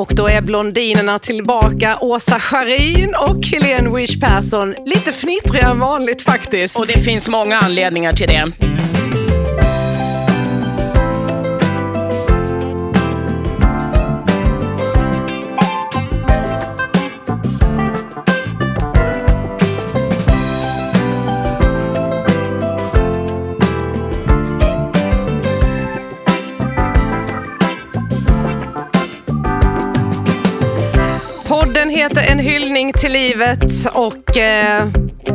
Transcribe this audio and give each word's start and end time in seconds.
Och 0.00 0.12
då 0.14 0.28
är 0.28 0.40
blondinerna 0.40 1.18
tillbaka, 1.18 1.98
Åsa 2.00 2.40
Scharin 2.40 3.14
och 3.14 3.46
Helene 3.46 3.96
Wish 3.96 4.20
Persson. 4.20 4.74
Lite 4.86 5.12
fnittriga 5.12 5.68
än 5.68 5.78
vanligt 5.78 6.22
faktiskt. 6.22 6.78
Och 6.78 6.86
det 6.86 7.00
finns 7.00 7.28
många 7.28 7.58
anledningar 7.58 8.12
till 8.12 8.28
det. 8.28 8.52
Heter 32.00 32.32
En 32.32 32.38
hyllning 32.38 32.92
till 32.92 33.12
livet 33.12 33.86
och 33.92 34.36
eh, 34.36 34.88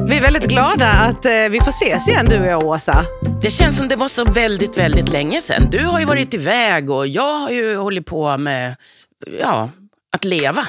vi 0.07 0.17
är 0.17 0.21
väldigt 0.21 0.47
glada 0.49 0.87
att 0.87 1.25
eh, 1.25 1.31
vi 1.49 1.59
får 1.59 1.69
ses 1.69 2.07
igen 2.07 2.25
du 2.29 2.39
och 2.39 2.45
jag 2.45 2.63
Åsa. 2.63 3.05
Det 3.41 3.49
känns 3.49 3.77
som 3.77 3.87
det 3.87 3.95
var 3.95 4.07
så 4.07 4.25
väldigt, 4.25 4.77
väldigt 4.77 5.09
länge 5.09 5.41
sedan. 5.41 5.69
Du 5.71 5.85
har 5.85 5.99
ju 5.99 6.05
varit 6.05 6.33
iväg 6.33 6.89
och 6.89 7.07
jag 7.07 7.33
har 7.33 7.49
ju 7.49 7.75
hållit 7.75 8.05
på 8.05 8.37
med 8.37 8.75
ja, 9.39 9.69
att 10.11 10.25
leva. 10.25 10.67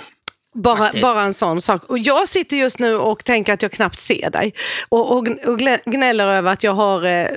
Bara, 0.55 0.91
bara 1.03 1.25
en 1.25 1.35
sån 1.35 1.61
sak. 1.61 1.85
Och 1.85 1.99
jag 1.99 2.29
sitter 2.29 2.57
just 2.57 2.79
nu 2.79 2.95
och 2.95 3.25
tänker 3.25 3.53
att 3.53 3.63
jag 3.63 3.73
knappt 3.73 3.99
ser 3.99 4.31
dig. 4.31 4.55
Och, 4.89 5.11
och, 5.11 5.29
och 5.47 5.59
gnäller 5.85 6.27
över 6.29 6.53
att 6.53 6.65
jag 6.65 6.75
har 6.75 7.05
eh, 7.05 7.29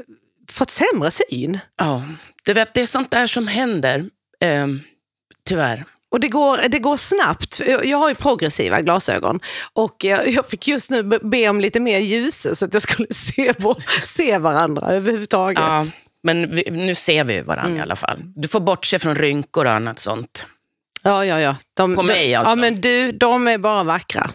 fått 0.51 0.69
sämre 0.69 1.11
syn. 1.11 1.59
Ja, 1.77 2.03
du 2.45 2.53
vet, 2.53 2.73
det 2.73 2.81
är 2.81 2.85
sånt 2.85 3.11
där 3.11 3.27
som 3.27 3.47
händer. 3.47 4.05
Eh, 4.41 4.67
tyvärr. 5.45 5.83
Och 6.11 6.19
det 6.19 6.27
går, 6.27 6.69
det 6.69 6.79
går 6.79 6.97
snabbt. 6.97 7.61
Jag 7.83 7.97
har 7.97 8.09
ju 8.09 8.15
progressiva 8.15 8.81
glasögon 8.81 9.39
och 9.73 9.95
jag 10.25 10.45
fick 10.45 10.67
just 10.67 10.89
nu 10.89 11.03
be 11.03 11.49
om 11.49 11.61
lite 11.61 11.79
mer 11.79 11.99
ljus 11.99 12.47
så 12.53 12.65
att 12.65 12.73
jag 12.73 12.81
skulle 12.81 13.07
se, 13.13 13.53
se 14.05 14.37
varandra 14.37 14.87
överhuvudtaget. 14.87 15.59
Ja, 15.59 15.85
men 16.23 16.55
vi, 16.55 16.63
nu 16.71 16.95
ser 16.95 17.23
vi 17.23 17.41
varandra 17.41 17.65
mm. 17.65 17.77
i 17.77 17.81
alla 17.81 17.95
fall. 17.95 18.19
Du 18.35 18.47
får 18.47 18.59
bortse 18.59 18.99
från 18.99 19.15
rynkor 19.15 19.65
och 19.65 19.71
annat 19.71 19.99
sånt. 19.99 20.47
Ja, 21.03 21.25
ja, 21.25 21.41
ja. 21.41 21.55
De, 21.73 21.95
På 21.95 22.03
mig 22.03 22.35
alltså? 22.35 22.51
Ja, 22.51 22.55
men 22.55 22.81
du, 22.81 23.11
de 23.11 23.47
är 23.47 23.57
bara 23.57 23.83
vackra. 23.83 24.31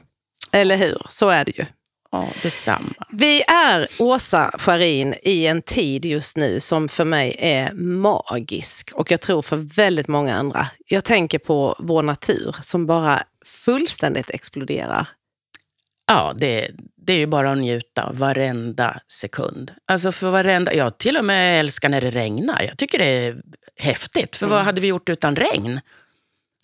Eller 0.53 0.77
hur? 0.77 1.03
Så 1.09 1.29
är 1.29 1.45
det 1.45 1.59
ju. 1.59 1.65
Ja, 2.15 2.29
detsamma. 2.43 2.93
Vi 3.11 3.43
är 3.43 3.89
Åsa 3.99 4.51
Scharin 4.59 5.15
i 5.23 5.47
en 5.47 5.63
tid 5.63 6.05
just 6.05 6.37
nu 6.37 6.61
som 6.61 6.89
för 6.89 7.05
mig 7.05 7.37
är 7.39 7.73
magisk 7.73 8.93
och 8.95 9.11
jag 9.11 9.21
tror 9.21 9.43
för 9.43 9.57
väldigt 9.57 10.09
många 10.09 10.35
andra. 10.35 10.67
Jag 10.87 11.05
tänker 11.05 11.39
på 11.39 11.77
vår 11.79 12.03
natur 12.03 12.57
som 12.63 12.87
bara 12.87 13.23
fullständigt 13.65 14.31
exploderar. 14.31 15.09
Ja, 16.07 16.33
det, 16.37 16.71
det 16.97 17.13
är 17.13 17.19
ju 17.19 17.27
bara 17.27 17.53
att 17.53 17.59
njuta 17.59 18.13
varenda 18.13 19.01
sekund. 19.07 19.73
Alltså 19.87 20.13
för 20.13 20.31
varenda, 20.31 20.75
jag 20.75 20.99
till 20.99 21.17
och 21.17 21.25
med 21.25 21.61
älskar 21.61 21.89
när 21.89 22.01
det 22.01 22.11
regnar. 22.11 22.63
Jag 22.63 22.79
tycker 22.79 22.99
det 22.99 23.27
är 23.27 23.37
häftigt. 23.77 24.37
För 24.37 24.47
mm. 24.47 24.57
vad 24.57 24.65
hade 24.65 24.81
vi 24.81 24.87
gjort 24.87 25.09
utan 25.09 25.37
regn? 25.37 25.81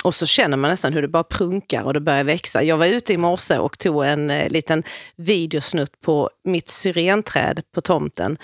Och 0.05 0.15
så 0.15 0.27
känner 0.27 0.57
man 0.57 0.71
nästan 0.71 0.93
hur 0.93 1.03
det 1.03 1.09
bara 1.09 1.25
prunkar 1.25 1.83
och 1.83 1.95
det 1.95 2.01
börjar 2.01 2.25
växa. 2.25 2.63
Jag 2.63 2.77
var 2.77 2.87
ute 2.87 3.13
i 3.13 3.17
morse 3.17 3.59
och 3.59 3.79
tog 3.79 4.05
en 4.05 4.31
eh, 4.31 4.49
liten 4.49 4.83
videosnutt 5.17 6.01
på 6.01 6.31
mitt 6.45 6.69
syrenträd 6.69 7.63
på 7.75 7.81
tomten. 7.81 8.39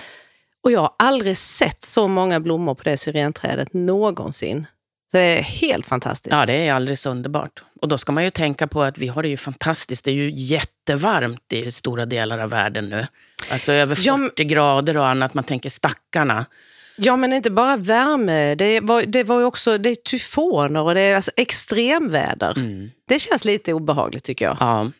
Och 0.62 0.72
jag 0.72 0.80
har 0.80 0.94
aldrig 0.98 1.36
sett 1.36 1.84
så 1.84 2.08
många 2.08 2.40
blommor 2.40 2.74
på 2.74 2.82
det 2.84 2.96
syrenträdet 2.96 3.72
någonsin. 3.72 4.66
Så 5.10 5.16
det 5.16 5.38
är 5.38 5.42
helt 5.42 5.86
fantastiskt. 5.86 6.36
Ja, 6.36 6.46
det 6.46 6.52
är 6.52 6.72
alldeles 6.72 7.06
underbart. 7.06 7.62
Och 7.80 7.88
då 7.88 7.98
ska 7.98 8.12
man 8.12 8.24
ju 8.24 8.30
tänka 8.30 8.66
på 8.66 8.82
att 8.82 8.98
vi 8.98 9.08
har 9.08 9.22
det 9.22 9.28
ju 9.28 9.36
fantastiskt. 9.36 10.04
Det 10.04 10.10
är 10.10 10.14
ju 10.14 10.30
jättevarmt 10.30 11.52
i 11.52 11.70
stora 11.70 12.06
delar 12.06 12.38
av 12.38 12.50
världen 12.50 12.88
nu. 12.88 13.06
Alltså 13.52 13.72
över 13.72 13.94
40 13.94 14.32
ja, 14.36 14.44
grader 14.44 14.96
och 14.96 15.06
annat. 15.06 15.34
Man 15.34 15.44
tänker 15.44 15.70
stackarna. 15.70 16.46
Ja, 16.96 17.16
men 17.16 17.32
inte 17.32 17.50
bara 17.50 17.76
värme. 17.76 18.54
Det 18.54 18.80
var, 18.80 19.02
det 19.02 19.24
var 19.24 19.42
också 19.42 19.78
det 19.78 19.90
är 19.90 19.94
tyfoner 19.94 20.80
och 20.80 20.94
det 20.94 21.00
är 21.00 21.16
alltså 21.16 21.30
extremväder. 21.36 22.52
Mm. 22.56 22.90
Det 23.08 23.18
känns 23.18 23.44
lite 23.44 23.72
obehagligt 23.72 24.24
tycker 24.24 24.44
jag. 24.44 24.56
Ja. 24.60 24.90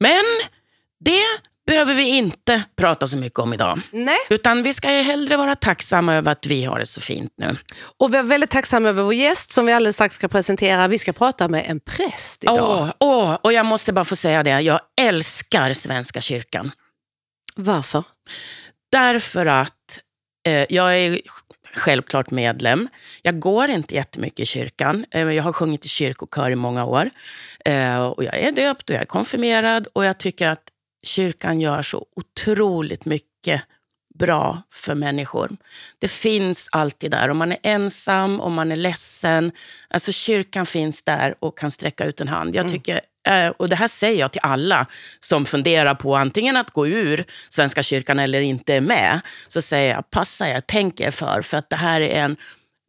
Men 0.00 0.24
det 1.04 1.22
behöver 1.66 1.94
vi 1.94 2.16
inte 2.16 2.62
prata 2.76 3.06
så 3.06 3.16
mycket 3.16 3.38
om 3.38 3.54
idag. 3.54 3.80
Nej. 3.90 4.18
Utan 4.30 4.62
vi 4.62 4.74
ska 4.74 4.88
hellre 4.88 5.36
vara 5.36 5.54
tacksamma 5.54 6.14
över 6.14 6.32
att 6.32 6.46
vi 6.46 6.64
har 6.64 6.78
det 6.78 6.86
så 6.86 7.00
fint 7.00 7.32
nu. 7.36 7.56
Och 7.98 8.14
vi 8.14 8.18
är 8.18 8.22
väldigt 8.22 8.50
tacksamma 8.50 8.88
över 8.88 9.02
vår 9.02 9.14
gäst 9.14 9.52
som 9.52 9.66
vi 9.66 9.72
alldeles 9.72 9.96
strax 9.96 10.14
ska 10.16 10.28
presentera. 10.28 10.88
Vi 10.88 10.98
ska 10.98 11.12
prata 11.12 11.48
med 11.48 11.64
en 11.68 11.80
präst 11.80 12.44
idag. 12.44 12.58
Åh, 12.60 12.90
åh, 12.98 13.38
och 13.42 13.52
jag 13.52 13.66
måste 13.66 13.92
bara 13.92 14.04
få 14.04 14.16
säga 14.16 14.42
det. 14.42 14.60
Jag 14.60 14.80
älskar 15.00 15.72
Svenska 15.72 16.20
kyrkan. 16.20 16.70
Varför? 17.54 18.04
Därför 18.92 19.46
att 19.46 20.00
Eh, 20.46 20.66
jag 20.68 20.98
är 20.98 21.20
självklart 21.74 22.30
medlem. 22.30 22.88
Jag 23.22 23.40
går 23.40 23.70
inte 23.70 23.94
jättemycket 23.94 24.40
i 24.40 24.46
kyrkan. 24.46 25.04
Eh, 25.10 25.30
jag 25.30 25.42
har 25.42 25.52
sjungit 25.52 25.84
i 25.84 25.88
kyrkokör 25.88 26.50
i 26.50 26.54
många 26.54 26.84
år. 26.84 27.10
Eh, 27.64 28.06
och 28.06 28.24
jag 28.24 28.38
är 28.38 28.52
döpt 28.52 28.90
och 28.90 28.94
jag 28.94 29.02
är 29.02 29.06
konfirmerad 29.06 29.86
och 29.92 30.04
jag 30.04 30.18
tycker 30.18 30.46
att 30.48 30.62
kyrkan 31.02 31.60
gör 31.60 31.82
så 31.82 32.06
otroligt 32.16 33.04
mycket 33.04 33.62
bra 34.14 34.62
för 34.72 34.94
människor. 34.94 35.50
Det 35.98 36.08
finns 36.08 36.68
alltid 36.72 37.10
där. 37.10 37.28
Om 37.28 37.36
man 37.36 37.52
är 37.52 37.58
ensam, 37.62 38.40
om 38.40 38.54
man 38.54 38.72
är 38.72 38.76
ledsen. 38.76 39.52
Alltså 39.88 40.12
kyrkan 40.12 40.66
finns 40.66 41.02
där 41.02 41.34
och 41.38 41.58
kan 41.58 41.70
sträcka 41.70 42.04
ut 42.04 42.20
en 42.20 42.28
hand. 42.28 42.54
Jag 42.54 42.60
mm. 42.60 42.72
tycker 42.72 43.00
Eh, 43.28 43.48
och 43.48 43.68
det 43.68 43.76
här 43.76 43.88
säger 43.88 44.20
jag 44.20 44.32
till 44.32 44.40
alla 44.44 44.86
som 45.20 45.46
funderar 45.46 45.94
på 45.94 46.16
antingen 46.16 46.56
att 46.56 46.70
gå 46.70 46.86
ur 46.86 47.24
Svenska 47.48 47.82
kyrkan 47.82 48.18
eller 48.18 48.40
inte 48.40 48.74
är 48.74 48.80
med. 48.80 49.20
Så 49.48 49.62
säger 49.62 49.94
jag, 49.94 50.10
passa 50.10 50.48
er, 50.48 50.62
tänk 50.66 51.00
er 51.00 51.10
för, 51.10 51.42
för 51.42 51.56
att 51.56 51.70
det 51.70 51.76
här 51.76 52.00
är 52.00 52.24
en 52.24 52.36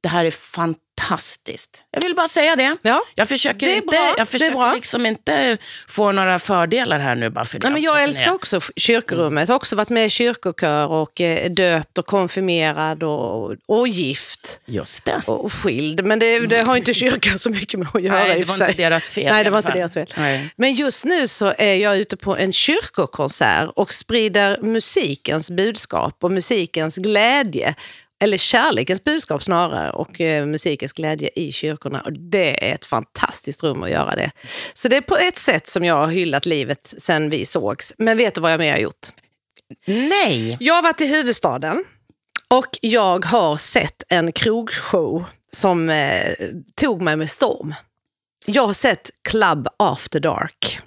det 0.03 0.09
här 0.09 0.25
är 0.25 0.31
fantastiskt. 0.31 1.85
Jag 1.91 2.01
vill 2.01 2.15
bara 2.15 2.27
säga 2.27 2.55
det. 2.55 2.77
Ja, 2.81 3.01
jag 3.15 3.27
försöker, 3.27 3.67
det 3.67 3.75
inte, 3.75 4.13
jag 4.17 4.27
försöker 4.27 4.73
liksom 4.75 5.05
inte 5.05 5.57
få 5.87 6.11
några 6.11 6.39
fördelar 6.39 6.99
här 6.99 7.15
nu 7.15 7.29
bara 7.29 7.45
för 7.45 7.59
det. 7.59 7.67
Nej, 7.67 7.73
men 7.73 7.81
jag 7.81 8.03
älskar 8.03 8.33
också 8.33 8.59
kyrkorummet. 8.75 9.49
Jag 9.49 9.53
har 9.53 9.59
också 9.59 9.75
varit 9.75 9.89
med 9.89 10.05
i 10.05 10.09
kyrkokör 10.09 10.87
och 10.87 11.21
eh, 11.21 11.51
döpt 11.51 11.97
och 11.97 12.05
konfirmerad 12.05 13.03
och, 13.03 13.55
och 13.67 13.87
gift. 13.87 14.61
Just 14.65 15.05
det. 15.05 15.21
Och, 15.27 15.45
och 15.45 15.53
skild. 15.53 16.05
Men 16.05 16.19
det, 16.19 16.39
det, 16.39 16.61
har 16.61 16.77
inte 16.77 16.93
kyrkan 16.93 17.39
så 17.39 17.49
mycket 17.49 17.79
med 17.79 17.87
att 17.93 18.03
göra 18.03 18.19
Nej, 18.19 18.39
det 18.39 18.45
var 18.45 18.69
inte 18.69 18.83
deras 18.83 19.13
fel. 19.13 19.33
Nej, 19.33 19.43
det 19.43 19.49
var 19.49 19.57
inte 19.57 19.71
deras 19.71 19.93
fel. 19.93 20.07
Nej. 20.17 20.53
Men 20.55 20.73
just 20.73 21.05
nu 21.05 21.27
så 21.27 21.53
är 21.57 21.73
jag 21.73 21.97
ute 21.97 22.17
på 22.17 22.37
en 22.37 22.53
kyrkokonsert 22.53 23.69
och 23.75 23.93
sprider 23.93 24.61
musikens 24.61 25.51
budskap 25.51 26.23
och 26.23 26.31
musikens 26.31 26.95
glädje 26.95 27.75
eller 28.23 28.37
kärlekens 28.37 29.03
budskap 29.03 29.43
snarare 29.43 29.91
och 29.91 30.21
eh, 30.21 30.45
musikens 30.45 30.93
glädje 30.93 31.29
i 31.35 31.51
kyrkorna. 31.51 31.99
Och 31.99 32.13
det 32.13 32.69
är 32.69 32.75
ett 32.75 32.85
fantastiskt 32.85 33.63
rum 33.63 33.83
att 33.83 33.89
göra 33.89 34.15
det. 34.15 34.31
Så 34.73 34.87
det 34.87 34.97
är 34.97 35.01
på 35.01 35.17
ett 35.17 35.37
sätt 35.37 35.67
som 35.67 35.83
jag 35.83 35.95
har 35.95 36.07
hyllat 36.07 36.45
livet 36.45 36.93
sen 36.97 37.29
vi 37.29 37.45
sågs. 37.45 37.93
Men 37.97 38.17
vet 38.17 38.35
du 38.35 38.41
vad 38.41 38.51
jag 38.51 38.59
mer 38.59 38.71
har 38.71 38.79
gjort? 38.79 39.07
Nej! 39.85 40.57
Jag 40.59 40.73
har 40.73 40.81
varit 40.81 41.01
i 41.01 41.05
huvudstaden 41.05 41.83
och 42.47 42.69
jag 42.81 43.25
har 43.25 43.57
sett 43.57 44.03
en 44.09 44.31
krogshow 44.31 45.25
som 45.51 45.89
eh, 45.89 46.33
tog 46.75 47.01
mig 47.01 47.15
med 47.15 47.29
storm. 47.29 47.73
Jag 48.45 48.65
har 48.65 48.73
sett 48.73 49.09
Club 49.29 49.67
After 49.77 50.19
Dark. 50.19 50.79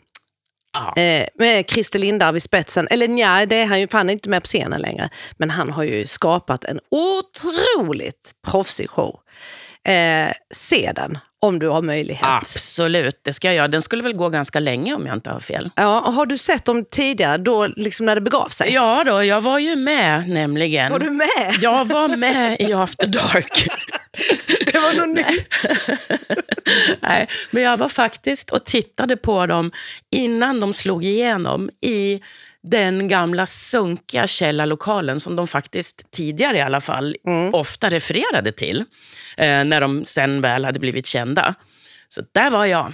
Eh, 0.96 1.26
med 1.34 1.70
Christer 1.70 1.98
Lindarw 1.98 2.36
i 2.36 2.40
spetsen. 2.40 2.88
Eller 2.90 3.08
nja, 3.08 3.46
det 3.46 3.56
är 3.56 3.66
han 3.66 3.80
ju 3.80 3.88
fan 3.88 4.10
inte 4.10 4.28
med 4.28 4.42
på 4.42 4.46
scenen 4.46 4.80
längre. 4.80 5.08
Men 5.36 5.50
han 5.50 5.70
har 5.70 5.82
ju 5.82 6.06
skapat 6.06 6.64
en 6.64 6.80
otroligt 6.90 8.32
proffsig 8.46 8.90
show. 8.90 9.20
Eh, 9.86 10.32
se 10.54 10.92
den 10.94 11.18
om 11.40 11.58
du 11.58 11.68
har 11.68 11.82
möjlighet. 11.82 12.26
Absolut, 12.26 13.20
det 13.22 13.32
ska 13.32 13.48
jag 13.48 13.54
göra. 13.54 13.68
Den 13.68 13.82
skulle 13.82 14.02
väl 14.02 14.16
gå 14.16 14.28
ganska 14.28 14.60
länge 14.60 14.94
om 14.94 15.06
jag 15.06 15.16
inte 15.16 15.30
har 15.30 15.40
fel. 15.40 15.70
Ja, 15.76 16.10
har 16.10 16.26
du 16.26 16.38
sett 16.38 16.64
dem 16.64 16.84
tidigare, 16.84 17.38
då, 17.38 17.66
liksom 17.66 18.06
när 18.06 18.14
det 18.14 18.20
begav 18.20 18.48
sig? 18.48 18.72
Ja, 18.72 19.02
då, 19.06 19.24
jag 19.24 19.40
var 19.40 19.58
ju 19.58 19.76
med 19.76 20.28
nämligen. 20.28 20.92
Var 20.92 20.98
du 20.98 21.10
med? 21.10 21.56
Jag 21.60 21.84
var 21.84 22.16
med 22.16 22.60
i 22.60 22.72
After 22.72 23.06
Dark. 23.06 23.68
det 24.72 24.78
var 24.78 24.94
något 24.94 25.16
nytt. 25.16 25.54
Nej, 27.00 27.28
men 27.50 27.62
jag 27.62 27.76
var 27.76 27.88
faktiskt 27.88 28.50
och 28.50 28.64
tittade 28.64 29.16
på 29.16 29.46
dem 29.46 29.72
innan 30.10 30.60
de 30.60 30.72
slog 30.72 31.04
igenom 31.04 31.70
i 31.80 32.20
den 32.70 33.08
gamla 33.08 33.46
sunkiga 33.46 34.26
källarlokalen 34.26 35.20
som 35.20 35.36
de 35.36 35.46
faktiskt 35.46 36.10
tidigare 36.10 36.56
i 36.56 36.60
alla 36.60 36.80
fall 36.80 37.16
mm. 37.26 37.54
ofta 37.54 37.90
refererade 37.90 38.52
till 38.52 38.84
eh, 39.36 39.64
när 39.64 39.80
de 39.80 40.04
sen 40.04 40.40
väl 40.40 40.64
hade 40.64 40.80
blivit 40.80 41.06
kända. 41.06 41.54
Så 42.08 42.22
där 42.32 42.50
var 42.50 42.66
jag 42.66 42.92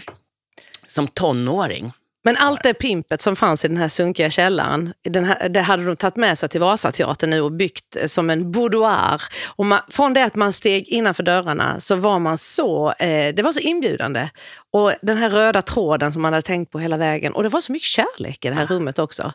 som 0.86 1.08
tonåring. 1.08 1.92
Men 2.24 2.36
allt 2.36 2.62
det 2.62 2.74
pimpet 2.74 3.20
som 3.20 3.36
fanns 3.36 3.64
i 3.64 3.68
den 3.68 3.76
här 3.76 3.88
sunkiga 3.88 4.30
källaren, 4.30 4.92
den 5.04 5.24
här, 5.24 5.48
det 5.48 5.60
hade 5.60 5.84
de 5.84 5.96
tagit 5.96 6.16
med 6.16 6.38
sig 6.38 6.48
till 6.48 6.60
Vasateatern 6.60 7.30
nu 7.30 7.40
och 7.40 7.52
byggt 7.52 7.96
eh, 7.96 8.06
som 8.06 8.30
en 8.30 8.52
boudoir. 8.52 9.22
Och 9.46 9.66
man, 9.66 9.80
från 9.90 10.14
det 10.14 10.24
att 10.24 10.34
man 10.34 10.52
steg 10.52 10.88
innanför 10.88 11.22
dörrarna 11.22 11.80
så 11.80 11.94
var 11.96 12.18
man 12.18 12.38
så, 12.38 12.92
eh, 12.92 13.34
det 13.34 13.42
var 13.42 13.52
så 13.52 13.60
inbjudande. 13.60 14.28
Och 14.72 14.92
den 15.02 15.16
här 15.16 15.30
röda 15.30 15.62
tråden 15.62 16.12
som 16.12 16.22
man 16.22 16.32
hade 16.32 16.46
tänkt 16.46 16.72
på 16.72 16.78
hela 16.78 16.96
vägen. 16.96 17.32
Och 17.32 17.42
det 17.42 17.48
var 17.48 17.60
så 17.60 17.72
mycket 17.72 17.88
kärlek 17.88 18.44
i 18.44 18.48
det 18.48 18.54
här 18.54 18.66
rummet 18.66 18.98
också. 18.98 19.32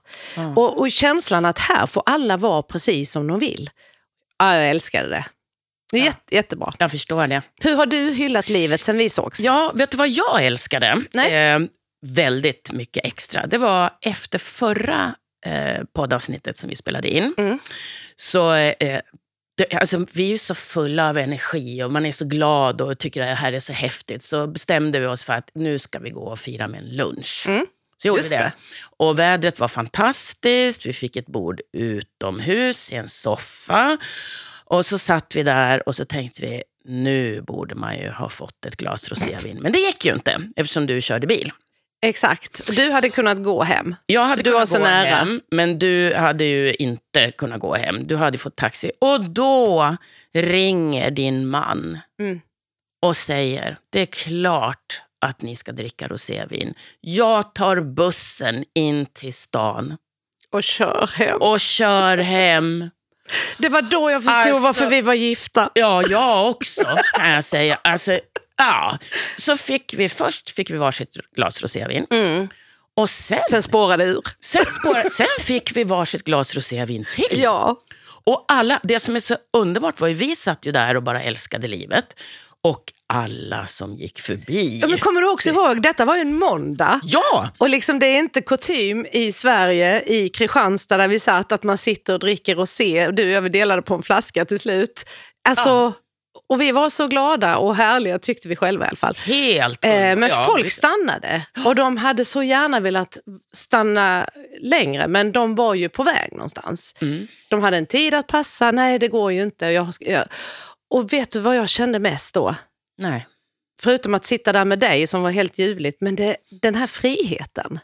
Och, 0.56 0.80
och 0.80 0.92
känslan 0.92 1.46
att 1.46 1.60
här 1.60 1.86
får 1.86 2.04
alla 2.06 2.38
vara 2.38 2.62
precis 2.64 3.12
som 3.12 3.28
de 3.28 3.40
vill. 3.40 3.70
Ja, 4.40 4.56
jag 4.56 4.70
älskade 4.70 5.10
det. 5.10 5.26
Det 5.92 6.00
är 6.00 6.04
jätte, 6.04 6.36
jättebra. 6.36 6.74
Jag 6.78 6.92
förstår 6.92 7.28
det. 7.28 7.42
Hur 7.64 7.76
har 7.76 7.86
du 7.86 8.14
hyllat 8.14 8.50
livet 8.50 8.84
sen 8.84 8.98
vi 8.98 9.10
sågs? 9.10 9.40
Ja, 9.40 9.72
vet 9.76 9.92
du 9.92 9.98
vad 9.98 10.10
jag 10.10 10.46
älskade? 10.46 11.02
Nej. 11.14 11.54
Eh, 11.54 11.60
väldigt 12.06 12.72
mycket 12.72 13.06
extra. 13.06 13.48
Det 13.48 13.58
var 13.58 13.92
efter 14.02 14.40
förra 14.40 15.16
eh, 15.46 15.84
poddavsnittet 15.94 16.58
som 16.58 16.70
vi 16.70 16.76
spelade 16.76 17.10
in. 17.10 17.34
Mm. 17.38 17.60
Så 18.16 18.54
eh, 18.54 19.02
det, 19.58 19.74
alltså, 19.74 20.06
vi 20.14 20.24
är 20.24 20.30
ju 20.30 20.38
så 20.38 20.56
fulla 20.56 21.10
av 21.10 21.18
energi 21.18 21.84
och 21.84 21.92
man 21.92 22.06
är 22.06 22.12
så 22.12 22.26
glad 22.26 22.82
och 22.82 22.98
tycker 22.98 23.22
att 23.22 23.28
det 23.28 23.42
här 23.42 23.54
är 23.54 23.60
så 23.60 23.74
häftigt. 23.74 24.24
Så 24.24 24.48
bestämde 24.48 25.00
vi 25.00 25.06
oss 25.06 25.24
för 25.24 25.34
att 25.34 25.52
nu 25.54 25.80
ska 25.80 26.00
vi 26.00 26.10
gå 26.10 26.22
och 26.22 26.40
fira 26.40 26.68
med 26.68 26.80
en 26.80 26.90
lunch. 26.90 27.46
Mm. 27.48 27.66
Så 27.98 28.08
gjorde 28.08 28.20
Just 28.20 28.32
det. 28.32 28.38
det. 28.38 28.52
Och 28.98 29.20
vädret 29.20 29.60
var 29.60 29.68
fantastiskt. 29.68 30.86
Vi 30.86 30.94
fick 30.94 31.16
ett 31.16 31.28
bord 31.28 31.62
utomhus 31.74 32.94
i 32.94 32.96
en 32.96 33.08
soffa. 33.08 33.98
Och 34.66 34.86
så 34.86 34.98
satt 34.98 35.36
vi 35.36 35.44
där 35.44 35.88
och 35.88 35.96
så 35.96 36.06
tänkte 36.06 36.42
vi, 36.42 36.64
nu 36.86 37.42
borde 37.42 37.76
man 37.76 37.98
ju 37.98 38.10
ha 38.10 38.30
fått 38.30 38.66
ett 38.66 38.76
glas 38.76 39.10
rosévin. 39.10 39.58
Men 39.62 39.72
det 39.72 39.80
gick 39.80 40.06
ju 40.06 40.14
inte 40.14 40.42
eftersom 40.56 40.88
du 40.88 41.02
körde 41.02 41.28
bil. 41.28 41.52
Exakt. 42.02 42.76
Du 42.76 42.92
hade 42.92 43.10
kunnat 43.10 43.44
gå 43.44 43.64
hem. 43.64 43.96
Jag 44.06 44.26
hade 44.26 44.42
du 44.42 44.44
kunnat 44.52 44.60
var 44.60 44.66
så 44.66 44.78
gå 44.78 44.84
nära. 44.84 45.08
hem, 45.16 45.42
men 45.52 45.80
du 45.80 46.14
hade 46.14 46.44
ju 46.46 46.74
inte 46.74 47.32
kunnat 47.32 47.60
gå 47.60 47.76
hem. 47.76 48.08
Du 48.08 48.16
hade 48.16 48.38
fått 48.38 48.56
taxi. 48.56 48.92
Och 49.02 49.30
då 49.30 49.98
ringer 50.34 51.12
din 51.12 51.48
man 51.48 52.00
Mm. 52.20 52.42
och 53.02 53.18
säger, 53.18 53.78
det 53.90 54.00
är 54.02 54.06
klart 54.06 55.02
att 55.22 55.42
ni 55.42 55.56
ska 55.56 55.72
dricka 55.72 56.08
rosévin. 56.08 56.74
Jag 57.02 57.54
tar 57.56 57.82
bussen 57.82 58.66
in 58.76 59.06
till 59.06 59.34
stan 59.34 59.98
Och 60.52 60.64
kör 60.64 61.10
hem. 61.16 61.42
och 61.42 61.60
kör 61.60 62.18
hem. 62.18 62.90
Det 63.58 63.70
var 63.70 63.82
då 63.82 64.12
jag 64.12 64.24
förstod 64.24 64.40
Alltså- 64.46 64.60
varför 64.60 64.86
vi 64.90 65.02
var 65.02 65.14
gifta. 65.14 65.70
Ja, 65.74 66.04
jag 66.08 66.50
också 66.50 66.98
kan 67.14 67.30
jag 67.32 67.44
säga. 67.44 67.80
Alltså, 67.84 68.20
ja. 68.58 68.98
Så 69.38 69.58
fick 69.58 69.94
vi, 69.94 70.10
först 70.10 70.50
fick 70.50 70.70
vi 70.70 70.78
varsitt 70.78 71.16
glas 71.36 71.62
rosévin. 71.62 72.06
Och 72.96 73.10
sen, 73.10 73.40
Sen 73.50 73.64
spårade 73.64 74.06
det 74.06 74.12
ur. 74.12 74.24
sen, 74.40 74.66
spår, 74.66 75.10
sen 75.10 75.46
fick 75.46 75.76
vi 75.76 75.84
varsitt 75.84 76.24
glas 76.24 76.56
rosévin 76.56 77.06
till. 77.14 77.42
Ja. 77.42 77.78
Och 78.24 78.46
alla, 78.48 78.80
det 78.84 79.00
som 79.00 79.16
är 79.16 79.20
så 79.20 79.36
underbart 79.54 80.00
var 80.00 80.08
ju, 80.08 80.14
vi 80.14 80.36
satt 80.36 80.66
ju 80.66 80.72
där 80.72 80.96
och 80.96 81.04
bara 81.04 81.22
älskade 81.24 81.68
livet. 81.68 82.06
Och 82.62 82.84
alla 83.08 83.66
som 83.66 83.96
gick 83.96 84.20
förbi. 84.20 84.80
ja 84.82 84.88
men 84.88 85.00
kommer 85.00 85.22
du 85.22 85.30
också 85.30 85.50
ihåg, 85.50 85.82
detta 85.82 86.06
var 86.06 86.16
ju 86.16 86.22
en 86.22 86.34
måndag. 86.34 87.00
Ja! 87.04 87.50
Och 87.58 87.70
liksom 87.70 88.00
det 88.00 88.06
är 88.08 88.20
inte 88.20 88.42
kutym 88.42 89.06
i 89.12 89.32
Sverige, 89.32 90.04
i 90.06 90.30
Kristianstad 90.30 90.98
där 90.98 91.08
vi 91.08 91.20
satt, 91.20 91.52
att 91.52 91.64
man 91.64 91.78
sitter 91.78 92.14
och 92.14 92.20
dricker 92.20 92.56
rosé. 92.56 93.12
Du 93.12 93.24
och 93.26 93.32
jag 93.32 93.42
vi 93.42 93.50
delade 93.50 93.82
på 93.82 93.94
en 93.94 94.04
flaska 94.04 94.46
till 94.46 94.60
slut. 94.60 95.10
Alltså, 95.50 95.94
Och 96.50 96.62
vi 96.62 96.72
var 96.72 96.90
så 96.90 97.08
glada 97.08 97.58
och 97.58 97.76
härliga 97.76 98.20
tyckte 98.20 98.50
vi 98.50 98.56
själva 98.56 98.86
i 98.86 98.88
alla 98.88 98.98
fall. 98.98 99.16
Helt 99.16 99.86
Eh, 99.86 99.92
men 99.92 100.30
Ja, 100.30 100.44
folk 100.48 100.72
stannade 100.72 101.46
och 101.66 101.76
de 101.76 101.98
hade 101.98 102.26
så 102.26 102.44
gärna 102.44 102.80
velat 102.80 103.18
stanna 103.54 104.30
längre 104.62 105.08
men 105.08 105.32
de 105.32 105.56
var 105.56 105.74
ju 105.74 105.90
på 105.90 106.04
väg 106.04 106.32
någonstans. 106.32 106.96
Mm. 107.02 107.28
De 107.50 107.64
hade 107.64 107.78
en 107.78 107.86
tid 107.86 108.14
att 108.14 108.28
passa, 108.28 108.72
nej 108.72 109.00
det 109.00 109.08
går 109.08 109.32
ju 109.32 109.44
inte. 109.44 109.80
Och, 109.80 109.88
jag, 110.00 110.26
och 110.90 111.14
vet 111.14 111.32
du 111.32 111.40
vad 111.40 111.56
jag 111.56 111.70
kände 111.70 112.00
mest 112.00 112.34
då? 112.34 112.56
Nej. 112.98 113.28
Förutom 113.82 114.14
att 114.14 114.26
sitta 114.26 114.54
där 114.54 114.66
med 114.66 114.80
dig 114.80 115.08
som 115.08 115.22
var 115.22 115.32
helt 115.32 115.58
ljuvligt, 115.58 116.02
men 116.02 116.16
det, 116.16 116.38
den 116.50 116.76
här 116.76 116.88
friheten, 116.88 117.80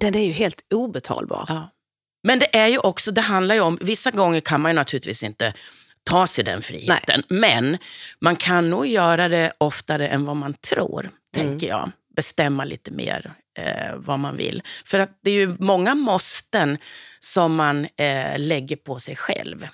den 0.00 0.14
är 0.14 0.26
ju 0.26 0.32
helt 0.32 0.60
obetalbar. 0.74 1.44
Ja. 1.48 1.70
Men 2.26 2.38
det 2.38 2.56
är 2.56 2.66
ju 2.66 2.78
också, 2.78 3.10
det 3.12 3.20
handlar 3.20 3.54
ju 3.54 3.60
om, 3.60 3.78
vissa 3.80 4.10
gånger 4.10 4.40
kan 4.40 4.60
man 4.60 4.70
ju 4.70 4.74
naturligtvis 4.74 5.22
inte 5.22 5.54
ta 6.04 6.26
sig 6.26 6.44
den 6.44 6.62
friheten. 6.62 7.22
Men 7.28 7.78
man 8.20 8.36
kan 8.36 8.70
nog 8.70 8.86
göra 8.86 9.28
det 9.28 9.52
oftare 9.58 10.08
än 10.08 10.24
vad 10.24 10.36
man 10.36 10.54
tror, 10.54 11.10
tänker 11.34 11.66
jag. 11.66 11.90
Bestämma 12.16 12.64
lite 12.64 12.90
mer 12.90 13.34
eh, 13.58 13.94
vad 13.96 14.18
man 14.18 14.36
vill. 14.36 14.62
För 14.86 14.98
att 14.98 15.18
det 15.24 15.30
är 15.30 15.34
ju 15.34 15.56
många 15.58 15.94
måsten 15.94 16.78
som 17.20 17.54
man 17.54 17.84
eh, 17.84 18.38
lägger 18.38 18.76
på 18.76 18.98
sig 18.98 19.16
själv. 19.16 19.66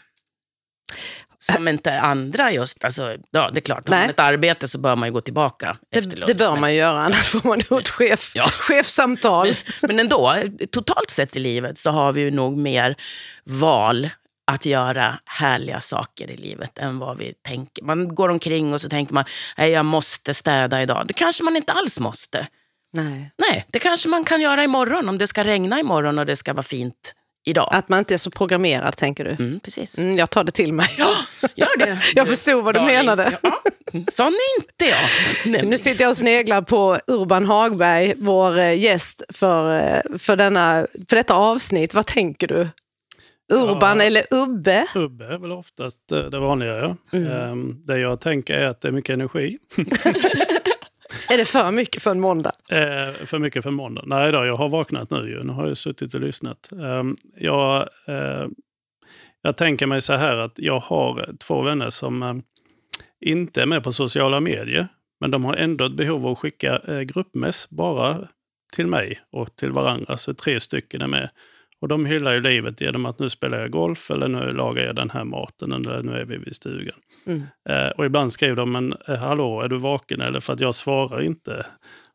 Som 1.39 1.69
inte 1.69 2.01
andra 2.01 2.53
just, 2.53 2.85
alltså, 2.85 3.17
ja 3.31 3.51
det 3.51 3.59
är 3.59 3.63
klart, 3.63 3.89
har 3.89 3.95
Nej. 3.97 4.01
man 4.03 4.11
ett 4.11 4.21
arbete 4.21 4.69
så 4.69 4.79
bör 4.79 4.97
man 4.97 5.09
ju 5.09 5.13
gå 5.13 5.21
tillbaka 5.21 5.77
Det, 5.93 5.99
efter 5.99 6.17
lunch. 6.17 6.27
det 6.29 6.35
bör 6.35 6.51
Men- 6.53 6.61
man 6.61 6.75
göra, 6.75 7.01
annars 7.01 7.29
får 7.29 7.49
man 7.49 7.61
nog 7.71 7.81
ett 7.81 7.89
chef, 7.89 8.33
Ja. 8.35 8.45
chefsamtal. 8.51 9.55
Men 9.83 10.01
ändå, 10.01 10.37
totalt 10.73 11.11
sett 11.11 11.37
i 11.37 11.41
livet 11.41 11.79
så 11.79 11.91
har 11.91 12.13
vi 12.13 12.21
ju 12.21 12.31
nog 12.31 12.57
mer 12.57 12.97
val 13.45 14.09
att 14.51 14.67
göra 14.67 15.19
härliga 15.25 15.81
saker 15.81 16.31
i 16.31 16.37
livet 16.37 16.79
än 16.79 16.99
vad 16.99 17.19
vi 17.19 17.35
tänker. 17.43 17.85
Man 17.85 18.15
går 18.15 18.29
omkring 18.29 18.75
och 18.75 18.81
så 18.81 18.89
tänker 18.89 19.15
man, 19.15 19.25
nej 19.57 19.71
jag 19.71 19.85
måste 19.85 20.35
städa 20.35 20.83
idag. 20.83 21.07
Det 21.07 21.15
kanske 21.15 21.45
man 21.45 21.57
inte 21.57 21.73
alls 21.73 22.01
måste. 22.01 22.47
Nej. 22.93 23.31
Nej, 23.39 23.67
det 23.69 23.79
kanske 23.79 24.09
man 24.09 24.25
kan 24.25 24.41
göra 24.41 24.65
imorgon 24.65 25.09
om 25.09 25.19
det 25.19 25.27
ska 25.27 25.45
regna 25.45 25.81
imorgon 25.81 26.19
och 26.19 26.27
det 26.27 26.37
ska 26.37 26.53
vara 26.53 26.63
fint 26.63 27.15
idag. 27.47 27.69
Att 27.73 27.89
man 27.89 27.99
inte 27.99 28.15
är 28.15 28.19
så 28.19 28.31
programmerad, 28.31 28.97
tänker 28.97 29.25
du? 29.25 29.31
Mm, 29.31 29.61
precis. 29.61 29.99
Mm, 29.99 30.17
jag 30.17 30.31
tar 30.31 30.45
det 30.45 30.53
till 30.53 30.73
mig. 30.73 30.89
Ja, 30.99 31.15
gör 31.55 31.79
det. 31.79 31.99
Jag 32.15 32.29
förstod 32.29 32.65
vad 32.65 32.75
du 32.75 32.81
menade. 32.81 33.39
Ja, 33.43 33.63
sån 34.09 34.27
är 34.27 34.61
inte 34.61 34.85
jag. 34.85 35.51
Nej, 35.53 35.63
Nu 35.67 35.79
sitter 35.79 36.03
jag 36.03 36.11
och 36.11 36.17
sneglar 36.17 36.63
på 36.63 36.99
Urban 37.07 37.47
Hagberg, 37.47 38.15
vår 38.17 38.59
eh, 38.59 38.79
gäst 38.79 39.23
för, 39.29 39.79
eh, 39.79 40.19
för, 40.19 40.37
denna, 40.37 40.87
för 41.09 41.17
detta 41.17 41.35
avsnitt. 41.35 41.95
Vad 41.95 42.07
tänker 42.07 42.47
du? 42.47 42.69
Urban 43.51 43.99
Ja. 43.99 44.05
eller 44.05 44.23
Ubbe? 44.31 44.87
Ubbe 44.97 45.25
är 45.27 45.39
väl 45.39 45.53
oftast 45.53 46.13
eh, 46.13 46.23
det 46.23 46.39
vanliga. 46.39 46.77
Ja. 46.77 46.97
Mm. 47.13 47.33
Ehm, 47.33 47.83
Det 47.85 48.01
jag 48.01 48.21
tänker 48.21 48.55
är 48.55 48.65
att 48.67 48.81
det 48.81 48.89
är 48.89 48.93
mycket 48.93 49.15
energi. 49.15 49.59
Är 51.29 51.39
det 51.39 51.45
för 51.45 51.71
mycket 51.71 52.03
för 52.03 52.11
en 52.11 52.21
måndag? 52.21 52.53
Eh, 52.71 53.13
för 53.27 53.39
mycket 53.39 53.63
för 53.63 53.71
måndag. 53.71 54.03
Nej 54.07 54.33
då, 54.33 54.45
jag 54.47 54.57
har 54.57 54.69
vaknat 54.69 55.11
nu 55.11 55.29
ju. 55.31 55.45
Nu 55.45 55.53
har 55.53 55.69
jag 55.69 55.77
suttit 55.77 56.15
och 56.15 56.21
lyssnat. 56.21 56.73
Ehm, 56.73 57.17
jag, 57.37 57.89
eh, 58.07 58.47
jag 59.43 59.57
tänker 59.57 59.87
mig 59.87 60.01
så 60.01 60.13
här 60.13 60.37
att 60.37 60.53
jag 60.57 60.81
har 60.81 61.29
två 61.41 61.63
vänner 61.63 61.91
som 61.91 62.43
inte 63.21 63.63
är 63.63 63.67
med 63.67 63.85
på 63.85 63.93
sociala 63.93 64.41
medier. 64.41 64.89
Men 65.21 65.31
de 65.31 65.45
har 65.45 65.55
ändå 65.55 65.85
ett 65.85 65.97
behov 65.97 66.27
av 66.27 66.33
att 66.33 66.39
skicka 66.39 66.77
eh, 66.89 67.01
gruppmess 67.01 67.71
bara 67.71 68.29
till 68.77 68.87
mig 68.87 69.21
och 69.33 69.57
till 69.57 69.73
varandra. 69.73 70.17
Så 70.17 70.35
tre 70.35 70.61
stycken 70.61 71.03
är 71.03 71.07
med. 71.07 71.31
Och 71.81 71.89
de 71.89 72.07
hyllar 72.07 72.33
ju 72.33 72.41
livet 72.41 72.81
genom 72.81 73.07
att 73.07 73.19
nu 73.19 73.29
spelar 73.29 73.59
jag 73.61 73.71
golf 73.71 74.11
eller 74.11 74.29
nu 74.29 74.51
lagar 74.51 74.85
jag 74.85 74.97
den 74.97 75.11
här 75.11 75.25
maten 75.25 75.73
eller 75.73 76.03
nu 76.03 76.13
är 76.13 76.25
vi 76.25 76.37
vid 76.37 76.57
stugan. 76.57 76.97
Mm. 77.27 77.43
Eh, 77.69 77.89
och 77.89 78.07
ibland 78.07 78.33
skriver 78.33 78.57
de, 78.57 78.73
men 78.73 78.95
eh, 79.09 79.17
hallå, 79.17 79.61
är 79.61 79.69
du 79.69 79.79
vaken? 79.79 80.21
Eller 80.21 80.41
för 80.41 80.53
att 80.53 80.61
jag 80.61 80.75
svarar 80.75 81.23
inte. 81.23 81.67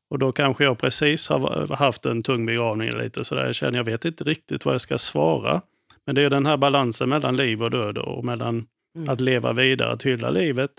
Och 0.10 0.19
då 0.19 0.31
kanske 0.31 0.63
jag 0.63 0.77
precis 0.77 1.29
har 1.29 1.75
haft 1.75 2.05
en 2.05 2.24
tung 2.24 2.45
begravning 2.45 2.89
eller 2.89 3.03
lite 3.03 3.24
sådär. 3.24 3.45
Jag 3.45 3.55
känner, 3.55 3.77
jag 3.77 3.86
vet 3.86 4.05
inte 4.05 4.24
riktigt 4.24 4.65
vad 4.65 4.74
jag 4.74 4.81
ska 4.81 4.98
svara. 4.98 5.62
Men 6.05 6.15
det 6.15 6.22
är 6.22 6.29
den 6.29 6.45
här 6.45 6.57
balansen 6.57 7.10
mellan 7.10 7.38
liv 7.38 7.63
och 7.63 7.72
död 7.72 7.98
och 7.98 8.25
mellan 8.25 8.65
Mm. 8.95 9.10
att 9.10 9.22
leva 9.22 9.53
vidare, 9.53 9.91
att 9.91 10.03
hylla 10.03 10.29
livet. 10.29 10.72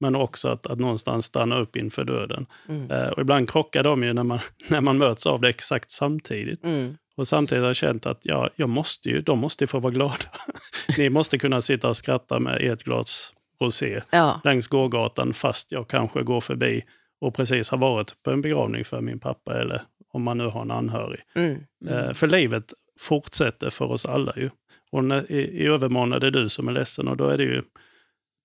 Men 0.00 0.16
också 0.16 0.48
att, 0.48 0.66
att 0.66 0.78
någonstans 0.78 1.26
stanna 1.26 1.58
upp 1.58 1.76
inför 1.76 2.04
döden. 2.04 2.46
Mm. 2.68 2.90
Eh, 2.90 3.08
och 3.08 3.20
ibland 3.20 3.50
krockar 3.50 3.82
de 3.82 4.04
ju 4.04 4.12
när 4.12 4.24
man, 4.24 4.38
när 4.68 4.80
man 4.80 4.98
möts 4.98 5.26
av 5.26 5.40
det 5.40 5.48
exakt 5.48 5.90
samtidigt. 5.90 6.64
Mm. 6.64 6.96
Och 7.16 7.28
samtidigt 7.28 7.62
har 7.62 7.68
jag 7.68 7.76
känt 7.76 8.06
att 8.06 8.20
ja, 8.22 8.50
jag 8.56 8.68
måste 8.68 9.08
ju, 9.08 9.20
de 9.20 9.38
måste 9.38 9.64
ju 9.64 9.68
få 9.68 9.78
vara 9.78 9.92
glada. 9.92 10.14
Ni 10.98 11.10
måste 11.10 11.38
kunna 11.38 11.60
sitta 11.60 11.88
och 11.88 11.96
skratta 11.96 12.38
med 12.38 12.58
ert 12.60 12.82
glas 12.82 13.32
rosé 13.60 14.02
Ja. 14.10 14.40
längs 14.44 14.68
gågatan 14.68 15.32
fast 15.32 15.72
jag 15.72 15.88
kanske 15.88 16.22
går 16.22 16.40
förbi 16.40 16.84
och 17.20 17.34
precis 17.34 17.70
har 17.70 17.78
varit 17.78 18.22
på 18.22 18.30
en 18.30 18.42
begravning 18.42 18.84
för 18.84 19.00
min 19.00 19.20
pappa 19.20 19.60
eller 19.60 19.82
om 20.12 20.22
man 20.22 20.38
nu 20.38 20.44
har 20.46 20.62
en 20.62 20.70
anhörig. 20.70 21.20
Mm. 21.34 21.64
Eh, 21.88 22.12
för 22.12 22.26
livet 22.26 22.72
fortsätter 23.00 23.70
för 23.70 23.84
oss 23.84 24.06
alla 24.06 24.32
ju. 24.36 24.50
Och 24.92 25.04
när, 25.04 25.32
i, 25.32 25.40
i 25.40 25.66
övermorgon 25.66 26.12
är 26.12 26.20
det 26.20 26.30
du 26.30 26.48
som 26.48 26.68
är 26.68 26.72
ledsen 26.72 27.08
och 27.08 27.16
då 27.16 27.28
är 27.28 27.38
det 27.38 27.44
ju... 27.44 27.62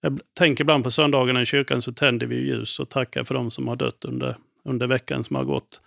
Jag 0.01 0.19
tänker 0.37 0.63
ibland 0.63 0.83
på 0.83 0.91
söndagarna 0.91 1.41
i 1.41 1.45
kyrkan 1.45 1.81
så 1.81 1.93
tänder 1.93 2.27
vi 2.27 2.35
ljus 2.35 2.79
och 2.79 2.89
tackar 2.89 3.23
för 3.23 3.33
de 3.33 3.51
som 3.51 3.67
har 3.67 3.75
dött 3.75 4.05
under, 4.05 4.37
under 4.65 4.87
veckan 4.87 5.23
som 5.23 5.35
har 5.35 5.43
gått. 5.43 5.81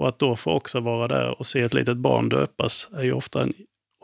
Och 0.00 0.08
att 0.08 0.18
då 0.18 0.36
få 0.36 0.50
också 0.52 0.80
vara 0.80 1.08
där 1.08 1.40
och 1.40 1.46
se 1.46 1.60
ett 1.60 1.74
litet 1.74 1.96
barn 1.96 2.28
döpas 2.28 2.88
är 2.98 3.02
ju 3.02 3.12
ofta 3.12 3.42
en 3.42 3.52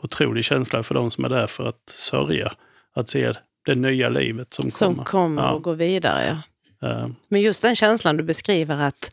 otrolig 0.03 0.43
känsla 0.45 0.83
för 0.83 0.95
de 0.95 1.11
som 1.11 1.25
är 1.25 1.29
där 1.29 1.47
för 1.47 1.65
att 1.67 1.89
sörja. 1.89 2.53
Att 2.95 3.09
se 3.09 3.33
det 3.65 3.75
nya 3.75 4.09
livet 4.09 4.51
som, 4.51 4.69
Som 4.69 4.93
kommer. 4.93 5.03
kommer 5.05 5.41
Ja. 5.41 5.51
och 5.51 5.61
går 5.63 5.75
vidare. 5.75 6.37
Ja. 6.79 6.87
Eh, 6.89 7.07
Men 7.29 7.41
just 7.41 7.61
den 7.61 7.75
känslan 7.75 8.17
du 8.17 8.23
beskriver 8.23 8.81
att 8.81 9.11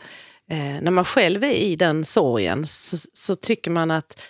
eh, 0.51 0.83
när 0.83 0.91
man 0.91 1.05
själv 1.05 1.45
är 1.45 1.51
i 1.51 1.77
den 1.77 2.05
sorgen 2.05 2.67
så, 2.67 2.97
så 3.13 3.35
tycker 3.35 3.71
man 3.71 3.91
att 3.91 4.21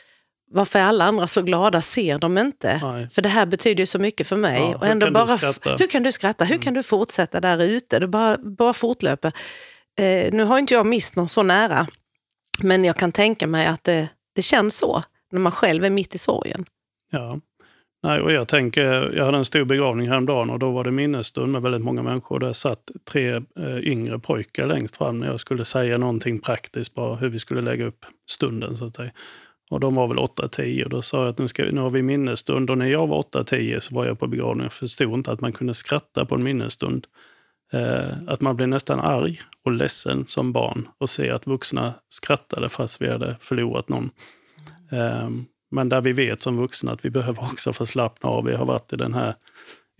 varför 0.50 0.78
är 0.78 0.82
alla 0.84 1.04
andra 1.04 1.26
så 1.26 1.42
glada? 1.42 1.80
Ser 1.82 2.18
de 2.18 2.38
inte? 2.38 2.80
Nej. 2.82 3.08
För 3.10 3.22
det 3.22 3.28
här 3.28 3.46
betyder 3.46 3.82
ju 3.82 3.86
så 3.86 3.98
mycket 3.98 4.26
för 4.26 4.36
mig. 4.36 4.60
Ja, 4.60 4.76
och 4.76 4.84
hur 4.84 4.90
ändå 4.92 5.06
kan 5.06 5.12
du 5.12 5.18
bara? 5.18 5.38
Mm. 5.66 5.78
hur 5.78 5.86
kan 5.86 6.02
du 6.02 6.12
skratta? 6.12 6.44
Hur 6.44 6.58
kan 6.58 6.74
du 6.74 6.82
fortsätta 6.82 7.40
där 7.40 7.62
ute? 7.62 7.98
Det 7.98 8.06
bara, 8.08 8.38
bara 8.38 8.72
fortlöper. 8.72 9.32
Eh, 9.98 10.32
nu 10.32 10.44
har 10.44 10.58
inte 10.58 10.74
jag 10.74 10.86
mist 10.86 11.16
någon 11.16 11.28
så 11.28 11.42
nära, 11.42 11.86
men 12.62 12.84
jag 12.84 12.96
kan 12.96 13.12
tänka 13.12 13.46
mig 13.46 13.66
att 13.66 13.84
det, 13.84 14.08
det 14.34 14.42
känns 14.42 14.76
så 14.76 15.02
när 15.32 15.40
man 15.40 15.52
själv 15.52 15.84
är 15.84 15.90
mitt 15.90 16.14
i 16.14 16.18
sorgen. 16.18 16.64
Ja. 17.10 17.40
Nej, 18.02 18.20
och 18.20 18.32
jag 18.32 18.48
tänker, 18.48 19.12
jag 19.16 19.24
hade 19.24 19.38
en 19.38 19.44
stor 19.44 19.64
begravning 19.64 20.08
häromdagen 20.08 20.50
och 20.50 20.58
då 20.58 20.70
var 20.70 20.84
det 20.84 20.90
minnesstund 20.90 21.52
med 21.52 21.62
väldigt 21.62 21.82
många 21.82 22.02
människor. 22.02 22.38
Där 22.38 22.52
satt 22.52 22.90
tre 23.10 23.34
eh, 23.34 23.78
yngre 23.78 24.18
pojkar 24.18 24.66
längst 24.66 24.96
fram 24.96 25.18
när 25.18 25.26
jag 25.26 25.40
skulle 25.40 25.64
säga 25.64 25.98
någonting 25.98 26.40
praktiskt, 26.40 26.94
bara 26.94 27.16
hur 27.16 27.28
vi 27.28 27.38
skulle 27.38 27.60
lägga 27.60 27.86
upp 27.86 28.06
stunden 28.30 28.76
så 28.76 28.84
att 28.84 28.96
säga. 28.96 29.10
Och 29.70 29.80
de 29.80 29.94
var 29.94 30.08
väl 30.08 30.16
8-10 30.16 30.84
och 30.84 30.90
då 30.90 31.02
sa 31.02 31.18
jag 31.18 31.28
att 31.28 31.38
nu, 31.38 31.48
ska, 31.48 31.64
nu 31.64 31.80
har 31.80 31.90
vi 31.90 32.02
minnesstund. 32.02 32.70
Och 32.70 32.78
när 32.78 32.86
jag 32.86 33.06
var 33.06 33.22
8-10 33.22 33.80
så 33.80 33.94
var 33.94 34.06
jag 34.06 34.18
på 34.18 34.26
begravningen 34.26 34.66
och 34.66 34.72
förstod 34.72 35.14
inte 35.14 35.32
att 35.32 35.40
man 35.40 35.52
kunde 35.52 35.74
skratta 35.74 36.24
på 36.24 36.34
en 36.34 36.42
minnesstund. 36.42 37.06
Eh, 37.74 38.16
att 38.26 38.40
man 38.40 38.56
blev 38.56 38.68
nästan 38.68 39.00
arg 39.00 39.40
och 39.64 39.72
ledsen 39.72 40.26
som 40.26 40.52
barn 40.52 40.88
och 40.98 41.10
se 41.10 41.30
att 41.30 41.46
vuxna 41.46 41.94
skrattade 42.08 42.68
fast 42.68 43.02
vi 43.02 43.10
hade 43.10 43.36
förlorat 43.40 43.88
någon. 43.88 44.10
Eh, 44.92 45.30
men 45.70 45.88
där 45.88 46.00
vi 46.00 46.12
vet 46.12 46.40
som 46.40 46.56
vuxna 46.56 46.92
att 46.92 47.04
vi 47.04 47.10
behöver 47.10 47.42
också 47.52 47.72
få 47.72 47.86
slappna 47.86 48.30
av. 48.30 48.44
Vi 48.44 48.54
har 48.54 48.66
varit 48.66 48.92
i 48.92 48.96
den 48.96 49.14
här 49.14 49.34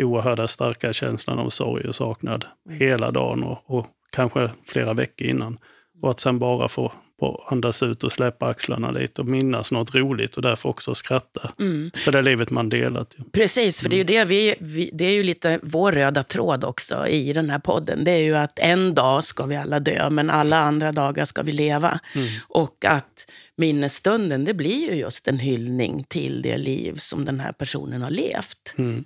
oerhörda 0.02 0.49
starka 0.49 0.93
känslan 0.93 1.38
av 1.38 1.49
sorg 1.49 1.88
och 1.88 1.95
saknad 1.95 2.45
hela 2.71 3.11
dagen 3.11 3.43
och, 3.43 3.59
och 3.66 3.87
kanske 4.12 4.50
flera 4.66 4.95
veckor 4.95 5.26
innan. 5.26 5.59
Och 6.02 6.11
att 6.11 6.21
sen 6.21 6.38
bara 6.38 6.69
få, 6.69 6.93
få 7.21 7.44
andas 7.50 7.83
ut 7.83 8.04
och 8.04 8.12
släppa 8.12 8.47
axlarna 8.47 8.90
lite 8.90 9.21
och 9.23 9.28
minnas 9.28 9.73
något 9.73 9.94
roligt 9.94 10.37
och 10.37 10.42
därför 10.42 10.68
också 10.68 10.94
skratta. 10.94 11.52
För 11.94 12.12
det 12.12 12.23
livet 12.23 12.50
man 12.50 12.68
delat. 12.68 13.14
Ju. 13.18 13.25
Precis, 13.25 13.83
för 13.83 13.88
det 13.88 13.97
är 13.97 13.99
ju 13.99 14.04
det 14.04 14.25
vi, 14.25 14.54
vi, 14.61 14.90
det 14.92 15.04
är 15.04 15.12
ju 15.12 15.23
lite 15.23 15.61
vår 15.62 15.92
röda 15.92 16.23
tråd 16.23 16.64
också 16.64 17.06
i 17.06 17.33
den 17.33 17.50
här 17.50 17.59
podden. 17.59 18.04
Det 18.04 18.11
är 18.11 18.23
ju 18.23 18.37
att 18.37 18.59
en 18.59 18.94
dag 18.94 19.25
ska 19.25 19.47
vi 19.47 19.56
alla 19.56 19.80
dö, 19.80 20.11
men 20.11 20.30
alla 20.30 20.59
andra 20.59 20.92
dagar 20.92 21.25
ska 21.25 21.42
vi 21.42 21.52
leva. 21.52 22.00
Och 22.49 22.85
att 22.85 23.30
minnesstunden, 23.56 24.44
det 24.44 24.54
blir 24.54 24.90
ju 24.90 24.94
just 24.94 25.28
en 25.28 25.38
hyllning 25.38 26.04
till 26.09 26.42
det 26.42 26.56
liv 26.56 26.97
som 26.97 27.25
den 27.25 27.40
här 27.40 27.52
personen 27.52 28.02
har 28.02 28.11
levt. 28.11 28.75
Mm. 28.78 29.04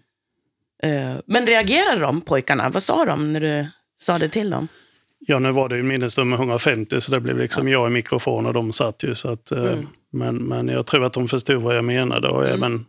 Eh, 0.83 1.17
Men 1.27 1.47
reagerade 1.47 2.01
de, 2.01 2.21
pojkarna? 2.21 2.69
Vad 2.69 2.83
sa 2.83 3.05
de 3.05 3.33
när 3.33 3.41
du 3.41 3.67
sa 3.97 4.19
det 4.19 4.29
till 4.29 4.51
dem? 4.51 4.69
Ja, 5.27 5.39
nu 5.39 5.53
var 5.53 5.69
det 5.69 5.75
ju 5.75 5.81
en 5.81 5.89
minnesstund 5.89 6.31
med 6.31 6.39
150 6.39 7.01
så 7.01 7.13
det 7.13 7.21
blev 7.21 7.39
liksom 7.39 7.69
jag 7.69 7.87
i 7.87 7.91
mikrofon 7.91 8.47
och 8.47 8.53
de 8.53 8.73
satt 8.73 9.03
ju. 9.05 9.15
Så 9.15 9.31
att, 9.31 9.51
eh, 9.53 9.59
Mm. 9.63 9.87
men, 10.13 10.37
men 10.37 10.69
jag 10.69 10.87
tror 10.87 11.05
att 11.05 11.13
de 11.13 11.29
förstod 11.29 11.63
vad 11.63 11.77
jag 11.77 11.85
menade. 11.85 12.29
Och 12.29 12.47
även, 12.49 12.87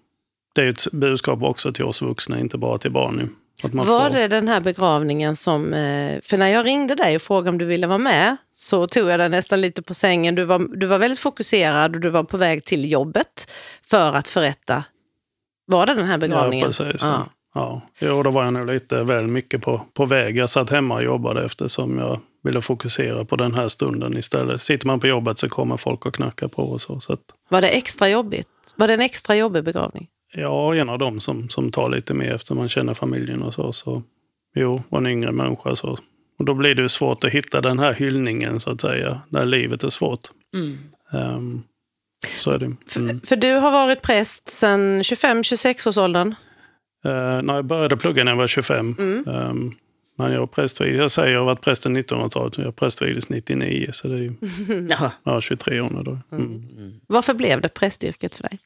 det 0.55 0.61
är 0.61 0.69
ett 0.69 0.91
budskap 0.91 1.43
också 1.43 1.71
till 1.71 1.83
oss 1.85 2.01
vuxna, 2.01 2.39
inte 2.39 2.57
bara 2.57 2.77
till 2.77 2.91
barn. 2.91 3.35
Var 3.63 3.83
får, 3.83 4.09
det 4.09 4.27
den 4.27 4.47
här 4.47 4.61
begravningen 4.61 5.35
som... 5.35 5.73
eh, 5.73 6.19
För 6.23 6.37
när 6.37 6.47
jag 6.47 6.65
ringde 6.65 6.95
dig 6.95 7.15
och 7.15 7.21
frågade 7.21 7.49
om 7.49 7.57
du 7.57 7.65
ville 7.65 7.87
vara 7.87 7.97
med 7.97 8.37
så 8.55 8.85
tog 8.87 9.09
jag 9.09 9.19
dig 9.19 9.29
nästan 9.29 9.61
lite 9.61 9.81
på 9.81 9.93
sängen. 9.93 10.35
Du 10.35 10.43
var, 10.43 10.77
du 10.77 10.85
var 10.87 10.97
väldigt 10.97 11.19
fokuserad 11.19 11.95
och 11.95 12.01
du 12.01 12.09
var 12.09 12.23
på 12.23 12.37
väg 12.37 12.65
till 12.65 12.91
jobbet 12.91 13.51
för 13.83 14.13
att 14.13 14.27
förrätta. 14.27 14.83
Var 15.65 15.85
det 15.85 15.93
den 15.93 16.05
här 16.05 16.13
Ja, 16.13 16.17
begravningen? 16.17 16.65
precis. 16.67 17.01
Ja. 17.03 17.25
Ja. 17.55 17.81
Jo, 18.01 18.23
då 18.23 18.31
var 18.31 18.43
jag 18.43 18.53
nog 18.53 18.67
lite 18.67 19.03
väl 19.03 19.27
mycket 19.27 19.61
på, 19.61 19.81
på 19.93 20.05
väg. 20.05 20.37
Jag 20.37 20.49
satt 20.49 20.69
hemma 20.69 20.95
och 20.95 21.03
jobbade 21.03 21.45
eftersom 21.45 21.97
jag 21.97 22.19
ville 22.43 22.61
fokusera 22.61 23.25
på 23.25 23.35
den 23.35 23.53
här 23.53 23.67
stunden 23.67 24.17
istället. 24.17 24.61
Sitter 24.61 24.87
man 24.87 24.99
på 24.99 25.07
jobbet 25.07 25.39
så 25.39 25.49
kommer 25.49 25.77
folk 25.77 26.05
och 26.05 26.15
knackar 26.15 26.47
på 26.47 26.63
och 26.63 26.81
så. 26.81 26.99
så 26.99 27.13
att, 27.13 27.21
Var 27.49 27.61
det 27.61 27.69
extra 27.69 28.09
jobbigt? 28.09 28.47
Var 28.75 28.87
det 28.87 28.93
en 28.93 29.01
extra 29.01 29.35
jobbig 29.35 29.63
begravning? 29.63 30.07
ja, 30.33 30.75
en 30.75 30.89
av 30.89 30.99
dem 30.99 31.19
som, 31.19 31.49
som 31.49 31.71
tar 31.71 31.89
lite 31.89 32.13
mer 32.13 32.33
efter 32.33 32.55
man 32.55 32.69
känner 32.69 32.93
familjen 32.93 33.41
och 33.43 33.53
så. 33.53 33.73
så 33.73 34.03
jo, 34.55 34.83
och 34.89 34.97
en 34.97 35.07
yngre 35.07 35.31
människa 35.31 35.75
så. 35.75 35.97
Och 36.39 36.45
då 36.45 36.53
blir 36.53 36.75
det 36.75 36.89
svårt 36.89 37.23
att 37.23 37.31
hitta 37.31 37.61
den 37.61 37.79
här 37.79 37.93
hyllningen 37.93 38.59
så 38.59 38.69
att 38.71 38.81
säga, 38.81 39.21
när 39.29 39.45
livet 39.45 39.83
är 39.83 39.89
svårt. 39.89 40.29
Ehm, 41.13 41.63
så 42.37 42.51
är 42.51 42.59
det. 42.59 42.71
Mm. 42.97 43.21
För 43.21 43.35
du 43.35 43.53
har 43.53 43.71
varit 43.71 44.01
präst 44.01 44.49
sedan 44.49 45.01
25-26 45.01 45.87
års 45.87 45.97
åldern. 45.97 46.35
Eh, 47.05 47.41
när 47.41 47.55
jag 47.55 47.65
började 47.65 47.97
plugga 47.97 48.23
när 48.23 48.31
jag 48.31 48.37
var 48.37 48.47
25. 48.47 48.95
Um, 49.25 49.75
men 50.15 50.31
jag, 50.31 50.51
prästvigdes, 50.51 50.97
jag 50.97 51.11
säger 51.11 51.33
jag 51.33 51.39
har 51.39 51.45
varit 51.45 51.61
präst 51.61 51.83
sedan 51.83 51.97
1900-talet, 51.97 52.57
men 52.57 52.65
jag 52.65 52.75
prästvigdes 52.75 53.29
99, 53.29 53.89
så 53.91 54.07
det 54.07 54.13
är 54.13 54.17
ju 54.17 54.33
Ja. 54.89 55.11
ja, 55.23 55.41
23 55.41 55.81
år 55.81 55.89
nu. 55.89 56.03
Då. 56.03 56.19
Mm. 56.37 56.63
Varför 57.07 57.33
blev 57.33 57.61
det 57.61 57.69
prästyrket 57.69 58.35
för 58.35 58.43
dig? 58.43 58.59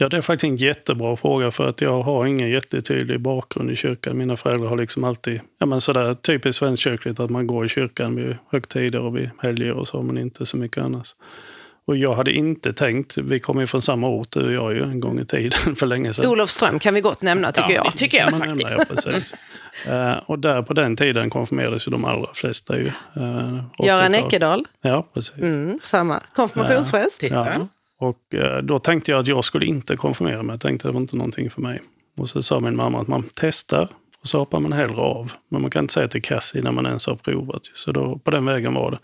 Ja, 0.00 0.08
det 0.08 0.16
är 0.16 0.20
faktiskt 0.20 0.44
en 0.44 0.56
jättebra 0.56 1.16
fråga 1.16 1.50
för 1.50 1.68
att 1.68 1.80
jag 1.80 2.02
har 2.02 2.26
ingen 2.26 2.50
jättetydlig 2.50 3.20
bakgrund 3.20 3.70
i 3.70 3.76
kyrkan. 3.76 4.18
Mina 4.18 4.36
föräldrar 4.36 4.68
har 4.68 4.76
liksom 4.76 5.04
alltid, 5.04 5.40
ja 5.58 5.66
men 5.66 5.80
sådär 5.80 6.14
typiskt 6.14 6.58
svenskkyrkligt 6.58 7.20
att 7.20 7.30
man 7.30 7.46
går 7.46 7.66
i 7.66 7.68
kyrkan 7.68 8.14
vid 8.14 8.36
högtider 8.50 9.00
och 9.00 9.16
vid 9.16 9.30
helger 9.38 9.72
och 9.72 9.88
så, 9.88 10.02
men 10.02 10.18
inte 10.18 10.46
så 10.46 10.56
mycket 10.56 10.84
annars. 10.84 11.14
Och 11.88 11.96
jag 11.96 12.14
hade 12.14 12.32
inte 12.32 12.72
tänkt, 12.72 13.18
vi 13.18 13.40
kommer 13.40 13.60
ju 13.60 13.66
från 13.66 13.82
samma 13.82 14.08
ort 14.08 14.30
du 14.30 14.46
och 14.46 14.52
jag 14.52 14.72
ju 14.74 14.82
en 14.82 15.00
gång 15.00 15.20
i 15.20 15.24
tiden 15.24 15.76
för 15.76 15.86
länge 15.86 16.14
sedan. 16.14 16.26
Olofström 16.26 16.78
kan 16.78 16.94
vi 16.94 17.00
gott 17.00 17.22
nämna 17.22 17.52
tycker 17.52 17.70
jag. 17.74 17.84
Det 17.84 17.98
tycker 17.98 18.18
jag 18.18 18.30
man 18.30 18.48
nämna, 18.48 18.68
faktiskt. 18.68 19.34
Ja. 19.86 20.12
Eh, 20.12 20.16
och 20.26 20.38
där 20.38 20.62
på 20.62 20.74
den 20.74 20.96
tiden 20.96 21.30
konfirmerades 21.30 21.86
ju 21.86 21.90
de 21.90 22.04
allra 22.04 22.34
flesta. 22.34 22.78
Ju, 22.78 22.84
uh, 23.16 23.62
Göran 23.78 24.14
Ekedal, 24.14 24.64
Ja, 24.80 25.08
precis. 25.14 25.38
mm, 25.38 25.78
samma. 25.82 26.20
Konfirmationspräst. 26.34 27.20
Titta. 27.20 27.58
Ja. 27.58 27.68
Och 27.98 28.34
eh, 28.34 28.62
då 28.62 28.78
tänkte 28.78 29.10
jag 29.10 29.20
att 29.20 29.26
jag 29.26 29.44
skulle 29.44 29.66
inte 29.66 29.96
konfirmera 29.96 30.42
mig. 30.42 30.54
Jag 30.54 30.60
tänkte 30.60 30.88
att 30.88 30.92
det 30.92 30.94
var 30.94 31.00
inte 31.00 31.16
någonting 31.16 31.50
för 31.50 31.60
mig. 31.60 31.82
Och 32.16 32.28
så 32.28 32.42
sa 32.42 32.60
min 32.60 32.76
mamma 32.76 33.00
att 33.00 33.08
man 33.08 33.24
testar 33.40 33.88
och 34.22 34.28
så 34.28 34.38
hoppar 34.38 34.60
man 34.60 34.72
hellre 34.72 35.00
av. 35.00 35.32
Men 35.48 35.62
man 35.62 35.70
kan 35.70 35.84
inte 35.84 35.94
säga 35.94 36.08
till 36.08 36.22
kass 36.22 36.54
innan 36.54 36.74
man 36.74 36.86
ens 36.86 37.06
har 37.06 37.16
provat. 37.16 37.60
Så 37.62 37.92
då, 37.92 38.18
på 38.18 38.30
den 38.30 38.44
vägen 38.44 38.74
var 38.74 38.90
det. 38.90 38.98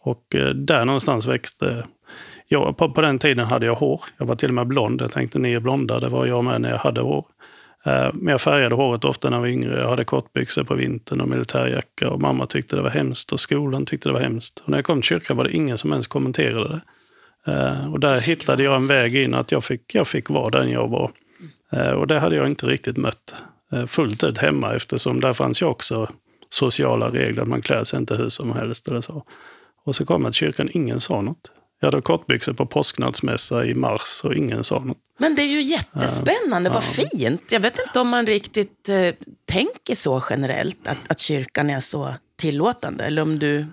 Och 0.00 0.24
där 0.54 0.84
någonstans 0.84 1.26
växte... 1.26 1.84
Jag, 2.52 2.76
på, 2.76 2.90
på 2.90 3.00
den 3.00 3.18
tiden 3.18 3.46
hade 3.46 3.66
jag 3.66 3.74
hår. 3.74 4.00
Jag 4.16 4.26
var 4.26 4.34
till 4.34 4.48
och 4.48 4.54
med 4.54 4.66
blond. 4.66 5.02
Jag 5.02 5.12
tänkte 5.12 5.38
ni 5.38 5.52
är 5.52 5.60
blonda. 5.60 5.98
Det 6.00 6.08
var 6.08 6.26
jag 6.26 6.44
med 6.44 6.60
när 6.60 6.70
jag 6.70 6.78
hade 6.78 7.00
hår. 7.00 7.24
Eh, 7.84 8.10
Men 8.14 8.32
jag 8.32 8.40
färgade 8.40 8.74
håret 8.74 9.04
ofta 9.04 9.30
när 9.30 9.36
jag 9.36 9.40
var 9.40 9.48
yngre. 9.48 9.80
Jag 9.80 9.88
hade 9.88 10.04
kortbyxor 10.04 10.64
på 10.64 10.74
vintern 10.74 11.20
och 11.20 11.28
militärjacka. 11.28 12.10
Och 12.10 12.20
mamma 12.20 12.46
tyckte 12.46 12.76
det 12.76 12.82
var 12.82 12.90
hemskt 12.90 13.32
och 13.32 13.40
skolan 13.40 13.86
tyckte 13.86 14.08
det 14.08 14.12
var 14.12 14.20
hemskt. 14.20 14.60
Och 14.60 14.68
när 14.68 14.78
jag 14.78 14.84
kom 14.84 15.00
till 15.00 15.08
kyrkan 15.08 15.36
var 15.36 15.44
det 15.44 15.56
ingen 15.56 15.78
som 15.78 15.92
ens 15.92 16.06
kommenterade 16.06 16.68
det. 16.68 16.80
Eh, 17.52 17.92
och 17.92 18.00
där 18.00 18.20
hittade 18.20 18.62
jag 18.62 18.76
en 18.76 18.86
väg 18.86 19.16
in 19.16 19.34
att 19.34 19.52
jag 19.52 19.64
fick, 19.64 19.94
jag 19.94 20.06
fick 20.06 20.30
vara 20.30 20.50
den 20.50 20.70
jag 20.70 20.88
var. 20.88 21.10
Eh, 21.72 21.90
och 21.90 22.06
det 22.06 22.18
hade 22.18 22.36
jag 22.36 22.46
inte 22.46 22.66
riktigt 22.66 22.96
mött 22.96 23.34
fullt 23.86 24.24
ut 24.24 24.38
hemma 24.38 24.74
eftersom 24.74 25.20
där 25.20 25.32
fanns 25.32 25.62
ju 25.62 25.66
också 25.66 26.08
sociala 26.48 27.10
regler. 27.10 27.44
Man 27.44 27.62
klär 27.62 27.84
sig 27.84 27.98
inte 27.98 28.16
hur 28.16 28.28
som 28.28 28.52
helst 28.52 28.88
eller 28.88 29.00
så. 29.00 29.24
Och 29.84 29.96
så 29.96 30.06
kom 30.06 30.24
jag 30.24 30.32
till 30.32 30.38
kyrkan, 30.38 30.68
ingen 30.72 31.00
sa 31.00 31.20
något. 31.20 31.50
Jag 31.80 31.86
hade 31.90 32.02
kortbyxor 32.02 32.52
på 32.52 32.66
påsknadsmässa 32.66 33.64
i 33.64 33.74
mars 33.74 34.20
och 34.24 34.34
ingen 34.34 34.64
sa 34.64 34.78
något. 34.78 34.98
Men 35.18 35.34
det 35.34 35.42
är 35.42 35.46
ju 35.46 35.62
jättespännande, 35.62 36.70
vad 36.70 36.84
fint. 36.84 37.52
Jag 37.52 37.60
vet 37.60 37.78
inte 37.86 38.00
om 38.00 38.08
man 38.08 38.26
riktigt 38.26 38.88
eh, 38.88 39.14
tänker 39.44 39.94
så 39.94 40.22
generellt, 40.30 40.88
att, 40.88 40.98
att 41.08 41.20
kyrkan 41.20 41.70
är 41.70 41.80
så 41.80 42.14
tillåtande. 42.36 43.04
Eller 43.04 43.22
om 43.22 43.38
du 43.38 43.66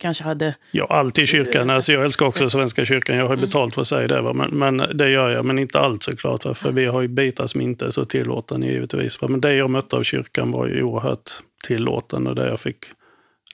kanske 0.00 0.24
hade... 0.24 0.54
Ja, 0.70 0.86
alltid 0.90 1.28
kyrkan. 1.28 1.70
Alltså 1.70 1.92
jag 1.92 2.04
älskar 2.04 2.26
också 2.26 2.50
Svenska 2.50 2.84
kyrkan. 2.84 3.16
Jag 3.16 3.26
har 3.26 3.36
ju 3.36 3.40
betalt 3.40 3.74
för 3.74 3.80
att 3.80 3.88
säga 3.88 4.08
det. 4.08 4.20
Va? 4.20 4.32
Men, 4.32 4.58
men 4.58 4.76
det 4.76 5.10
gör 5.10 5.30
jag, 5.30 5.44
men 5.44 5.58
inte 5.58 5.80
allt 5.80 6.02
såklart. 6.02 6.44
Va? 6.44 6.54
För 6.54 6.72
vi 6.72 6.86
har 6.86 7.00
ju 7.00 7.08
bitar 7.08 7.46
som 7.46 7.60
inte 7.60 7.86
är 7.86 7.90
så 7.90 8.04
tillåtande 8.04 8.66
givetvis. 8.66 9.22
Va? 9.22 9.28
Men 9.28 9.40
det 9.40 9.54
jag 9.54 9.70
mötte 9.70 9.96
av 9.96 10.02
kyrkan 10.02 10.52
var 10.52 10.66
ju 10.66 10.82
oerhört 10.82 11.30
tillåtande. 11.64 12.34
Där 12.34 12.48
jag 12.48 12.60
fick 12.60 12.84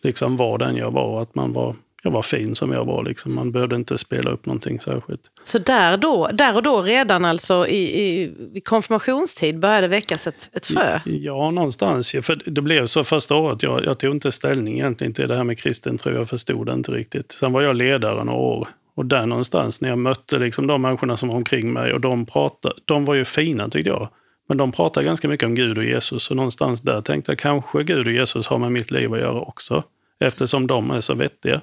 liksom 0.02 0.36
vara 0.36 0.66
den 0.66 0.76
jag 0.76 0.90
var. 0.90 1.22
Att 1.22 1.34
man 1.34 1.52
var, 1.52 1.76
jag 2.06 2.12
var 2.12 2.22
fin 2.22 2.54
som 2.56 2.72
jag 2.72 2.84
var. 2.84 3.04
Liksom. 3.04 3.34
Man 3.34 3.52
behövde 3.52 3.76
inte 3.76 3.98
spela 3.98 4.30
upp 4.30 4.46
någonting 4.46 4.80
särskilt. 4.80 5.20
Så 5.42 5.58
där, 5.58 5.96
då, 5.96 6.30
där 6.32 6.56
och 6.56 6.62
då 6.62 6.82
redan 6.82 7.25
alltså 7.25 7.66
i, 7.66 8.02
i, 8.02 8.32
vid 8.52 8.64
konfirmationstid 8.64 9.58
började 9.58 9.88
väckas 9.88 10.26
ett, 10.26 10.50
ett 10.52 10.66
frö? 10.66 11.00
Ja, 11.04 11.50
någonstans. 11.50 12.10
För 12.22 12.50
det 12.50 12.62
blev 12.62 12.86
så 12.86 13.04
första 13.04 13.34
året. 13.34 13.62
Jag, 13.62 13.84
jag 13.84 13.98
tog 13.98 14.14
inte 14.14 14.32
ställning 14.32 14.75
egentligen 14.75 15.12
till 15.12 15.28
det 15.28 15.36
här 15.36 15.44
med 15.44 15.58
kristen 15.58 15.98
tro. 15.98 16.12
Jag 16.12 16.28
förstod 16.28 16.66
det 16.66 16.72
inte 16.72 16.92
riktigt. 16.92 17.32
Sen 17.32 17.52
var 17.52 17.62
jag 17.62 17.76
ledare 17.76 18.25
några 18.25 18.38
år. 18.38 18.68
Och 18.96 19.06
där 19.06 19.26
någonstans, 19.26 19.80
när 19.80 19.88
jag 19.88 19.98
mötte 19.98 20.38
liksom 20.38 20.66
de 20.66 20.82
människorna 20.82 21.16
som 21.16 21.28
var 21.28 21.36
omkring 21.36 21.72
mig 21.72 21.92
och 21.92 22.00
de 22.00 22.26
pratade, 22.26 22.75
de 22.84 23.04
var 23.04 23.14
ju 23.14 23.25
fina 23.25 23.68
tyckte 23.68 23.90
jag. 23.90 24.08
Men 24.48 24.58
de 24.58 24.72
pratade 24.72 25.06
ganska 25.06 25.28
mycket 25.28 25.46
om 25.46 25.54
Gud 25.54 25.78
och 25.78 25.84
Jesus. 25.84 26.30
Och 26.30 26.36
någonstans 26.36 26.80
där 26.80 27.00
tänkte 27.00 27.32
jag 27.32 27.38
kanske 27.38 27.82
Gud 27.82 28.06
och 28.06 28.12
Jesus 28.12 28.46
har 28.46 28.58
med 28.58 28.72
mitt 28.72 28.90
liv 28.90 29.12
att 29.14 29.20
göra 29.20 29.40
också. 29.40 29.84
Eftersom 30.20 30.66
de 30.66 30.90
är 30.90 31.00
så 31.00 31.14
vettiga. 31.14 31.60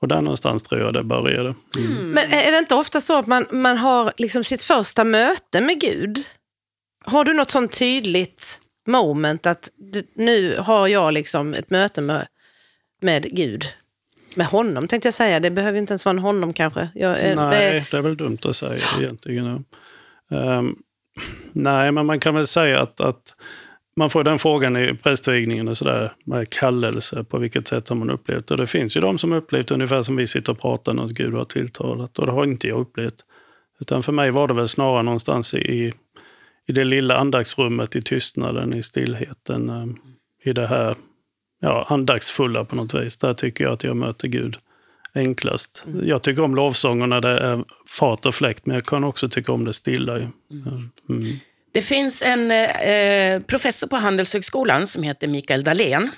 Och 0.00 0.08
där 0.08 0.20
någonstans 0.20 0.62
tror 0.62 0.80
jag 0.80 0.92
det 0.92 1.04
började. 1.04 1.54
Mm. 1.78 2.10
Men 2.10 2.32
är 2.32 2.52
det 2.52 2.58
inte 2.58 2.74
ofta 2.74 3.00
så 3.00 3.18
att 3.18 3.26
man, 3.26 3.46
man 3.50 3.78
har 3.78 4.12
liksom 4.16 4.44
sitt 4.44 4.62
första 4.62 5.04
möte 5.04 5.60
med 5.60 5.80
Gud? 5.80 6.18
Har 7.04 7.24
du 7.24 7.34
något 7.34 7.50
sånt 7.50 7.78
tydligt 7.78 8.60
moment 8.86 9.46
att 9.46 9.70
nu 10.14 10.58
har 10.58 10.88
jag 10.88 11.14
liksom 11.14 11.54
ett 11.54 11.70
möte 11.70 12.00
med, 12.00 12.26
med 13.00 13.36
Gud? 13.36 13.64
Med 14.34 14.46
honom 14.46 14.88
tänkte 14.88 15.06
jag 15.06 15.14
säga, 15.14 15.40
det 15.40 15.50
behöver 15.50 15.78
inte 15.78 15.92
ens 15.92 16.04
vara 16.04 16.16
en 16.16 16.18
honom 16.18 16.52
kanske. 16.52 16.88
Jag, 16.94 17.24
eh, 17.24 17.36
Nej, 17.36 17.76
eh, 17.76 17.84
det 17.90 17.96
är 17.96 18.02
väl 18.02 18.16
dumt 18.16 18.38
att 18.44 18.56
säga 18.56 18.84
egentligen. 18.98 19.64
Ehm, 20.30 20.76
nej, 21.52 21.92
men 21.92 22.06
man 22.06 22.20
kan 22.20 22.34
väl 22.34 22.46
säga 22.46 22.80
att, 22.80 23.00
att 23.00 23.34
man 23.98 24.10
får 24.10 24.24
den 24.24 24.38
frågan 24.38 24.76
i 24.76 24.94
prästvigningen 24.94 25.68
och 25.68 25.78
sådär, 25.78 26.12
med 26.24 26.50
kallelse, 26.50 27.24
på 27.24 27.38
vilket 27.38 27.68
sätt 27.68 27.88
har 27.88 27.96
man 27.96 28.10
upplevt 28.10 28.46
det? 28.46 28.56
Det 28.56 28.66
finns 28.66 28.96
ju 28.96 29.00
de 29.00 29.18
som 29.18 29.32
upplevt 29.32 29.70
ungefär 29.70 30.02
som 30.02 30.16
vi 30.16 30.26
sitter 30.26 30.52
och 30.52 30.60
pratar 30.60 31.04
att 31.04 31.10
Gud 31.10 31.34
har 31.34 31.44
tilltalat. 31.44 32.18
Och 32.18 32.26
det 32.26 32.32
har 32.32 32.44
inte 32.44 32.68
jag 32.68 32.80
upplevt. 32.80 33.24
Utan 33.80 34.02
för 34.02 34.12
mig 34.12 34.30
var 34.30 34.48
det 34.48 34.54
väl 34.54 34.68
snarare 34.68 35.02
någonstans 35.02 35.54
i, 35.54 35.92
i 36.66 36.72
det 36.72 36.84
lilla 36.84 37.16
andaktsrummet, 37.16 37.96
i 37.96 38.02
tystnaden, 38.02 38.74
i 38.74 38.82
stillheten, 38.82 39.68
eh, 39.68 39.86
i 40.44 40.52
det 40.52 40.66
här 40.66 40.96
ja, 41.60 41.86
andaktsfulla 41.88 42.64
på 42.64 42.76
något 42.76 42.94
vis. 42.94 43.16
Där 43.16 43.34
tycker 43.34 43.64
jag 43.64 43.72
att 43.72 43.84
jag 43.84 43.96
möter 43.96 44.28
Gud 44.28 44.56
enklast. 45.14 45.86
Jag 46.02 46.22
tycker 46.22 46.42
om 46.42 46.54
lovsånger 46.54 47.06
när 47.06 47.20
det 47.20 47.38
är 47.38 47.64
fart 47.98 48.26
och 48.26 48.34
fläkt, 48.34 48.66
men 48.66 48.74
jag 48.74 48.86
kan 48.86 49.04
också 49.04 49.28
tycka 49.28 49.52
om 49.52 49.64
det 49.64 49.72
stilla. 49.72 50.18
ju. 50.18 50.26
Mm. 51.08 51.24
Det 51.72 51.82
finns 51.82 52.22
en 52.22 52.50
eh, 52.50 53.40
professor 53.42 53.86
på 53.86 53.96
Handelshögskolan 53.96 54.86
som 54.86 55.02
heter 55.02 55.26
Mikael 55.26 55.64
Dahlén. 55.64 56.10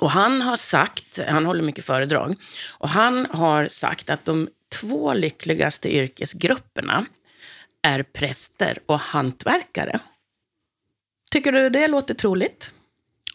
Och 0.00 0.10
han 0.10 0.42
har 0.42 0.56
sagt, 0.56 1.20
han 1.28 1.46
håller 1.46 1.62
mycket 1.62 1.84
föredrag, 1.84 2.34
och 2.78 2.88
han 2.88 3.26
har 3.30 3.66
sagt 3.68 4.10
att 4.10 4.24
de 4.24 4.48
två 4.80 5.14
lyckligaste 5.14 5.94
yrkesgrupperna 5.96 7.06
är 7.82 8.02
präster 8.02 8.78
och 8.86 8.98
hantverkare. 9.00 10.00
Tycker 11.30 11.52
du 11.52 11.70
det 11.70 11.88
låter 11.88 12.14
troligt? 12.14 12.72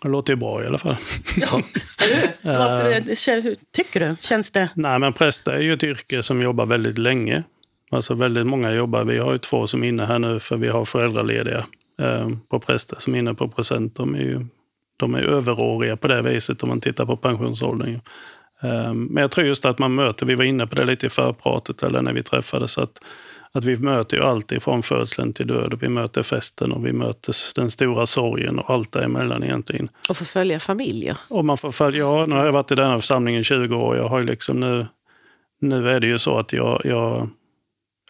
Det 0.02 0.08
låter 0.08 0.34
ju 0.34 0.38
bra 0.38 0.64
i 0.64 0.68
alla 0.68 0.78
fall. 0.78 0.98
Ja, 1.38 1.62
kän- 2.44 3.42
hur 3.44 3.56
tycker 3.72 4.00
du? 4.00 4.16
Känns 4.20 4.52
det? 4.52 4.70
Nej, 4.76 5.00
men 5.00 5.14
präst 5.14 5.48
är 5.48 5.60
ju 5.60 5.74
ett 5.74 5.84
yrke 5.84 6.24
som 6.24 6.42
jobbar 6.42 6.66
väldigt 6.66 6.98
länge. 6.98 7.44
Alltså 7.92 8.14
väldigt 8.14 8.48
många 8.48 8.72
jobbar. 8.72 9.04
Vi 9.04 9.18
har 9.18 9.32
ju 9.32 9.38
två 9.38 9.68
som 9.68 9.84
är 9.84 9.88
inne 9.88 10.06
här 10.06 10.20
nu 10.20 10.40
för 10.40 10.58
vi 10.58 10.68
har 10.68 10.86
föräldralediga 10.86 11.66
eh, 12.00 12.30
på 12.50 12.60
präster 12.60 12.98
som 13.00 13.16
är 13.16 13.20
inne 13.20 13.34
på 13.34 13.48
procent. 13.48 13.96
De 13.96 14.16
är 14.16 14.20
ju 14.20 14.46
de 14.98 15.16
är 15.16 15.22
överåriga 15.22 15.98
på 15.98 16.08
det 16.08 16.22
viset 16.22 16.64
om 16.64 16.70
man 16.70 16.82
tittar 16.82 17.06
på 17.06 17.18
pensionsåldern. 17.18 18.02
Eh, 18.64 18.94
men 18.94 19.22
jag 19.22 19.32
tror 19.32 19.48
just 19.48 19.66
att 19.66 19.80
man 19.80 19.96
möter, 19.96 20.26
vi 20.26 20.36
var 20.36 20.44
inne 20.44 20.68
på 20.68 20.76
det 20.76 20.86
lite 20.86 21.06
i 21.06 21.10
förpratet 21.10 21.84
eller 21.84 22.02
när 22.02 22.14
vi 22.14 22.24
träffades, 22.24 22.78
att, 22.78 23.04
att 23.52 23.66
vi 23.66 23.78
möter 23.78 24.18
ju 24.18 24.24
allt 24.24 24.52
ifrån 24.52 24.84
födseln 24.84 25.34
till 25.34 25.48
död. 25.48 25.78
Vi 25.82 25.90
möter 25.90 26.24
festen 26.24 26.72
och 26.72 26.86
vi 26.86 26.94
möter 26.94 27.34
den 27.56 27.70
stora 27.70 28.06
sorgen 28.06 28.60
och 28.60 28.70
allt 28.70 28.92
däremellan 28.92 29.44
egentligen. 29.44 29.90
och 30.10 30.18
få 30.18 30.26
följa 30.26 30.60
familjer. 30.60 31.18
Och 31.30 31.46
man 31.46 31.58
får 31.58 31.72
följa, 31.72 32.00
ja, 32.00 32.26
nu 32.26 32.36
har 32.36 32.46
jag 32.46 32.52
varit 32.52 32.72
i 32.72 32.76
denna 32.76 33.00
församlingen 33.00 33.42
i 33.42 33.44
20 33.44 33.76
år. 33.76 33.98
Jag 33.98 34.08
har 34.08 34.24
liksom 34.24 34.60
nu, 34.60 34.88
nu 35.62 35.90
är 35.90 36.00
det 36.00 36.08
ju 36.08 36.20
så 36.20 36.38
att 36.38 36.54
jag, 36.54 36.82
jag, 36.84 37.30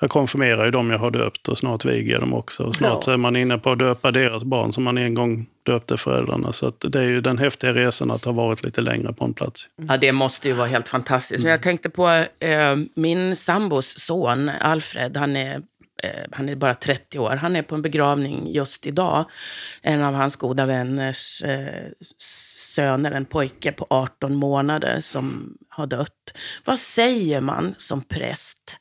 jag 0.01 0.09
konfirmerar 0.09 0.65
ju 0.65 0.71
dem 0.71 0.89
jag 0.89 0.99
har 0.99 1.11
döpt 1.11 1.47
och 1.47 1.57
snart 1.57 1.85
viger 1.85 2.11
jag 2.11 2.21
dem 2.21 2.33
också. 2.33 2.63
Och 2.63 2.75
snart 2.75 3.03
Ja. 3.07 3.13
är 3.13 3.17
man 3.17 3.35
inne 3.35 3.57
på 3.57 3.71
att 3.71 3.79
döpa 3.79 4.11
deras 4.11 4.43
barn 4.43 4.73
som 4.73 4.83
man 4.83 4.97
en 4.97 5.13
gång 5.13 5.45
döpte 5.65 5.97
föräldrarna. 5.97 6.51
Så 6.51 6.73
det 6.79 6.99
är 6.99 7.03
ju 7.03 7.21
den 7.21 7.37
häftiga 7.37 7.73
resan 7.73 8.11
att 8.11 8.25
ha 8.25 8.31
varit 8.31 8.63
lite 8.63 8.81
längre 8.81 9.13
på 9.13 9.25
en 9.25 9.33
plats. 9.33 9.67
Ja, 9.87 9.97
det 9.97 10.11
måste 10.11 10.47
ju 10.47 10.53
vara 10.53 10.67
helt 10.67 10.89
fantastiskt. 10.89 11.43
Men 11.43 11.51
Jag 11.51 11.61
tänkte 11.61 11.89
på 11.89 12.09
eh, 12.39 12.75
min 12.95 13.35
sambos 13.35 13.99
son, 13.99 14.49
Alfred, 14.49 15.17
han 15.17 15.35
är, 15.35 15.55
eh, 16.03 16.09
han 16.31 16.49
är 16.49 16.55
bara 16.55 16.73
30 16.73 17.19
år. 17.19 17.35
Han 17.35 17.55
är 17.55 17.61
på 17.61 17.75
en 17.75 17.81
begravning 17.81 18.51
just 18.51 18.87
idag. 18.87 19.25
En 19.81 20.03
av 20.03 20.13
hans 20.13 20.35
goda 20.35 20.65
vänners 20.65 21.43
eh, 21.43 21.65
söner, 22.75 23.11
en 23.11 23.25
pojke 23.25 23.71
på 23.71 23.87
18 23.89 24.35
månader 24.35 24.99
som 24.99 25.57
har 25.69 25.87
dött. 25.87 26.37
Vad 26.65 26.79
säger 26.79 27.41
man 27.41 27.75
som 27.77 28.01
präst 28.01 28.79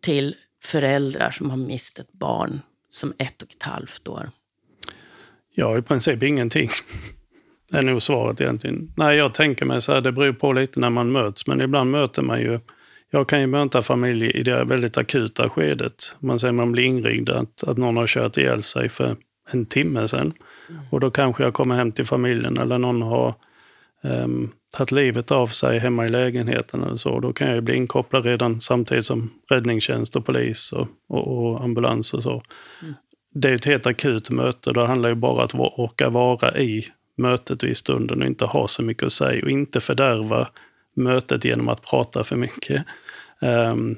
till 0.00 0.34
föräldrar 0.62 1.30
som 1.30 1.50
har 1.50 1.56
mist 1.56 1.98
ett 1.98 2.12
barn 2.12 2.60
som 2.90 3.12
ett 3.18 3.42
och 3.42 3.48
ett 3.52 3.62
halvt 3.62 4.08
år? 4.08 4.30
Ja, 5.54 5.78
i 5.78 5.82
princip 5.82 6.22
ingenting. 6.22 6.70
Det 7.70 7.78
är 7.78 7.82
nog 7.82 8.02
svaret 8.02 8.40
egentligen. 8.40 8.92
Nej, 8.96 9.16
jag 9.16 9.34
tänker 9.34 9.64
mig 9.64 9.82
så 9.82 9.92
här, 9.92 10.00
det 10.00 10.12
beror 10.12 10.32
på 10.32 10.52
lite 10.52 10.80
när 10.80 10.90
man 10.90 11.12
möts, 11.12 11.46
men 11.46 11.60
ibland 11.60 11.90
möter 11.90 12.22
man 12.22 12.40
ju 12.40 12.58
jag 13.10 13.28
kan 13.28 13.40
ju 13.40 13.46
möta 13.46 13.82
familjer 13.82 14.36
i 14.36 14.42
det 14.42 14.64
väldigt 14.64 14.98
akuta 14.98 15.48
skedet. 15.48 16.16
Man 16.18 16.38
säger 16.38 16.52
man 16.52 16.72
blir 16.72 16.84
inringd 16.84 17.30
att, 17.30 17.64
att 17.64 17.76
någon 17.76 17.96
har 17.96 18.06
kört 18.06 18.36
ihjäl 18.36 18.62
sig 18.62 18.88
för 18.88 19.16
en 19.50 19.66
timme 19.66 20.08
sedan. 20.08 20.32
Och 20.90 21.00
då 21.00 21.10
kanske 21.10 21.42
jag 21.42 21.54
kommer 21.54 21.74
hem 21.74 21.92
till 21.92 22.04
familjen 22.04 22.58
eller 22.58 22.78
någon 22.78 23.02
har 23.02 23.34
um, 24.02 24.52
tagit 24.76 24.92
livet 24.92 25.30
av 25.30 25.46
sig 25.46 25.78
hemma 25.78 26.06
i 26.06 26.08
lägenheten 26.08 26.82
eller 26.82 26.94
så. 26.94 27.20
Då 27.20 27.32
kan 27.32 27.50
jag 27.50 27.64
bli 27.64 27.74
inkopplad 27.74 28.24
redan 28.24 28.60
samtidigt 28.60 29.04
som 29.04 29.30
räddningstjänst 29.50 30.16
och 30.16 30.26
polis 30.26 30.72
och, 30.72 30.88
och, 31.08 31.38
och 31.38 31.64
ambulans 31.64 32.14
och 32.14 32.22
så. 32.22 32.42
Det 33.34 33.50
är 33.50 33.54
ett 33.54 33.64
helt 33.64 33.86
akut 33.86 34.30
möte. 34.30 34.72
Det 34.72 34.86
handlar 34.86 35.08
ju 35.08 35.14
bara 35.14 35.32
om 35.32 35.60
att 35.60 35.78
orka 35.78 36.08
vara 36.08 36.58
i 36.58 36.84
mötet 37.16 37.62
och 37.62 37.68
i 37.68 37.74
stunden 37.74 38.20
och 38.22 38.26
inte 38.26 38.44
ha 38.44 38.68
så 38.68 38.82
mycket 38.82 39.02
att 39.02 39.12
säga 39.12 39.44
och 39.44 39.50
inte 39.50 39.80
fördärva 39.80 40.48
mötet 40.96 41.44
genom 41.44 41.68
att 41.68 41.82
prata 41.82 42.24
för 42.24 42.36
mycket. 42.36 42.84
Ehm, 43.40 43.96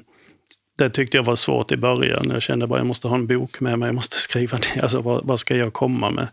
det 0.77 0.89
tyckte 0.89 1.17
jag 1.17 1.23
var 1.23 1.35
svårt 1.35 1.71
i 1.71 1.77
början. 1.77 2.29
Jag 2.29 2.41
kände 2.41 2.67
bara 2.67 2.79
jag 2.79 2.87
måste 2.87 3.07
ha 3.07 3.15
en 3.15 3.27
bok 3.27 3.59
med 3.59 3.79
mig, 3.79 3.87
jag 3.87 3.95
måste 3.95 4.15
skriva 4.19 4.57
ner. 4.57 4.81
Alltså, 4.81 5.01
vad, 5.01 5.25
vad 5.25 5.39
ska 5.39 5.55
jag 5.55 5.73
komma 5.73 6.09
med? 6.09 6.27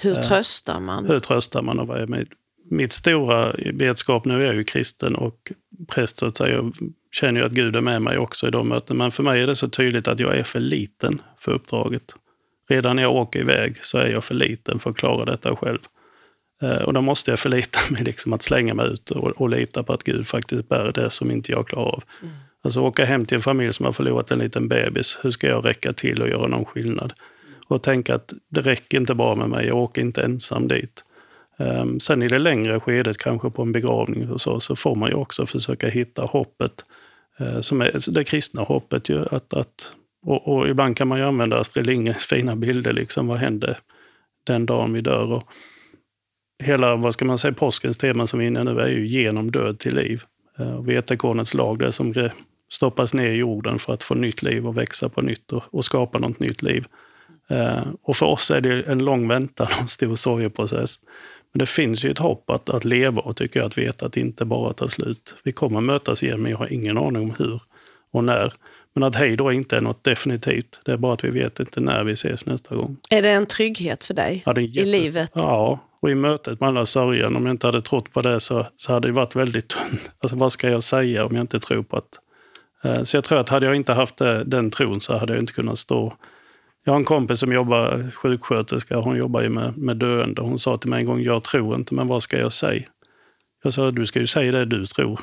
Hur 0.00 0.14
tröstar 0.14 0.80
man? 0.80 1.06
Hur 1.06 1.20
tröstar 1.20 1.62
man 1.62 1.78
och 1.78 1.86
vad 1.86 2.00
är? 2.00 2.26
Mitt 2.70 2.92
stora 2.92 3.52
vetskap 3.72 4.24
nu 4.24 4.46
är 4.46 4.54
ju 4.54 4.64
kristen 4.64 5.14
och 5.14 5.52
präst 5.88 6.18
så 6.18 6.26
att 6.26 6.36
säga. 6.36 6.54
Jag 6.54 6.72
känner 7.12 7.40
ju 7.40 7.46
att 7.46 7.52
Gud 7.52 7.76
är 7.76 7.80
med 7.80 8.02
mig 8.02 8.18
också 8.18 8.46
i 8.48 8.50
de 8.50 8.68
mötena. 8.68 8.98
Men 9.04 9.10
för 9.10 9.22
mig 9.22 9.42
är 9.42 9.46
det 9.46 9.56
så 9.56 9.68
tydligt 9.68 10.08
att 10.08 10.20
jag 10.20 10.36
är 10.36 10.42
för 10.42 10.60
liten 10.60 11.22
för 11.40 11.52
uppdraget. 11.52 12.14
Redan 12.68 12.96
när 12.96 13.02
jag 13.02 13.14
åker 13.14 13.40
iväg 13.40 13.76
så 13.84 13.98
är 13.98 14.08
jag 14.08 14.24
för 14.24 14.34
liten 14.34 14.78
för 14.80 14.90
att 14.90 14.96
klara 14.96 15.24
detta 15.24 15.56
själv. 15.56 15.78
Eh, 16.62 16.76
Och 16.82 16.92
då 16.92 17.00
måste 17.00 17.30
jag 17.30 17.38
förlita 17.38 17.78
mig 17.90 18.04
liksom 18.04 18.32
att 18.32 18.42
slänga 18.42 18.74
mig 18.74 18.92
ut 18.92 19.10
och, 19.10 19.30
och 19.30 19.48
lita 19.48 19.82
på 19.82 19.92
att 19.92 20.04
Gud 20.04 20.26
faktiskt 20.26 20.68
bär 20.68 20.92
det 20.92 21.10
som 21.10 21.30
inte 21.30 21.52
jag 21.52 21.68
klarar 21.68 21.88
av. 21.88 22.02
Alltså 22.64 22.80
åka 22.80 23.04
hem 23.04 23.26
till 23.26 23.36
en 23.36 23.42
familj 23.42 23.72
som 23.72 23.86
har 23.86 23.92
förlorat 23.92 24.30
en 24.30 24.38
liten 24.38 24.68
bebis. 24.68 25.18
Hur 25.22 25.30
ska 25.30 25.46
jag 25.46 25.64
räcka 25.64 25.92
till 25.92 26.22
och 26.22 26.28
göra 26.28 26.48
någon 26.48 26.64
skillnad? 26.64 27.12
Och 27.68 27.82
tänka 27.82 28.14
att 28.14 28.32
det 28.50 28.60
räcker 28.60 28.98
inte 28.98 29.14
bara 29.14 29.34
med 29.34 29.48
mig, 29.48 29.66
jag 29.66 29.76
åker 29.76 30.00
inte 30.00 30.22
ensam 30.22 30.68
dit. 30.68 31.04
Ehm, 31.58 32.00
sen 32.00 32.22
i 32.22 32.28
det 32.28 32.38
längre 32.38 32.80
skedet, 32.80 33.18
kanske 33.18 33.50
på 33.50 33.62
en 33.62 33.72
begravning 33.72 34.30
och 34.30 34.40
så, 34.40 34.60
så 34.60 34.76
får 34.76 34.94
man 34.94 35.10
ju 35.10 35.14
också 35.14 35.46
försöka 35.46 35.88
hitta 35.88 36.22
hoppet. 36.22 36.84
Eh, 37.38 37.60
som 37.60 37.80
är 37.80 37.94
alltså 37.94 38.10
det 38.10 38.24
kristna 38.24 38.62
hoppet. 38.62 39.08
Ju, 39.08 39.24
att, 39.30 39.54
att, 39.54 39.92
och, 40.26 40.48
och 40.48 40.68
ibland 40.68 40.96
kan 40.96 41.08
man 41.08 41.18
ju 41.18 41.24
använda 41.24 41.60
Astrid 41.60 41.86
Lindgrens 41.86 42.26
fina 42.30 42.56
bilder. 42.56 42.92
Liksom, 42.92 43.26
vad 43.26 43.38
hände 43.38 43.76
den 44.46 44.66
dagen 44.66 44.92
vi 44.92 45.00
dör? 45.00 45.32
Och 45.32 45.48
hela 46.64 46.96
vad 46.96 47.14
ska 47.14 47.24
man 47.24 47.38
säga, 47.38 47.54
påskens 47.54 47.96
tema 47.96 48.26
som 48.26 48.38
vi 48.38 48.44
är 48.44 48.46
inne 48.46 48.64
nu 48.64 48.80
är 48.80 48.88
ju 48.88 49.06
genom 49.06 49.50
död 49.50 49.78
till 49.78 49.94
liv. 49.94 50.22
Eh, 50.58 50.82
vetekornets 50.82 51.54
lag, 51.54 51.78
det 51.78 51.92
som 51.92 52.30
stoppas 52.72 53.14
ner 53.14 53.30
i 53.30 53.36
jorden 53.36 53.78
för 53.78 53.92
att 53.92 54.02
få 54.02 54.14
nytt 54.14 54.42
liv 54.42 54.68
och 54.68 54.76
växa 54.76 55.08
på 55.08 55.22
nytt 55.22 55.52
och, 55.52 55.62
och 55.70 55.84
skapa 55.84 56.18
något 56.18 56.40
nytt 56.40 56.62
liv. 56.62 56.86
Eh, 57.48 57.82
och 58.02 58.16
för 58.16 58.26
oss 58.26 58.50
är 58.50 58.60
det 58.60 58.82
en 58.82 59.04
lång 59.04 59.28
väntan 59.28 59.66
och 59.66 59.80
en 59.80 59.88
stor 59.88 60.14
sorgeprocess. 60.14 61.00
Men 61.54 61.58
det 61.58 61.66
finns 61.66 62.04
ju 62.04 62.10
ett 62.10 62.18
hopp 62.18 62.50
att, 62.50 62.70
att 62.70 62.84
leva 62.84 63.22
och 63.22 63.36
tycker 63.36 63.60
jag 63.60 63.66
att 63.66 63.78
veta 63.78 64.06
att 64.06 64.12
det 64.12 64.20
inte 64.20 64.44
bara 64.44 64.72
tar 64.72 64.88
slut. 64.88 65.36
Vi 65.42 65.52
kommer 65.52 65.80
mötas 65.80 66.22
igen, 66.22 66.42
men 66.42 66.50
jag 66.50 66.58
har 66.58 66.72
ingen 66.72 66.98
aning 66.98 67.22
om 67.22 67.30
hur 67.38 67.60
och 68.12 68.24
när. 68.24 68.52
Men 68.94 69.02
att 69.02 69.16
hej 69.16 69.36
då 69.36 69.52
inte 69.52 69.76
är 69.76 69.80
något 69.80 70.04
definitivt. 70.04 70.80
Det 70.84 70.92
är 70.92 70.96
bara 70.96 71.12
att 71.12 71.24
vi 71.24 71.30
vet 71.30 71.60
inte 71.60 71.80
när 71.80 72.04
vi 72.04 72.12
ses 72.12 72.46
nästa 72.46 72.74
gång. 72.76 72.96
Är 73.10 73.22
det 73.22 73.28
en 73.30 73.46
trygghet 73.46 74.04
för 74.04 74.14
dig 74.14 74.42
Ja, 74.46 74.52
en 74.52 74.58
i 74.58 74.66
jättes- 74.66 74.92
livet? 74.92 75.30
Ja, 75.34 75.78
och 76.00 76.10
i 76.10 76.14
mötet 76.14 76.60
med 76.60 76.68
alla 76.68 76.86
sörjan, 76.86 77.36
om 77.36 77.46
jag 77.46 77.52
inte 77.52 77.66
hade 77.66 77.80
trott 77.82 78.12
på 78.12 78.22
det 78.22 78.40
så, 78.40 78.66
så 78.76 78.92
hade 78.92 79.08
det 79.08 79.12
varit 79.12 79.36
väldigt 79.36 79.68
tunt. 79.68 80.00
Alltså, 80.20 80.36
vad 80.36 80.52
ska 80.52 80.70
jag 80.70 80.82
säga 80.82 81.24
om 81.26 81.34
jag 81.36 81.42
inte 81.42 81.60
tror 81.60 81.82
på 81.82 81.96
att... 81.96 82.18
Eh, 82.84 83.02
så 83.02 83.16
jag 83.16 83.24
tror 83.24 83.38
att 83.38 83.48
hade 83.48 83.66
jag 83.66 83.74
inte 83.74 83.92
haft 83.92 84.16
det, 84.16 84.44
den 84.44 84.70
tron 84.70 85.00
så 85.00 85.18
hade 85.18 85.32
jag 85.32 85.42
inte 85.42 85.52
kunnat 85.52 85.78
stå... 85.78 86.12
Jag 86.84 86.92
har 86.92 86.98
en 86.98 87.04
kompis 87.04 87.40
som 87.40 87.52
jobbar 87.52 88.10
sjuksköterska, 88.14 88.96
hon 88.96 89.16
jobbar 89.16 89.42
ju 89.42 89.48
med, 89.48 89.78
med 89.78 89.96
döende. 89.96 90.42
Hon 90.42 90.58
sa 90.58 90.76
till 90.76 90.90
mig 90.90 91.00
en 91.00 91.06
gång, 91.06 91.22
jag 91.22 91.44
tror 91.44 91.74
inte, 91.74 91.94
men 91.94 92.08
vad 92.08 92.22
ska 92.22 92.38
jag 92.38 92.52
säga? 92.52 92.82
Jag 93.62 93.72
sa, 93.72 93.90
du 93.90 94.06
ska 94.06 94.20
ju 94.20 94.26
säga 94.26 94.52
det 94.52 94.64
du 94.64 94.86
tror. 94.86 95.20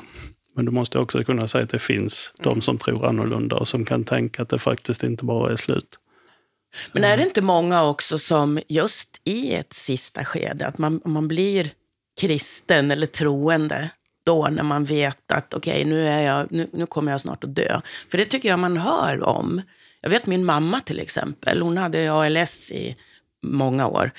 Men 0.54 0.64
du 0.64 0.70
måste 0.70 0.98
också 0.98 1.24
kunna 1.24 1.46
säga 1.46 1.64
att 1.64 1.70
det 1.70 1.78
finns 1.78 2.34
de 2.38 2.60
som 2.60 2.78
tror 2.78 3.06
annorlunda 3.06 3.56
och 3.56 3.68
som 3.68 3.84
kan 3.84 4.04
tänka 4.04 4.42
att 4.42 4.48
det 4.48 4.58
faktiskt 4.58 5.02
inte 5.02 5.24
bara 5.24 5.52
är 5.52 5.56
slut. 5.56 5.98
Men 6.92 7.04
är 7.04 7.16
det 7.16 7.22
inte 7.22 7.42
många 7.42 7.84
också 7.84 8.18
som 8.18 8.60
just 8.68 9.20
i 9.24 9.54
ett 9.54 9.72
sista 9.72 10.24
skede, 10.24 10.66
att 10.66 10.78
man, 10.78 11.00
man 11.04 11.28
blir 11.28 11.70
kristen 12.20 12.90
eller 12.90 13.06
troende 13.06 13.90
då 14.26 14.48
när 14.50 14.62
man 14.62 14.84
vet 14.84 15.32
att 15.32 15.54
okej, 15.54 15.84
nu, 15.84 16.08
är 16.08 16.20
jag, 16.20 16.46
nu, 16.52 16.68
nu 16.72 16.86
kommer 16.86 17.12
jag 17.12 17.20
snart 17.20 17.44
att 17.44 17.54
dö. 17.54 17.80
För 18.10 18.18
det 18.18 18.24
tycker 18.24 18.48
jag 18.48 18.58
man 18.58 18.76
hör 18.76 19.22
om. 19.22 19.62
Jag 20.02 20.10
vet 20.10 20.26
min 20.26 20.44
mamma 20.44 20.80
till 20.80 21.00
exempel, 21.00 21.62
hon 21.62 21.76
hade 21.76 22.12
ALS 22.12 22.72
i 22.72 22.96
många 23.42 23.86
år. 23.86 24.10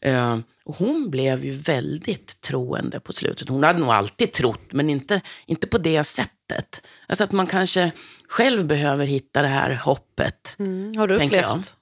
Eh, 0.00 0.38
Och 0.64 0.76
hon 0.76 1.10
blev 1.10 1.44
ju 1.44 1.50
väldigt 1.50 2.40
troende 2.40 3.00
på 3.00 3.12
slutet. 3.12 3.48
Hon 3.48 3.62
hade 3.62 3.78
nog 3.78 3.88
alltid 3.90 4.32
trott, 4.32 4.72
men 4.72 4.90
inte, 4.90 5.20
inte 5.46 5.66
på 5.66 5.78
det 5.78 6.04
sättet. 6.04 6.86
Alltså 7.06 7.24
att 7.24 7.32
man 7.32 7.46
kanske 7.46 7.92
själv 8.28 8.66
behöver 8.66 9.06
hitta 9.06 9.42
det 9.42 9.48
här 9.48 9.74
hoppet. 9.84 10.56
Mm. 10.58 10.96
Har 10.96 11.08
du 11.08 11.14
upplevt? 11.14 11.76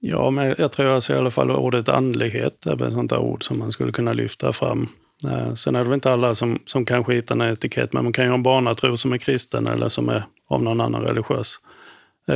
Ja, 0.00 0.30
men 0.30 0.54
jag 0.58 0.72
tror 0.72 0.92
alltså 0.92 1.12
i 1.14 1.16
alla 1.16 1.30
fall 1.30 1.50
ordet 1.50 1.88
andlighet 1.88 2.66
är 2.66 2.86
ett 2.86 2.92
sånt 2.92 3.10
där 3.10 3.18
ord 3.18 3.44
som 3.44 3.58
man 3.58 3.72
skulle 3.72 3.92
kunna 3.92 4.12
lyfta 4.12 4.52
fram. 4.52 4.88
Eh, 5.28 5.54
Sen 5.54 5.74
är 5.74 5.78
det 5.78 5.84
väl 5.84 5.94
inte 5.94 6.12
alla 6.12 6.34
som, 6.34 6.58
som 6.66 6.84
kanske 6.84 7.14
hittar 7.14 7.34
en 7.34 7.40
etikett, 7.52 7.92
men 7.92 8.04
man 8.04 8.12
kan 8.12 8.24
ju 8.24 8.30
ha 8.30 8.34
en 8.36 8.42
barnatro 8.42 8.96
som 8.96 9.12
är 9.12 9.18
kristen 9.18 9.66
eller 9.66 9.88
som 9.88 10.08
är 10.08 10.26
av 10.48 10.62
någon 10.62 10.80
annan 10.80 11.02
religiös 11.02 11.56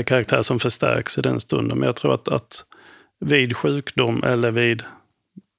karaktär 0.07 0.43
som 0.43 0.59
förstärks 0.59 1.19
i 1.19 1.21
den 1.21 1.41
stunden. 1.41 1.79
Men 1.79 1.87
jag 1.87 1.97
tror 1.97 2.15
att, 2.15 2.29
att 2.29 2.65
vid 3.21 3.57
sjukdom 3.57 4.23
eller 4.25 4.51
vid, 4.51 4.83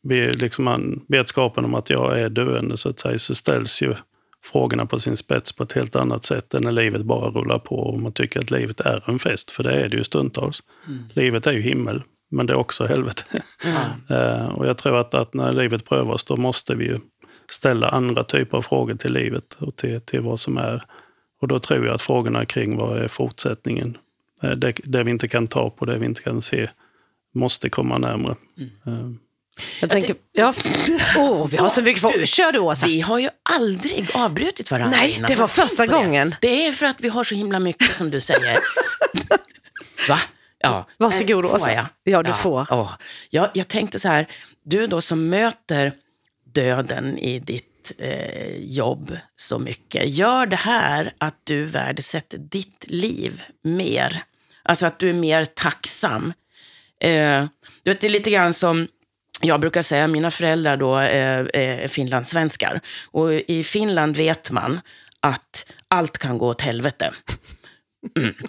vid 0.03 0.41
liksom 0.41 1.03
vetskapen 1.07 1.65
om 1.65 1.75
att 1.75 1.89
jag 1.89 2.19
är 2.19 2.29
döende 2.29 2.77
så 2.77 2.89
att 2.89 2.99
säga, 2.99 3.19
så 3.19 3.35
ställs 3.35 3.81
ju 3.81 3.95
frågorna 4.43 4.85
på 4.85 4.99
sin 4.99 5.17
spets 5.17 5.53
på 5.53 5.63
ett 5.63 5.73
helt 5.73 5.95
annat 5.95 6.23
sätt 6.23 6.53
än 6.53 6.63
när 6.63 6.71
livet 6.71 7.01
bara 7.01 7.29
rullar 7.29 7.59
på 7.59 7.75
och 7.75 7.99
man 7.99 8.11
tycker 8.11 8.39
att 8.39 8.51
livet 8.51 8.79
är 8.79 9.09
en 9.09 9.19
fest, 9.19 9.51
för 9.51 9.63
det 9.63 9.71
är 9.71 9.89
det 9.89 9.97
ju 9.97 10.03
stundtals. 10.03 10.63
Livet 11.13 11.47
är 11.47 11.51
ju 11.51 11.61
himmel, 11.61 12.03
men 12.31 12.45
det 12.45 12.53
är 12.53 12.57
också 12.57 12.85
helvete. 12.85 13.23
Eh, 14.09 14.45
och 14.45 14.67
jag 14.67 14.77
tror 14.77 14.97
att, 14.97 15.13
att 15.13 15.33
när 15.33 15.53
livet 15.53 15.85
prövas, 15.85 16.23
då 16.23 16.35
måste 16.35 16.75
vi 16.75 16.85
ju 16.85 16.97
ställa 17.51 17.89
andra 17.89 18.23
typer 18.23 18.57
av 18.57 18.61
frågor 18.61 18.95
till 18.95 19.13
livet 19.13 19.57
och 19.59 19.75
till, 19.75 20.01
till 20.01 20.21
vad 20.21 20.39
som 20.39 20.57
är. 20.57 20.83
Och 21.41 21.47
då 21.47 21.59
tror 21.59 21.85
jag 21.85 21.95
att 21.95 22.01
frågorna 22.01 22.45
kring 22.45 22.77
vad 22.77 22.97
är 22.97 23.07
fortsättningen, 23.07 23.87
eh, 23.87 23.93
det, 24.55 24.73
det 24.83 25.03
vi 25.03 25.11
inte 25.11 25.27
kan 25.27 25.47
ta 25.47 25.69
på, 25.69 25.85
det 25.85 25.97
vi 25.97 26.05
inte 26.05 26.21
kan 26.21 26.41
se, 26.41 26.69
måste 27.33 27.69
komma 27.69 27.97
närmare. 27.97 28.35
Eh, 28.87 29.09
Jag 29.81 29.89
tänker, 29.89 30.15
ja. 30.31 30.53
Åh, 31.17 31.47
vi 31.47 31.57
har 31.57 31.69
så 31.69 31.81
mycket 31.81 32.01
frågor. 32.01 32.25
Kör 32.25 32.51
du 32.51 32.59
Åsa. 32.59 32.87
Vi 32.87 33.01
har 33.01 33.19
ju 33.19 33.29
aldrig 33.59 34.09
avbrutit 34.13 34.71
varandra 34.71 34.97
Nej, 34.97 35.11
innan. 35.11 35.27
det 35.27 35.35
var 35.35 35.47
första 35.47 35.85
det? 35.85 35.91
gången. 35.91 36.35
Det 36.41 36.67
är 36.67 36.71
för 36.71 36.85
att 36.85 37.01
vi 37.01 37.07
har 37.09 37.23
så 37.23 37.35
himla 37.35 37.59
mycket 37.59 37.95
som 37.95 38.11
du 38.11 38.19
säger. 38.19 38.59
Va? 40.09 40.19
Ja. 40.57 40.87
Varsågod, 40.97 41.45
Eh, 41.45 41.49
får 41.49 41.55
Åsa. 41.57 41.73
jag? 41.73 41.85
Ja, 42.03 42.23
du 42.23 42.33
får. 42.33 42.67
åh. 42.71 42.91
Jag, 43.29 43.49
jag 43.53 43.67
tänkte 43.67 43.99
så 43.99 44.07
här, 44.07 44.27
du 44.63 44.87
då 44.87 45.01
som 45.01 45.29
möter 45.29 45.91
döden 46.53 47.17
i 47.17 47.39
ditt 47.39 47.93
eh, 47.97 48.55
jobb 48.57 49.17
så 49.35 49.59
mycket. 49.59 50.09
Gör 50.09 50.45
det 50.45 50.55
här 50.55 51.13
att 51.17 51.35
du 51.43 51.65
värdesätter 51.65 52.37
ditt 52.37 52.85
liv 52.87 53.43
mer? 53.63 54.23
Alltså 54.65 54.85
att 54.85 54.99
du 54.99 55.09
är 55.09 55.13
mer 55.13 55.45
tacksam. 55.45 56.33
Eh, 57.01 57.45
du 57.83 57.91
vet, 57.91 58.01
det 58.01 58.07
är 58.07 58.09
lite 58.09 58.31
grann 58.31 58.53
som 58.53 58.87
jag 59.41 59.59
brukar 59.59 59.81
säga, 59.81 60.07
mina 60.07 60.31
föräldrar 60.31 60.77
då 60.77 60.95
är, 60.95 61.55
är 61.55 61.87
finlandssvenskar. 61.87 62.81
Och 63.11 63.33
i 63.33 63.63
Finland 63.63 64.17
vet 64.17 64.51
man 64.51 64.79
att 65.19 65.73
allt 65.87 66.17
kan 66.17 66.37
gå 66.37 66.47
åt 66.47 66.61
helvete. 66.61 67.13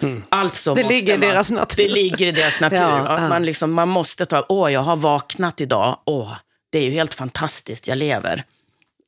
Mm. 0.01 0.23
Alltså 0.29 0.73
Det 0.73 0.83
ligger 0.83 1.13
i 1.13 1.17
man, 1.17 1.29
deras 1.29 1.51
natur. 1.51 1.83
Det 1.83 1.89
ligger 1.89 2.27
i 2.27 2.31
deras 2.31 2.61
natur. 2.61 2.77
Ja, 2.77 3.07
att 3.07 3.29
man, 3.29 3.45
liksom, 3.45 3.73
man 3.73 3.89
måste 3.89 4.25
ta, 4.25 4.45
åh, 4.49 4.73
jag 4.73 4.81
har 4.81 4.95
vaknat 4.95 5.61
idag. 5.61 5.99
Åh, 6.05 6.35
det 6.69 6.79
är 6.79 6.83
ju 6.83 6.91
helt 6.91 7.13
fantastiskt, 7.13 7.87
jag 7.87 7.97
lever. 7.97 8.43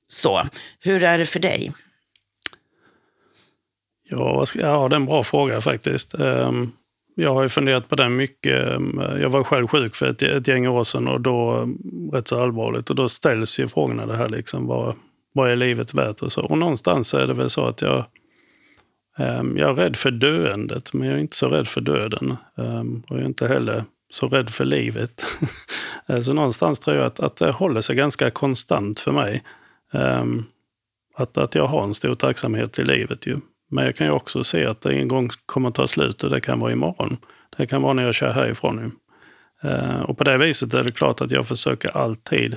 Så, 0.08 0.48
hur 0.80 1.04
är 1.04 1.18
det 1.18 1.26
för 1.26 1.40
dig? 1.40 1.74
Ja, 4.10 4.34
vad 4.34 4.48
ska, 4.48 4.60
ja, 4.60 4.90
det 4.90 4.94
är 4.94 5.00
en 5.00 5.06
bra 5.06 5.24
fråga 5.24 5.62
faktiskt. 5.62 6.14
Ehm, 6.14 6.72
jag 7.20 7.34
har 7.34 7.44
ju 7.44 7.50
funderat 7.50 7.90
på 7.90 7.96
det 7.96 8.10
mycket. 8.10 8.68
Mm, 8.68 9.22
jag 9.22 9.30
var 9.30 9.44
själv 9.44 9.68
sjuk 9.68 9.96
för 9.96 10.06
ett, 10.06 10.22
ett 10.22 10.48
gäng 10.48 10.68
år 10.68 10.84
sedan 10.84 11.08
och 11.08 11.22
då 11.22 11.52
mm, 11.52 12.12
rätt 12.14 12.28
så 12.28 12.42
allvarligt. 12.42 12.90
Och 12.90 12.96
då 12.96 13.10
ställs 13.10 13.60
ju 13.60 13.68
frågorna 13.68 14.06
det 14.06 14.16
här 14.16 14.30
liksom, 14.30 14.68
vad, 14.68 14.96
vad 15.34 15.52
är 15.52 15.56
livet 15.56 15.94
värt 15.94 16.22
och 16.22 16.32
så. 16.32 16.42
Och 16.42 16.58
någonstans 16.58 17.14
är 17.14 17.28
det 17.28 17.34
väl 17.34 17.50
så 17.50 17.66
att 17.66 17.82
jag, 17.82 18.06
ehm, 19.18 19.58
jag 19.58 19.70
är 19.70 19.74
rädd 19.74 19.96
för 19.96 20.12
döendet, 20.12 20.94
men 20.94 21.08
jag 21.08 21.18
är 21.18 21.22
inte 21.22 21.36
så 21.36 21.48
rädd 21.48 21.68
för 21.68 21.82
döden. 21.82 22.38
Ehm, 22.58 23.04
och 23.10 23.16
jag 23.16 23.22
är 23.22 23.28
inte 23.28 23.48
heller 23.48 23.84
så 24.10 24.28
rädd 24.28 24.50
för 24.50 24.66
livet. 24.66 25.26
Eh, 26.08 26.20
så 26.20 26.34
någonstans 26.34 26.80
tror 26.80 26.98
jag 26.98 27.06
att, 27.06 27.20
att 27.20 27.36
det 27.36 27.52
håller 27.52 27.82
sig 27.82 27.96
ganska 27.96 28.30
konstant 28.30 29.00
för 29.00 29.12
mig. 29.12 29.44
Ehm, 29.94 30.44
att, 31.16 31.38
att 31.38 31.56
jag 31.56 31.68
har 31.68 31.84
en 31.84 31.94
stor 31.94 32.16
tacksamhet 32.16 32.80
i 32.80 32.84
livet 32.84 33.28
ju. 33.28 33.40
Men 33.70 33.86
jag 33.86 33.96
kan 33.96 34.08
ju 34.08 34.14
också 34.14 34.44
se 34.44 34.66
att 34.66 34.82
det 34.82 34.94
en 34.94 35.08
gång 35.08 35.30
kommer 35.46 35.72
ta 35.72 35.88
slut 35.88 36.24
och 36.24 36.30
det 36.30 36.42
kan 36.42 36.60
vara 36.60 36.72
imorgon. 36.72 37.18
Det 37.58 37.68
kan 37.68 37.82
vara 37.82 37.94
när 37.94 38.04
jag 38.04 38.16
kör 38.16 38.32
härifrån 38.32 38.76
nu. 38.76 38.92
Eh, 39.70 40.02
och 40.02 40.18
på 40.18 40.24
det 40.24 40.38
viset 40.38 40.74
är 40.74 40.84
det 40.84 40.92
klart 40.92 41.22
att 41.22 41.32
jag 41.32 41.48
försöker 41.48 41.98
alltid. 41.98 42.56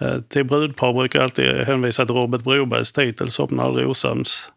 Eh, 0.00 0.20
till 0.20 0.44
brudpar 0.44 0.92
brukar 0.92 1.18
jag 1.18 1.24
alltid 1.24 1.56
hänvisa 1.56 2.06
till 2.06 2.14
Robert 2.14 2.42
Brobergs 2.42 2.92
titel 2.92 3.30
Somna 3.30 3.62
aldrig 3.62 3.88
osams. 3.88 4.50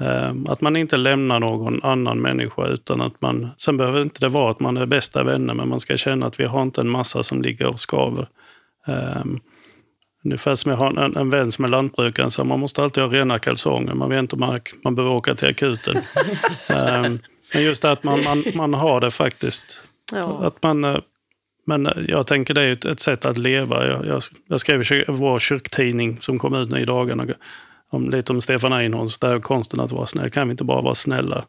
Eh, 0.00 0.34
att 0.48 0.60
man 0.60 0.76
inte 0.76 0.96
lämnar 0.96 1.40
någon 1.40 1.84
annan 1.84 2.20
människa 2.20 2.66
utan 2.66 3.00
att 3.00 3.20
man... 3.20 3.48
Sen 3.58 3.76
behöver 3.76 4.02
inte 4.02 4.20
det 4.20 4.28
vara 4.28 4.50
att 4.50 4.60
man 4.60 4.76
är 4.76 4.86
bästa 4.86 5.24
vänner 5.24 5.54
men 5.54 5.68
man 5.68 5.80
ska 5.80 5.96
känna 5.96 6.26
att 6.26 6.40
vi 6.40 6.44
har 6.44 6.62
inte 6.62 6.80
en 6.80 6.88
massa 6.88 7.22
som 7.22 7.42
ligger 7.42 7.66
och 7.66 7.80
skaver. 7.80 8.26
Eh, 10.26 10.36
Ungefär 10.36 10.54
som 10.54 10.70
jag 10.70 10.78
har 10.78 11.04
en, 11.04 11.16
en 11.16 11.30
vän 11.30 11.52
som 11.52 11.64
är 11.64 11.68
lantbrukare, 11.68 12.30
så 12.30 12.44
man 12.44 12.60
måste 12.60 12.82
alltid 12.82 13.02
ha 13.02 13.10
rena 13.10 13.38
kalsonger. 13.38 13.94
Man 13.94 14.10
vet 14.10 14.18
inte 14.18 14.36
om 14.36 14.40
man, 14.40 14.58
man 14.84 14.94
behöver 14.94 15.14
åka 15.14 15.34
till 15.34 15.48
akuten. 15.48 15.96
Ehm, 16.68 17.18
men 17.54 17.62
just 17.62 17.82
det 17.82 17.90
att 17.90 18.04
man, 18.04 18.24
man, 18.24 18.44
man 18.54 18.74
har 18.74 19.00
det 19.00 19.10
faktiskt. 19.10 19.82
Ja. 20.12 20.38
Att 20.42 20.62
man, 20.62 20.84
eh, 20.84 20.98
men 21.66 22.06
jag 22.08 22.26
tänker 22.26 22.54
det 22.54 22.62
är 22.62 22.72
ett, 22.72 22.84
ett 22.84 23.00
sätt 23.00 23.26
att 23.26 23.38
leva. 23.38 23.86
Jag, 23.86 24.06
jag, 24.06 24.22
jag 24.48 24.60
skrev 24.60 24.92
i 24.92 25.04
vår 25.08 25.38
kyrktidning 25.38 26.18
som 26.20 26.38
kom 26.38 26.54
ut 26.54 26.70
nu 26.70 26.80
i 26.80 26.84
dagarna 26.84 27.26
om, 27.90 28.10
lite 28.10 28.32
om 28.32 28.40
Stefan 28.40 28.72
Einhorns, 28.72 29.18
där 29.18 29.40
konsten 29.40 29.80
att 29.80 29.92
vara 29.92 30.06
snäll. 30.06 30.30
Kan 30.30 30.48
vi 30.48 30.50
inte 30.50 30.64
bara 30.64 30.82
vara 30.82 30.94
snälla? 30.94 31.44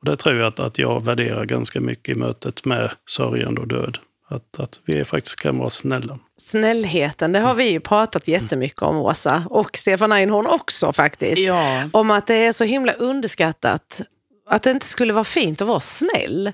Och 0.00 0.10
det 0.10 0.16
tror 0.16 0.36
jag 0.36 0.46
att, 0.46 0.60
att 0.60 0.78
jag 0.78 1.04
värderar 1.04 1.44
ganska 1.44 1.80
mycket 1.80 2.16
i 2.16 2.18
mötet 2.18 2.64
med 2.64 2.90
sörjande 3.06 3.60
och 3.60 3.68
död. 3.68 3.98
Att, 4.28 4.60
att 4.60 4.80
vi 4.84 5.04
faktiskt 5.04 5.40
kan 5.40 5.58
vara 5.58 5.70
snälla. 5.70 6.18
Snällheten, 6.44 7.32
det 7.32 7.38
har 7.38 7.54
vi 7.54 7.70
ju 7.70 7.80
pratat 7.80 8.28
jättemycket 8.28 8.82
om 8.82 8.96
Åsa. 8.96 9.46
Och 9.50 9.76
Stefan 9.76 10.12
Einhorn 10.12 10.46
också 10.46 10.92
faktiskt. 10.92 11.42
Ja. 11.42 11.88
Om 11.92 12.10
att 12.10 12.26
det 12.26 12.34
är 12.34 12.52
så 12.52 12.64
himla 12.64 12.92
underskattat 12.92 14.02
att 14.46 14.62
det 14.62 14.70
inte 14.70 14.86
skulle 14.86 15.12
vara 15.12 15.24
fint 15.24 15.62
att 15.62 15.68
vara 15.68 15.80
snäll. 15.80 16.52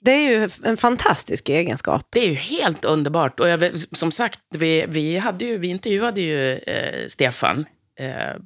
Det 0.00 0.10
är 0.10 0.30
ju 0.30 0.48
en 0.64 0.76
fantastisk 0.76 1.48
egenskap. 1.48 2.06
Det 2.10 2.20
är 2.20 2.28
ju 2.28 2.34
helt 2.34 2.84
underbart. 2.84 3.40
Och 3.40 3.48
jag, 3.48 3.72
som 3.92 4.12
sagt, 4.12 4.40
vi, 4.50 4.84
vi, 4.88 5.18
hade 5.18 5.44
ju, 5.44 5.58
vi 5.58 5.68
intervjuade 5.68 6.20
ju 6.20 6.52
eh, 6.54 7.06
Stefan, 7.06 7.66
eh, 7.98 8.40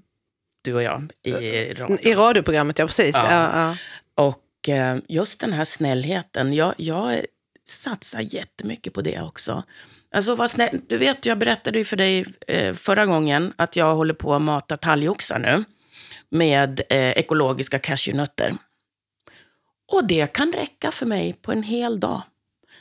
du 0.62 0.74
och 0.74 0.82
jag, 0.82 1.12
i 1.22 1.74
radio. 1.74 1.98
I 2.00 2.14
radioprogrammet, 2.14 2.78
ja 2.78 2.86
precis. 2.86 3.16
Ja. 3.16 3.26
Ja. 3.30 3.50
Ja, 3.54 3.76
Och 4.14 4.68
eh, 4.68 4.96
just 5.08 5.40
den 5.40 5.52
här 5.52 5.64
snällheten, 5.64 6.52
jag, 6.52 6.74
jag 6.76 7.20
satsar 7.64 8.20
jättemycket 8.20 8.92
på 8.92 9.00
det 9.00 9.20
också. 9.20 9.62
Alltså 10.14 10.34
var 10.34 10.46
snäll. 10.46 10.80
Du 10.86 10.96
vet, 10.96 11.26
jag 11.26 11.38
berättade 11.38 11.78
ju 11.78 11.84
för 11.84 11.96
dig 11.96 12.26
eh, 12.48 12.74
förra 12.74 13.06
gången 13.06 13.52
att 13.56 13.76
jag 13.76 13.94
håller 13.94 14.14
på 14.14 14.34
att 14.34 14.42
mata 14.42 14.76
talgoxar 14.76 15.38
nu 15.38 15.64
med 16.28 16.80
eh, 16.88 17.10
ekologiska 17.10 17.78
cashewnötter. 17.78 18.56
Och 19.92 20.06
det 20.06 20.32
kan 20.32 20.52
räcka 20.52 20.90
för 20.90 21.06
mig 21.06 21.32
på 21.42 21.52
en 21.52 21.62
hel 21.62 22.00
dag. 22.00 22.22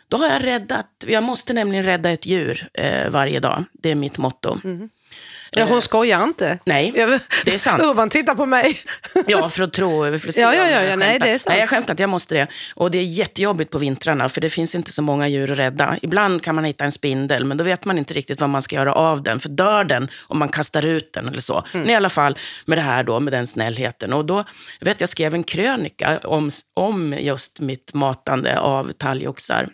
Då 0.08 0.17
har 0.17 0.28
jag 0.28 0.46
räddat, 0.46 1.06
jag 1.08 1.24
måste 1.24 1.54
nämligen 1.54 1.86
rädda 1.86 2.10
ett 2.10 2.26
djur 2.26 2.69
eh, 2.74 3.10
varje 3.10 3.39
dag. 3.39 3.63
Det 3.74 3.91
är 3.91 3.96
mitt 3.96 4.17
motto. 4.17 4.58
Mm 4.63 4.89
ja, 5.52 5.65
hon 5.65 5.82
skojar 5.82 6.23
inte. 6.23 6.60
Nej, 6.65 6.91
Jag- 6.95 7.19
det 7.45 7.54
är 7.54 7.58
sant. 7.58 7.82
Urban 7.84 8.10
tittar 8.10 8.36
på 8.36 8.45
mig. 8.45 8.80
Ja, 9.28 9.49
för 9.49 9.63
att 9.63 9.73
tro... 9.73 10.17
För 10.19 10.30
att 10.30 10.38
Ja, 10.38 10.56
ja, 10.56 10.69
ja, 10.69 10.69
jag 10.69 10.91
ja, 10.91 10.95
nej, 10.95 11.19
det 11.19 11.30
är 11.30 11.38
sant. 11.38 11.49
Nej, 11.52 11.60
jag 11.60 11.69
skämtar 11.69 11.95
jag 11.99 12.10
måste 12.10 12.36
det. 12.36 12.47
Och 12.76 12.91
det 12.91 12.97
är 12.97 13.04
jättejobbigt 13.04 13.71
på 13.71 13.78
vintrarna, 13.78 14.30
för 14.30 14.41
det 14.41 14.49
finns 14.49 14.76
inte 14.76 14.91
så 14.91 15.02
många 15.02 15.28
djur 15.28 15.52
att 15.52 15.58
rädda. 15.58 15.97
Ibland 16.02 16.41
kan 16.41 16.56
man 16.56 16.63
hitta 16.63 16.84
en 16.84 16.91
spindel, 16.91 17.45
men 17.45 17.58
då 17.58 17.63
vet 17.63 17.86
man 17.86 17.97
inte 17.97 18.13
riktigt 18.13 18.41
vad 18.41 18.49
man 18.49 18.62
ska 18.62 18.76
göra 18.76 18.93
av 18.93 19.23
den. 19.23 19.39
För 19.39 19.49
dör 19.49 19.84
den 19.84 20.10
om 20.28 20.39
man 20.39 20.49
kastar 20.49 20.86
ut 20.86 21.13
den 21.13 21.28
eller 21.28 21.41
så. 21.41 21.54
Mm. 21.73 21.82
Men 21.82 21.89
i 21.89 21.95
alla 21.95 22.10
fall 22.10 22.38
med 22.65 22.78
det 22.78 22.82
här 22.82 23.04
då, 23.04 23.19
med 23.19 23.34
den 23.34 23.47
snällheten. 23.47 24.13
Och 24.13 24.26
då, 24.26 24.43
jag 24.80 24.86
vet 24.86 24.99
jag 25.02 25.10
skrev 25.10 25.34
en 25.34 25.43
krönika 25.43 26.19
om, 26.23 26.49
om 26.73 27.15
just 27.19 27.60
mitt 27.60 27.93
matande 27.93 28.60
av 28.60 28.91
talgoxar 28.91 29.67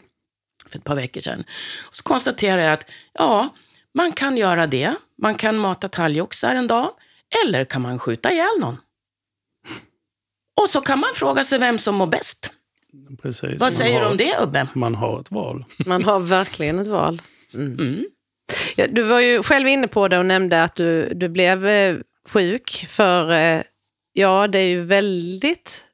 för 0.70 0.78
ett 0.78 0.84
par 0.84 0.96
veckor 0.96 1.22
sedan. 1.22 1.44
Och 1.88 1.96
så 1.96 2.04
konstaterade 2.04 2.64
jag 2.64 2.74
att 2.74 2.90
ja, 3.14 3.56
man 3.96 4.12
kan 4.12 4.38
göra 4.38 4.68
det. 4.68 4.96
Man 5.22 5.36
kan 5.36 5.58
mata 5.58 5.88
talgoxar 5.88 6.56
en 6.56 6.68
dag. 6.68 6.90
Eller 7.46 7.66
kan 7.66 7.82
man 7.82 8.00
skjuta 8.00 8.32
ihjäl 8.32 8.60
någon? 8.60 8.78
Och 10.62 10.70
så 10.70 10.82
kan 10.82 11.00
man 11.00 11.10
fråga 11.14 11.44
sig 11.44 11.60
vem 11.60 11.78
som 11.78 11.96
mår 11.96 12.08
bäst. 12.08 12.52
Precis. 13.22 13.50
Vad 13.52 13.60
Man 13.60 13.72
säger 13.72 14.00
du 14.00 14.06
om 14.06 14.18
det, 14.18 14.38
Ubbe? 14.42 14.68
Man 14.74 14.96
har 14.96 15.20
ett 15.20 15.32
val. 15.32 15.66
Man 15.86 16.04
har 16.04 16.20
verkligen 16.20 16.80
ett 16.80 16.88
val. 16.88 17.22
Mm. 17.54 18.06
Ja, 18.76 18.88
du 18.90 19.04
var 19.04 19.20
ju 19.20 19.44
själv 19.44 19.68
inne 19.68 19.88
på 19.88 20.08
det 20.08 20.18
och 20.18 20.26
nämnde 20.26 20.64
att 20.64 20.76
du, 20.76 21.14
du 21.14 21.30
blev 21.30 21.68
eh, 21.68 21.96
sjuk 22.30 22.86
för, 22.88 23.32
eh, 23.32 23.62
ja 24.14 24.48
det 24.48 24.60
är 24.60 24.68
ju 24.68 24.82
väldigt 24.82 25.86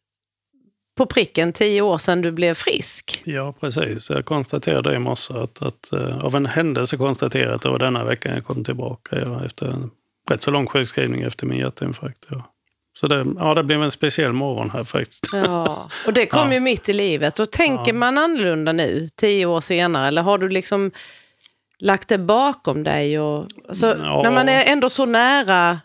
på 0.95 1.05
pricken 1.05 1.53
tio 1.53 1.81
år 1.81 1.97
sedan 1.97 2.21
du 2.21 2.31
blev 2.31 2.53
frisk. 2.53 3.21
Ja, 3.25 3.53
precis. 3.59 4.09
Jag 4.09 4.25
konstaterade 4.25 4.95
i 4.95 4.99
morse 4.99 5.33
att, 5.33 5.61
att 5.61 5.89
uh, 5.93 6.25
av 6.25 6.35
en 6.35 6.45
händelse 6.45 6.97
konstaterade 6.97 7.55
att 7.55 7.61
det 7.61 7.69
var 7.69 7.79
denna 7.79 8.03
veckan 8.03 8.33
jag 8.33 8.45
kom 8.45 8.63
tillbaka 8.63 9.15
efter 9.45 9.65
en 9.67 9.91
rätt 10.29 10.43
så 10.43 10.51
lång 10.51 10.67
sjukskrivning 10.67 11.21
efter 11.21 11.45
min 11.45 11.59
hjärtinfarkt. 11.59 12.27
Ja. 12.29 12.51
Så 12.97 13.07
det, 13.07 13.25
ja, 13.39 13.53
det 13.53 13.63
blev 13.63 13.83
en 13.83 13.91
speciell 13.91 14.33
morgon 14.33 14.69
här 14.69 14.83
faktiskt. 14.83 15.29
Ja, 15.33 15.89
och 16.05 16.13
det 16.13 16.25
kom 16.25 16.47
ja. 16.47 16.53
ju 16.53 16.59
mitt 16.59 16.89
i 16.89 16.93
livet. 16.93 17.39
Och 17.39 17.51
tänker 17.51 17.91
ja. 17.91 17.93
man 17.93 18.17
annorlunda 18.17 18.71
nu, 18.71 19.07
tio 19.15 19.45
år 19.45 19.61
senare? 19.61 20.07
Eller 20.07 20.21
har 20.21 20.37
du 20.37 20.49
liksom 20.49 20.91
lagt 21.79 22.07
det 22.07 22.17
bakom 22.17 22.83
dig? 22.83 23.19
Och, 23.19 23.47
alltså, 23.67 23.97
ja. 23.97 24.21
När 24.23 24.31
man 24.31 24.49
är 24.49 24.63
ändå 24.65 24.89
så 24.89 25.05
nära, 25.05 25.79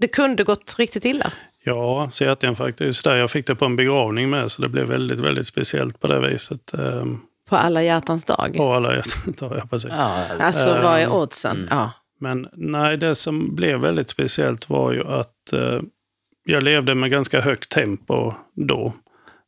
det 0.00 0.08
kunde 0.08 0.44
gått 0.44 0.74
riktigt 0.78 1.04
illa. 1.04 1.32
Ja, 1.64 2.08
så 2.10 2.24
hjärtinfarkt 2.24 2.80
är 2.80 2.84
just 2.84 3.04
där. 3.04 3.16
Jag 3.16 3.30
fick 3.30 3.46
det 3.46 3.54
på 3.54 3.64
en 3.64 3.76
begravning 3.76 4.30
med, 4.30 4.52
så 4.52 4.62
det 4.62 4.68
blev 4.68 4.86
väldigt, 4.86 5.18
väldigt 5.18 5.46
speciellt 5.46 6.00
på 6.00 6.06
det 6.06 6.20
viset. 6.20 6.74
Ehm, 6.74 7.20
på 7.48 7.56
alla 7.56 7.82
hjärtans 7.82 8.24
dag? 8.24 8.54
På 8.56 8.72
alla 8.72 8.94
hjärtans 8.96 9.36
dag, 9.36 9.52
ja 9.56 9.66
precis. 9.70 9.90
Ja, 9.96 10.26
alltså 10.40 10.70
vad 10.70 10.98
är 10.98 11.04
ehm, 11.04 11.12
oddsen? 11.12 11.56
Mm. 11.56 11.68
Ja. 11.70 11.92
Men 12.20 12.48
nej, 12.52 12.96
det 12.96 13.14
som 13.14 13.54
blev 13.54 13.80
väldigt 13.80 14.10
speciellt 14.10 14.68
var 14.68 14.92
ju 14.92 15.04
att 15.06 15.52
eh, 15.52 15.80
jag 16.44 16.62
levde 16.62 16.94
med 16.94 17.10
ganska 17.10 17.40
högt 17.40 17.70
tempo 17.70 18.32
då. 18.54 18.92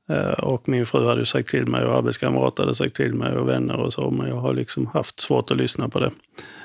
Eh, 0.08 0.32
och 0.32 0.68
min 0.68 0.86
fru 0.86 1.06
hade 1.06 1.26
sagt 1.26 1.48
till 1.48 1.66
mig 1.66 1.84
och 1.84 1.96
arbetskamrater 1.96 2.62
hade 2.62 2.74
sagt 2.74 2.96
till 2.96 3.14
mig 3.14 3.36
och 3.36 3.48
vänner 3.48 3.76
och 3.76 3.92
så, 3.92 4.10
men 4.10 4.28
jag 4.28 4.36
har 4.36 4.54
liksom 4.54 4.86
haft 4.86 5.20
svårt 5.20 5.50
att 5.50 5.56
lyssna 5.56 5.88
på 5.88 6.00
det. 6.00 6.10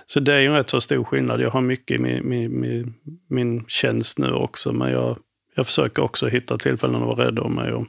Så 0.06 0.20
det 0.20 0.34
är 0.34 0.40
ju 0.40 0.48
en 0.48 0.54
rätt 0.54 0.70
så 0.70 0.82
stor 0.82 1.04
skillnad. 1.04 1.42
Jag 1.42 1.52
har 1.52 1.62
mycket 1.62 2.00
i 2.00 2.04
min, 2.04 2.30
min, 2.30 2.60
min, 2.60 2.94
min 3.30 3.66
tjänst 3.68 4.20
nu 4.20 4.32
också, 4.32 4.74
men 4.74 4.92
jag, 4.92 5.18
jag 5.58 5.66
försöker 5.66 6.04
också 6.04 6.28
hitta 6.28 6.58
tillfällen 6.58 7.02
att 7.02 7.18
vara 7.18 7.28
rädd 7.28 7.40
om 7.40 7.56
mig 7.56 7.74
och 7.74 7.88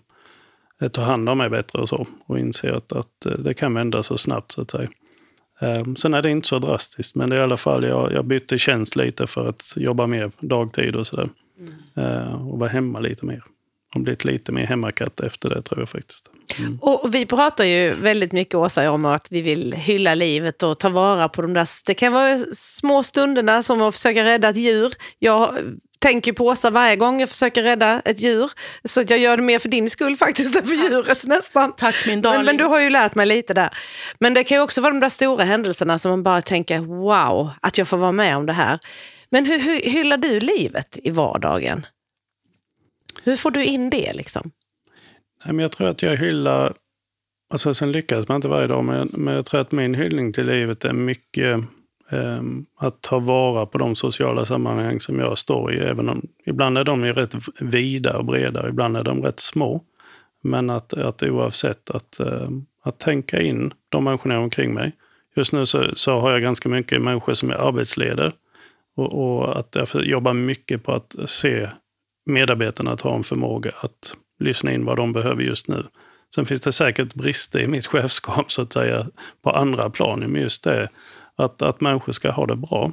eh, 0.81 0.88
ta 0.88 1.02
hand 1.02 1.28
om 1.28 1.38
mig 1.38 1.50
bättre 1.50 1.78
och 1.78 1.88
så. 1.88 2.07
Och 2.26 2.38
inse 2.38 2.74
att, 2.74 2.92
att 2.92 3.26
eh, 3.26 3.33
det 3.33 3.54
kan 3.54 3.74
vända 3.74 4.02
så 4.02 4.18
snabbt 4.18 4.52
så 4.52 4.62
att 4.62 4.70
säga. 4.70 4.88
Sen 5.96 6.14
är 6.14 6.22
det 6.22 6.31
inte 6.31 6.48
så 6.48 6.59
drastiskt, 6.59 7.14
men 7.14 7.31
det 7.31 7.37
är 7.37 7.40
i 7.40 7.42
alla 7.42 7.57
fall, 7.57 7.85
jag, 7.85 8.12
jag 8.12 8.24
bytte 8.24 8.59
tjänst 8.59 8.96
lite 8.96 9.26
för 9.26 9.48
att 9.48 9.72
jobba 9.76 10.07
mer 10.07 10.31
dagtid 10.40 10.96
och 10.96 11.07
sådär. 11.07 11.28
Mm. 11.96 12.48
Och 12.48 12.59
vara 12.59 12.70
hemma 12.70 13.00
lite 13.00 13.26
mer. 13.26 13.42
Och 13.94 14.01
blivit 14.01 14.24
lite 14.24 14.53
mer 14.53 14.66
hemmakatt 14.66 15.20
efter 15.20 15.48
det 15.48 15.62
tror 15.62 15.81
jag 15.81 15.88
faktiskt. 15.88 16.31
Mm. 16.59 16.79
Och 16.81 17.14
vi 17.14 17.27
pratar 17.27 17.64
ju 17.64 17.94
väldigt 17.94 18.33
mycket 18.33 18.55
Åsa 18.55 18.90
om 18.90 19.05
att 19.05 19.29
vi 19.31 19.42
vill 19.42 19.72
hylla 19.72 20.14
livet 20.14 20.62
och 20.62 20.79
ta 20.79 20.88
vara 20.88 21.29
på 21.29 21.42
de 21.42 21.55
där, 21.55 21.68
det 21.87 21.94
kan 21.94 22.12
vara 22.12 22.38
små 22.53 23.03
stunderna 23.03 23.62
som 23.62 23.83
att 23.83 23.94
försöka 23.94 24.24
rädda 24.24 24.48
ett 24.48 24.57
djur. 24.57 24.92
Jag 25.18 25.59
tänker 25.98 26.33
på 26.33 26.46
Åsa 26.46 26.70
varje 26.70 26.96
gång 26.96 27.20
jag 27.20 27.29
försöker 27.29 27.62
rädda 27.62 28.03
ett 28.05 28.20
djur. 28.20 28.51
Så 28.85 29.03
jag 29.09 29.18
gör 29.18 29.37
det 29.37 29.42
mer 29.42 29.59
för 29.59 29.68
din 29.68 29.90
skull 29.90 30.16
faktiskt 30.16 30.57
än 30.57 30.64
för 30.64 30.74
djurets 30.74 31.27
nästan. 31.27 31.72
Tack 31.77 31.94
min 32.07 32.22
darling. 32.22 32.38
Men, 32.38 32.46
men, 32.46 32.57
du 32.57 32.64
har 32.64 32.81
ju 32.81 32.90
lärt 32.90 33.14
mig 33.14 33.27
lite 33.27 33.55
där. 33.55 33.70
Men 34.20 34.35
det 34.35 34.44
kan 34.44 34.57
ju 34.57 34.62
också 34.62 34.81
vara 34.81 34.92
de 34.92 35.01
där 35.01 35.09
stora 35.09 35.44
händelserna 35.44 35.98
som 35.98 36.11
man 36.11 36.22
bara 36.22 36.42
tänker 36.42 36.79
wow, 36.79 37.51
att 37.61 37.79
jag 37.79 37.88
får 37.88 37.96
vara 37.96 38.12
med 38.12 38.37
om 38.37 38.46
det 38.46 38.53
här. 38.53 38.79
Men 39.31 39.46
hur, 39.46 39.59
hur 39.59 39.81
hyllar 39.81 40.16
du 40.16 40.40
livet 40.40 40.98
i 41.03 41.11
vardagen? 41.11 41.87
Hur 43.24 43.37
får 43.37 43.50
du 43.50 43.64
in 43.64 43.90
det 43.90 44.12
liksom? 44.12 44.50
Nej, 45.44 45.54
men 45.54 45.62
jag 45.62 45.72
tror 45.72 45.88
att 45.88 46.02
jag 46.02 46.16
hyllar, 46.16 46.74
alltså 47.50 47.74
sen 47.74 47.92
lyckas 47.92 48.28
man 48.28 48.37
inte 48.37 48.48
varje 48.48 48.66
dag, 48.66 48.85
men, 48.85 49.11
men 49.12 49.35
jag 49.35 49.46
tror 49.46 49.61
att 49.61 49.72
min 49.72 49.94
hyllning 49.94 50.33
till 50.33 50.46
livet 50.46 50.85
är 50.85 50.92
mycket 50.92 51.61
eh, 52.11 52.42
att 52.78 53.00
ta 53.00 53.18
vara 53.18 53.66
på 53.66 53.78
de 53.78 53.96
sociala 53.96 54.44
sammanhang 54.44 55.00
som 55.00 55.18
jag 55.18 55.38
står 55.38 55.74
i. 55.74 55.78
Även 55.78 56.09
om, 56.09 56.26
ibland 56.46 56.78
är 56.78 56.85
de 56.85 57.04
ju 57.04 57.12
rätt 57.12 57.35
vida 57.61 58.18
och 58.18 58.24
breda, 58.24 58.68
ibland 58.68 58.96
är 58.96 59.04
de 59.04 59.22
rätt 59.22 59.40
små. 59.40 59.85
Men 60.42 60.70
att, 60.70 60.94
att 60.94 61.22
oavsett 61.22 61.90
att, 61.90 62.20
eh, 62.20 62.48
att 62.83 62.98
tänka 62.98 63.40
in 63.40 63.72
de 63.88 64.04
människorna 64.04 64.38
omkring 64.38 64.74
mig. 64.74 64.92
Just 65.37 65.52
nu 65.52 65.66
så, 65.66 65.85
så 65.94 66.20
har 66.20 66.31
jag 66.31 66.42
ganska 66.42 66.68
mycket 66.68 67.02
människor 67.02 67.35
som 67.35 67.50
är 67.50 67.68
arbetsleder. 67.68 68.33
Och, 68.96 69.12
och 69.12 69.59
att 69.59 69.76
jag 69.76 70.04
jobbar 70.04 70.33
mycket 70.33 70.83
på 70.83 70.92
att 70.92 71.16
se 71.26 71.68
medarbetarna 72.28 72.90
att 72.90 73.00
ha 73.00 73.16
en 73.16 73.24
förmåga 73.24 73.72
att 73.80 74.14
lyssna 74.40 74.72
in 74.72 74.84
vad 74.84 74.96
de 74.96 75.12
behöver 75.12 75.42
just 75.42 75.68
nu. 75.68 75.86
Sen 76.34 76.46
finns 76.46 76.60
det 76.60 76.72
säkert 76.72 77.14
brister 77.14 77.60
i 77.60 77.68
mitt 77.68 77.86
chefskap 77.92 78.52
så 78.52 78.62
att 78.62 78.72
säga 78.72 79.06
på 79.42 79.50
andra 79.50 79.90
plan, 79.90 80.20
men 80.20 80.42
just 80.42 80.64
det 80.64 80.88
att, 81.36 81.62
att 81.62 81.80
människor 81.80 82.12
ska 82.12 82.30
ha 82.30 82.46
det 82.46 82.56
bra. 82.56 82.92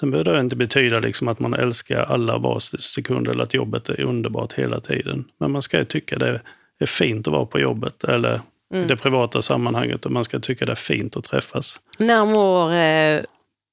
Sen 0.00 0.10
behöver 0.10 0.34
det 0.34 0.40
inte 0.40 0.56
betyda 0.56 0.98
liksom 0.98 1.28
att 1.28 1.40
man 1.40 1.54
älskar 1.54 2.02
alla 2.02 2.38
var 2.38 2.58
sekund 2.78 3.28
eller 3.28 3.42
att 3.42 3.54
jobbet 3.54 3.88
är 3.88 4.00
underbart 4.00 4.52
hela 4.52 4.80
tiden. 4.80 5.24
Men 5.40 5.50
man 5.50 5.62
ska 5.62 5.84
tycka 5.84 6.18
det 6.18 6.40
är 6.78 6.86
fint 6.86 7.26
att 7.26 7.32
vara 7.32 7.46
på 7.46 7.58
jobbet 7.58 8.04
eller 8.04 8.40
mm. 8.74 8.84
i 8.84 8.88
det 8.88 8.96
privata 8.96 9.42
sammanhanget 9.42 10.06
och 10.06 10.12
man 10.12 10.24
ska 10.24 10.40
tycka 10.40 10.66
det 10.66 10.72
är 10.72 10.76
fint 10.76 11.16
att 11.16 11.24
träffas. 11.24 11.80
När 11.98 12.24
mår 12.24 12.72
eh, 12.72 13.20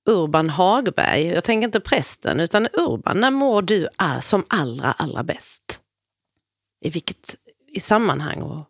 Urban 0.05 0.49
Hagberg, 0.49 1.25
jag 1.25 1.43
tänker 1.43 1.67
inte 1.67 1.79
prästen, 1.79 2.39
utan 2.39 2.67
Urban, 2.73 3.19
när 3.19 3.31
mår 3.31 3.61
du 3.61 3.87
är 3.97 4.19
som 4.19 4.43
allra, 4.47 4.91
allra 4.91 5.23
bäst? 5.23 5.79
I 6.81 6.89
vilket 6.89 7.35
i 7.67 7.79
sammanhang? 7.79 8.41
Och... 8.41 8.65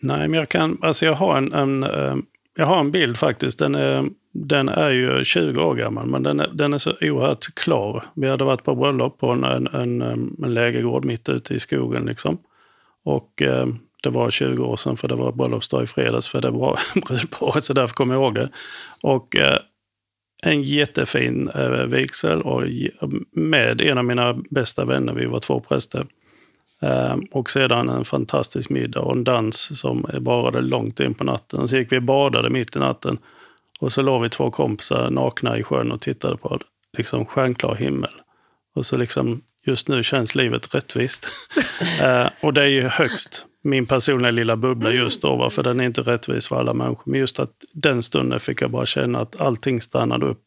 Nej, 0.00 0.28
men 0.28 0.38
jag 0.38 0.48
kan, 0.48 0.78
alltså 0.82 1.06
jag 1.06 1.14
har 1.14 1.38
en, 1.38 1.52
en 1.52 1.82
eh, 1.82 2.16
jag 2.56 2.66
har 2.66 2.80
en 2.80 2.90
bild 2.90 3.16
faktiskt. 3.16 3.58
Den 3.58 3.74
är, 3.74 4.08
den 4.32 4.68
är 4.68 4.90
ju 4.90 5.24
20 5.24 5.60
år 5.60 5.74
gammal, 5.74 6.06
men 6.06 6.22
den 6.22 6.40
är, 6.40 6.50
den 6.54 6.74
är 6.74 6.78
så 6.78 6.92
oerhört 7.00 7.54
klar. 7.54 8.04
Vi 8.14 8.28
hade 8.28 8.44
varit 8.44 8.64
på 8.64 8.74
bröllop 8.74 9.18
på 9.18 9.30
en, 9.30 9.44
en, 9.44 9.66
en, 9.66 10.02
eh, 10.02 10.12
en 10.44 10.54
lägergård 10.54 11.04
mitt 11.04 11.28
ute 11.28 11.54
i 11.54 11.60
skogen. 11.60 12.06
Liksom. 12.06 12.38
Och 13.04 13.42
eh, 13.42 13.66
det 14.06 14.10
var 14.10 14.30
20 14.30 14.64
år 14.64 14.76
sedan, 14.76 14.96
för 14.96 15.08
det 15.08 15.14
var 15.14 15.32
bröllopsdag 15.32 15.82
i 15.82 15.86
fredags 15.86 16.28
för 16.28 16.40
det 16.40 16.50
var 16.50 16.78
brudparet, 17.08 17.64
så 17.64 17.72
därför 17.72 17.94
kommer 17.94 18.14
jag 18.14 18.22
ihåg 18.22 18.34
det. 18.34 18.48
Och 19.02 19.36
eh, 19.36 19.58
en 20.42 20.62
jättefin 20.62 21.50
eh, 21.54 21.70
vigsel 21.70 22.42
och 22.42 22.62
med 23.32 23.80
en 23.80 23.98
av 23.98 24.04
mina 24.04 24.34
bästa 24.50 24.84
vänner, 24.84 25.12
vi 25.12 25.26
var 25.26 25.40
två 25.40 25.60
präster. 25.60 26.06
Eh, 26.82 27.16
och 27.30 27.50
sedan 27.50 27.88
en 27.88 28.04
fantastisk 28.04 28.70
middag 28.70 29.00
och 29.00 29.16
en 29.16 29.24
dans 29.24 29.80
som 29.80 30.06
varade 30.18 30.60
långt 30.60 31.00
in 31.00 31.14
på 31.14 31.24
natten. 31.24 31.68
Så 31.68 31.76
gick 31.76 31.92
vi 31.92 31.98
och 31.98 32.02
badade 32.02 32.50
mitt 32.50 32.76
i 32.76 32.78
natten 32.78 33.18
och 33.80 33.92
så 33.92 34.02
låg 34.02 34.22
vi 34.22 34.28
två 34.28 34.50
kompisar 34.50 35.10
nakna 35.10 35.58
i 35.58 35.62
sjön 35.62 35.92
och 35.92 36.00
tittade 36.00 36.36
på 36.36 36.60
liksom 36.98 37.26
stjärnklar 37.26 37.74
himmel. 37.74 38.10
Och 38.74 38.86
så 38.86 38.96
liksom, 38.96 39.42
just 39.66 39.88
nu 39.88 40.02
känns 40.02 40.34
livet 40.34 40.74
rättvist. 40.74 41.28
eh, 42.00 42.28
och 42.42 42.54
det 42.54 42.62
är 42.62 42.68
ju 42.68 42.82
högst 42.82 43.46
min 43.66 43.86
personliga 43.86 44.30
lilla 44.30 44.56
bubbla 44.56 44.90
mm. 44.90 45.02
just 45.02 45.22
då, 45.22 45.50
för 45.50 45.62
den 45.62 45.80
är 45.80 45.84
inte 45.84 46.00
rättvis 46.00 46.48
för 46.48 46.56
alla 46.56 46.74
människor. 46.74 47.02
Men 47.10 47.20
just 47.20 47.38
att 47.38 47.50
den 47.72 48.02
stunden 48.02 48.40
fick 48.40 48.62
jag 48.62 48.70
bara 48.70 48.86
känna 48.86 49.18
att 49.18 49.40
allting 49.40 49.80
stannade 49.80 50.26
upp. 50.26 50.42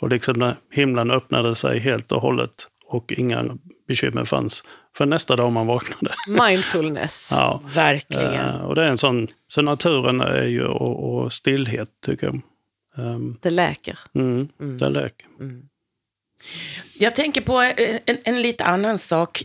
Och 0.00 0.08
liksom 0.08 0.38
när 0.38 0.56
himlen 0.72 1.10
öppnade 1.10 1.54
sig 1.54 1.78
helt 1.78 2.12
och 2.12 2.22
hållet 2.22 2.50
och 2.86 3.12
inga 3.12 3.44
bekymmer 3.88 4.24
fanns 4.24 4.64
för 4.96 5.06
nästa 5.06 5.36
dag 5.36 5.52
man 5.52 5.66
vaknade. 5.66 6.14
Mindfulness, 6.46 7.30
ja. 7.32 7.62
verkligen. 7.74 8.54
Uh, 8.54 8.64
och 8.64 8.74
det 8.74 8.82
är 8.82 8.88
en 8.88 8.98
sån, 8.98 9.26
så 9.48 9.62
naturen 9.62 10.20
är 10.20 10.44
ju, 10.44 10.64
och, 10.64 11.22
och 11.22 11.32
stillhet 11.32 11.88
tycker 12.06 12.26
jag. 12.26 12.40
Um, 13.04 13.38
det 13.42 13.50
läker. 13.50 13.98
Mm, 14.14 14.48
mm. 14.60 14.78
Det 14.78 14.88
läker. 14.88 15.26
Mm. 15.40 15.62
Jag 16.98 17.14
tänker 17.14 17.40
på 17.40 17.58
en, 17.58 17.98
en, 18.06 18.18
en 18.24 18.42
lite 18.42 18.64
annan 18.64 18.98
sak. 18.98 19.44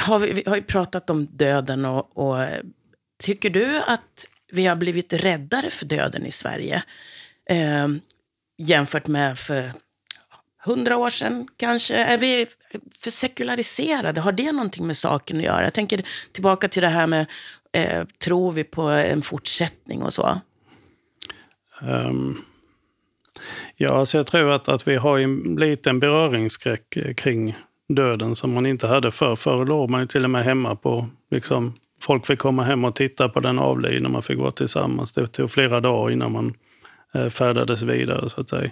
Har 0.00 0.18
vi, 0.18 0.32
vi 0.32 0.42
har 0.46 0.56
ju 0.56 0.62
pratat 0.62 1.10
om 1.10 1.26
döden 1.26 1.84
och, 1.84 2.18
och, 2.18 2.46
tycker 3.22 3.50
du 3.50 3.82
att 3.86 4.26
vi 4.52 4.66
har 4.66 4.76
blivit 4.76 5.12
räddare 5.12 5.70
för 5.70 5.86
döden 5.86 6.26
i 6.26 6.30
Sverige? 6.30 6.82
Eh, 7.50 7.88
jämfört 8.58 9.06
med 9.06 9.38
för 9.38 9.72
hundra 10.64 10.96
år 10.96 11.10
sedan 11.10 11.48
kanske? 11.56 11.94
Är 11.94 12.18
vi 12.18 12.46
för 13.02 13.10
sekulariserade? 13.10 14.20
Har 14.20 14.32
det 14.32 14.52
någonting 14.52 14.86
med 14.86 14.96
saken 14.96 15.36
att 15.36 15.42
göra? 15.42 15.64
Jag 15.64 15.74
tänker 15.74 16.02
tillbaka 16.32 16.68
till 16.68 16.82
det 16.82 16.88
här 16.88 17.06
med, 17.06 17.26
eh, 17.72 18.04
tror 18.18 18.52
vi 18.52 18.64
på 18.64 18.82
en 18.82 19.22
fortsättning 19.22 20.02
och 20.02 20.12
så? 20.12 20.40
Um, 21.82 22.44
ja, 23.76 23.94
alltså 23.94 24.18
jag 24.18 24.26
tror 24.26 24.50
att, 24.50 24.68
att 24.68 24.88
vi 24.88 24.96
har 24.96 25.18
en 25.18 25.56
liten 25.56 26.00
beröringsskräck 26.00 26.96
eh, 26.96 27.14
kring 27.14 27.56
döden 27.94 28.36
som 28.36 28.52
man 28.52 28.66
inte 28.66 28.86
hade 28.86 29.10
förr. 29.10 29.36
Förr 29.36 29.66
låg 29.66 29.90
man 29.90 30.00
ju 30.00 30.06
till 30.06 30.24
och 30.24 30.30
med 30.30 30.44
hemma 30.44 30.76
på, 30.76 31.06
liksom, 31.30 31.74
folk 32.02 32.26
fick 32.26 32.38
komma 32.38 32.64
hem 32.64 32.84
och 32.84 32.96
titta 32.96 33.28
på 33.28 33.40
den 33.40 33.58
avlidne, 33.58 34.08
man 34.08 34.22
fick 34.22 34.38
gå 34.38 34.50
tillsammans. 34.50 35.12
Det 35.12 35.26
tog 35.26 35.50
flera 35.50 35.80
dagar 35.80 36.12
innan 36.12 36.32
man 36.32 36.54
eh, 37.14 37.28
färdades 37.28 37.82
vidare 37.82 38.30
så 38.30 38.40
att 38.40 38.48
säga. 38.48 38.70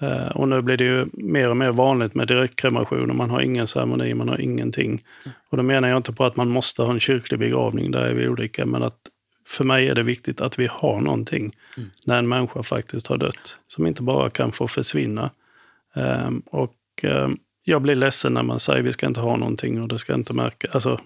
Eh, 0.00 0.26
och 0.26 0.48
nu 0.48 0.62
blir 0.62 0.76
det 0.76 0.84
ju 0.84 1.06
mer 1.12 1.50
och 1.50 1.56
mer 1.56 1.72
vanligt 1.72 2.14
med 2.14 2.28
direktkremation 2.28 3.10
och 3.10 3.16
man 3.16 3.30
har 3.30 3.40
ingen 3.40 3.66
ceremoni, 3.66 4.14
man 4.14 4.28
har 4.28 4.40
ingenting. 4.40 5.02
Och 5.50 5.56
då 5.56 5.62
menar 5.62 5.88
jag 5.88 5.96
inte 5.96 6.12
på 6.12 6.24
att 6.24 6.36
man 6.36 6.50
måste 6.50 6.82
ha 6.82 6.92
en 6.92 7.00
kyrklig 7.00 7.40
begravning, 7.40 7.90
där 7.90 8.04
är 8.04 8.14
vi 8.14 8.28
olika, 8.28 8.66
men 8.66 8.82
att 8.82 8.98
för 9.46 9.64
mig 9.64 9.88
är 9.88 9.94
det 9.94 10.02
viktigt 10.02 10.40
att 10.40 10.58
vi 10.58 10.68
har 10.70 11.00
någonting 11.00 11.52
mm. 11.76 11.88
när 12.06 12.18
en 12.18 12.28
människa 12.28 12.62
faktiskt 12.62 13.06
har 13.06 13.16
dött, 13.16 13.58
som 13.66 13.86
inte 13.86 14.02
bara 14.02 14.30
kan 14.30 14.52
få 14.52 14.68
försvinna. 14.68 15.30
Um, 15.94 16.42
och 16.46 16.74
um, 17.02 17.38
jag 17.64 17.82
blir 17.82 17.94
ledsen 17.94 18.34
när 18.34 18.42
man 18.42 18.60
säger 18.60 18.82
vi 18.82 18.92
ska 18.92 19.06
inte 19.06 19.20
ha 19.20 19.36
någonting 19.36 19.82
och 19.82 19.88
det 19.88 19.98
ska 19.98 20.14
inte 20.14 20.32
märka. 20.32 20.68
Alltså, 20.72 21.00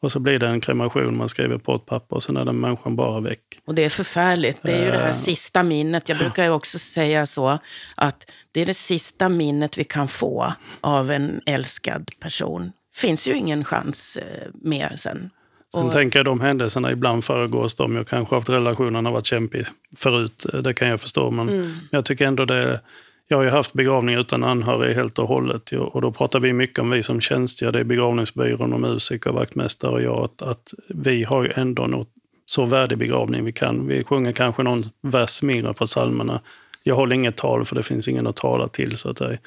Och 0.00 0.12
så 0.12 0.18
blir 0.20 0.38
det 0.38 0.46
en 0.48 0.60
kremation, 0.60 1.16
man 1.16 1.28
skriver 1.28 1.58
på 1.58 1.74
ett 1.74 1.86
papper 1.86 2.16
och 2.16 2.22
sen 2.22 2.36
är 2.36 2.44
den 2.44 2.60
människan 2.60 2.96
bara 2.96 3.20
väck. 3.20 3.40
Och 3.66 3.74
det 3.74 3.84
är 3.84 3.88
förfärligt. 3.88 4.58
Det 4.62 4.72
är 4.72 4.84
ju 4.84 4.90
det 4.90 4.98
här 4.98 5.06
Eh. 5.06 5.12
sista 5.12 5.62
minnet. 5.62 6.08
Jag 6.08 6.18
brukar 6.18 6.44
ju 6.44 6.50
också 6.50 6.78
säga 6.78 7.26
så, 7.26 7.58
att 7.94 8.30
det 8.52 8.60
är 8.60 8.66
det 8.66 8.74
sista 8.74 9.28
minnet 9.28 9.78
vi 9.78 9.84
kan 9.84 10.08
få 10.08 10.52
av 10.80 11.10
en 11.10 11.40
älskad 11.46 12.10
person. 12.20 12.72
finns 12.96 13.28
ju 13.28 13.32
ingen 13.36 13.64
chans 13.64 14.16
eh, 14.16 14.48
mer 14.54 14.96
sen. 14.96 15.30
Sen 15.74 15.82
Och- 15.86 15.92
tänker 15.92 16.18
jag 16.18 16.26
de 16.26 16.40
händelserna 16.40 16.92
ibland 16.92 17.24
föregås 17.24 17.74
de. 17.74 17.96
Jag 17.96 18.06
kanske 18.08 18.34
haft 18.34 18.48
relationen 18.48 19.04
har 19.04 19.12
varit 19.12 19.26
kämpig 19.26 19.66
förut, 19.96 20.46
det 20.64 20.74
kan 20.74 20.88
jag 20.88 21.00
förstå. 21.00 21.30
Men 21.30 21.48
Mm. 21.48 21.72
jag 21.90 22.04
tycker 22.04 22.26
ändå 22.26 22.44
det 22.44 22.80
jag 23.28 23.36
har 23.36 23.44
ju 23.44 23.50
haft 23.50 23.72
begravning 23.72 24.14
utan 24.14 24.44
anhörig 24.44 24.94
helt 24.94 25.18
och 25.18 25.28
hållet. 25.28 25.72
Och 25.72 26.00
då 26.02 26.12
pratar 26.12 26.40
vi 26.40 26.52
mycket 26.52 26.78
om 26.78 26.90
vi 26.90 27.02
som 27.02 27.20
tjänstgör, 27.20 27.72
det 27.72 27.80
är 27.80 27.84
begravningsbyrån 27.84 28.72
och 28.72 28.80
musiker, 28.80 29.30
vaktmästare 29.30 29.90
och 29.90 30.02
jag, 30.02 30.24
att, 30.24 30.42
att 30.42 30.74
vi 30.88 31.24
har 31.24 31.42
ju 31.42 31.52
ändå 31.56 31.86
något 31.86 32.08
så 32.46 32.64
värdig 32.64 32.98
begravning 32.98 33.44
vi 33.44 33.52
kan. 33.52 33.86
Vi 33.86 34.04
sjunger 34.04 34.32
kanske 34.32 34.62
någon 34.62 34.84
vers 35.00 35.42
mindre 35.42 35.74
på 35.74 35.86
psalmerna. 35.86 36.40
Jag 36.82 36.94
håller 36.94 37.14
inget 37.14 37.36
tal 37.36 37.64
för 37.64 37.76
det 37.76 37.82
finns 37.82 38.08
ingen 38.08 38.26
att 38.26 38.36
tala 38.36 38.68
till 38.68 38.96
så 38.96 39.10
att 39.10 39.18
säga. 39.18 39.38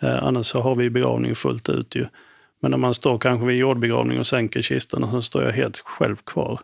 Eh, 0.00 0.24
annars 0.24 0.46
så 0.46 0.60
har 0.60 0.74
vi 0.74 0.90
begravning 0.90 1.34
fullt 1.34 1.68
ut 1.68 1.94
ju. 1.94 2.06
Men 2.60 2.70
när 2.70 2.78
man 2.78 2.94
står 2.94 3.18
kanske 3.18 3.46
vid 3.46 3.56
jordbegravning 3.56 4.18
och 4.18 4.26
sänker 4.26 4.62
kistan 4.62 5.10
så 5.10 5.22
står 5.22 5.44
jag 5.44 5.52
helt 5.52 5.78
själv 5.78 6.16
kvar. 6.16 6.60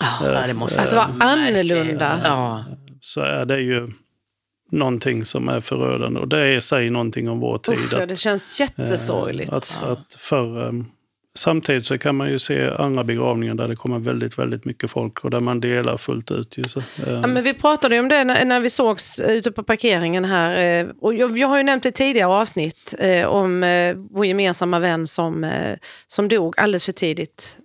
Ja, 0.00 0.46
det 0.46 0.54
måste 0.54 0.80
Alltså, 0.80 0.96
vad 0.96 1.22
annorlunda. 1.22 2.20
Ja. 2.24 2.64
Så 3.00 3.20
är 3.20 3.44
det 3.44 3.60
ju 3.60 3.92
någonting 4.70 5.24
som 5.24 5.48
är 5.48 5.60
förödande 5.60 6.20
och 6.20 6.28
det 6.28 6.38
är, 6.38 6.60
säger 6.60 6.90
någonting 6.90 7.28
om 7.28 7.40
vår 7.40 7.58
tid. 7.58 7.74
Usch, 7.74 7.92
ja, 7.98 8.06
det 8.06 8.16
känns 8.16 8.60
jättesorgligt. 8.60 9.50
Eh, 9.50 9.56
Att, 9.56 9.82
att 9.82 10.14
för, 10.18 10.66
eh, 10.66 10.72
samtidigt 11.36 11.86
så 11.86 11.98
kan 11.98 12.16
man 12.16 12.30
ju 12.30 12.38
se 12.38 12.70
andra 12.70 13.04
begravningar 13.04 13.54
där 13.54 13.68
det 13.68 13.76
kommer 13.76 13.98
väldigt, 13.98 14.38
väldigt 14.38 14.64
mycket 14.64 14.90
folk 14.90 15.24
och 15.24 15.30
där 15.30 15.40
man 15.40 15.60
delar 15.60 15.96
fullt 15.96 16.30
ut. 16.30 16.58
Ju, 16.58 16.62
så, 16.62 16.78
eh, 16.78 16.84
Ja, 17.06 17.26
men 17.26 17.44
vi 17.44 17.54
pratade 17.54 17.94
ju 17.94 18.00
om 18.00 18.08
det 18.08 18.24
när, 18.24 18.44
när 18.44 18.60
vi 18.60 18.70
sågs 18.70 19.20
ute 19.20 19.52
på 19.52 19.62
parkeringen 19.62 20.24
här. 20.24 20.88
Och 21.00 21.14
jag, 21.14 21.38
jag 21.38 21.48
har 21.48 21.56
ju 21.56 21.62
nämnt 21.62 21.86
i 21.86 21.92
tidigare 21.92 22.28
avsnitt 22.28 22.94
om 23.26 23.60
vår 24.10 24.26
gemensamma 24.26 24.78
vän 24.78 25.06
som, 25.06 25.52
som 26.06 26.28
dog 26.28 26.54
alldeles 26.60 26.84
för 26.84 26.92
tidigt. 26.92 27.58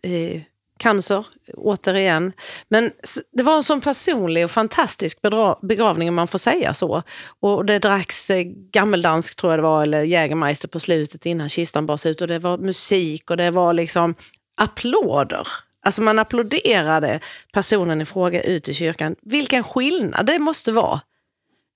Cancer, 0.84 1.26
återigen. 1.54 2.34
Men 2.68 2.92
det 3.32 3.44
var 3.44 3.56
en 3.56 3.64
sån 3.64 3.82
personlig 3.82 4.44
och 4.44 4.52
fantastisk 4.52 5.20
begravning 5.62 6.10
om 6.10 6.16
man 6.16 6.28
får 6.28 6.40
säga 6.40 6.74
så. 6.74 7.04
Och 7.40 7.66
det 7.66 7.80
dracks 7.80 8.30
eh, 8.30 8.44
gammeldansk 8.72 9.36
tror 9.36 9.52
jag 9.52 9.60
det 9.60 9.64
var, 9.64 9.84
eller 9.84 10.04
Jägermeister 10.04 10.68
på 10.68 10.80
slutet 10.80 11.26
innan 11.26 11.50
kistan 11.50 11.86
bars 11.86 12.06
ut. 12.06 12.22
Och 12.22 12.28
det 12.28 12.40
var 12.40 12.58
musik 12.58 13.32
och 13.32 13.38
det 13.38 13.52
var 13.52 13.74
liksom 13.74 14.16
applåder. 14.58 15.48
Alltså 15.86 16.02
man 16.02 16.20
applåderade 16.20 17.20
personen 17.54 18.02
i 18.02 18.06
fråga 18.06 18.42
ut 18.42 18.70
i 18.70 18.74
kyrkan. 18.74 19.16
Vilken 19.22 19.64
skillnad 19.64 20.26
det 20.26 20.40
måste 20.40 20.72
vara 20.72 21.02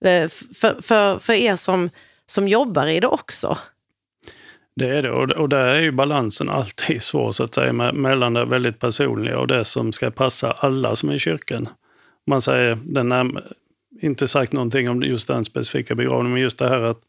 eh, 0.05 0.27
för, 0.29 0.81
för, 0.81 1.19
för 1.19 1.33
er 1.33 1.55
som, 1.55 1.89
som 2.25 2.47
jobbar 2.47 2.87
i 2.87 2.99
det 2.99 3.07
också. 3.07 3.57
Det 4.77 4.87
är 4.87 5.01
det. 5.01 5.11
Och, 5.11 5.31
och 5.31 5.49
där 5.49 5.65
är 5.67 5.81
ju 5.81 5.91
balansen 5.91 6.49
alltid 6.49 7.01
svår 7.03 7.31
så 7.31 7.43
att 7.43 7.53
säga, 7.53 7.71
me- 7.71 7.93
mellan 7.93 8.33
det 8.33 8.45
väldigt 8.45 8.79
personliga 8.79 9.39
och 9.39 9.47
det 9.47 9.65
som 9.65 9.93
ska 9.93 10.11
passa 10.11 10.51
alla 10.51 10.95
som 10.95 11.09
är 11.09 11.13
i 11.13 11.19
kyrkan. 11.19 11.69
Man 12.27 12.41
säger, 12.41 12.77
den 12.83 13.11
är, 13.11 13.43
inte 14.01 14.27
sagt 14.27 14.53
någonting 14.53 14.89
om 14.89 15.03
just 15.03 15.27
den 15.27 15.45
specifika 15.45 15.95
begravningen, 15.95 16.33
men 16.33 16.41
just 16.41 16.57
det 16.57 16.69
här 16.69 16.81
att 16.81 16.99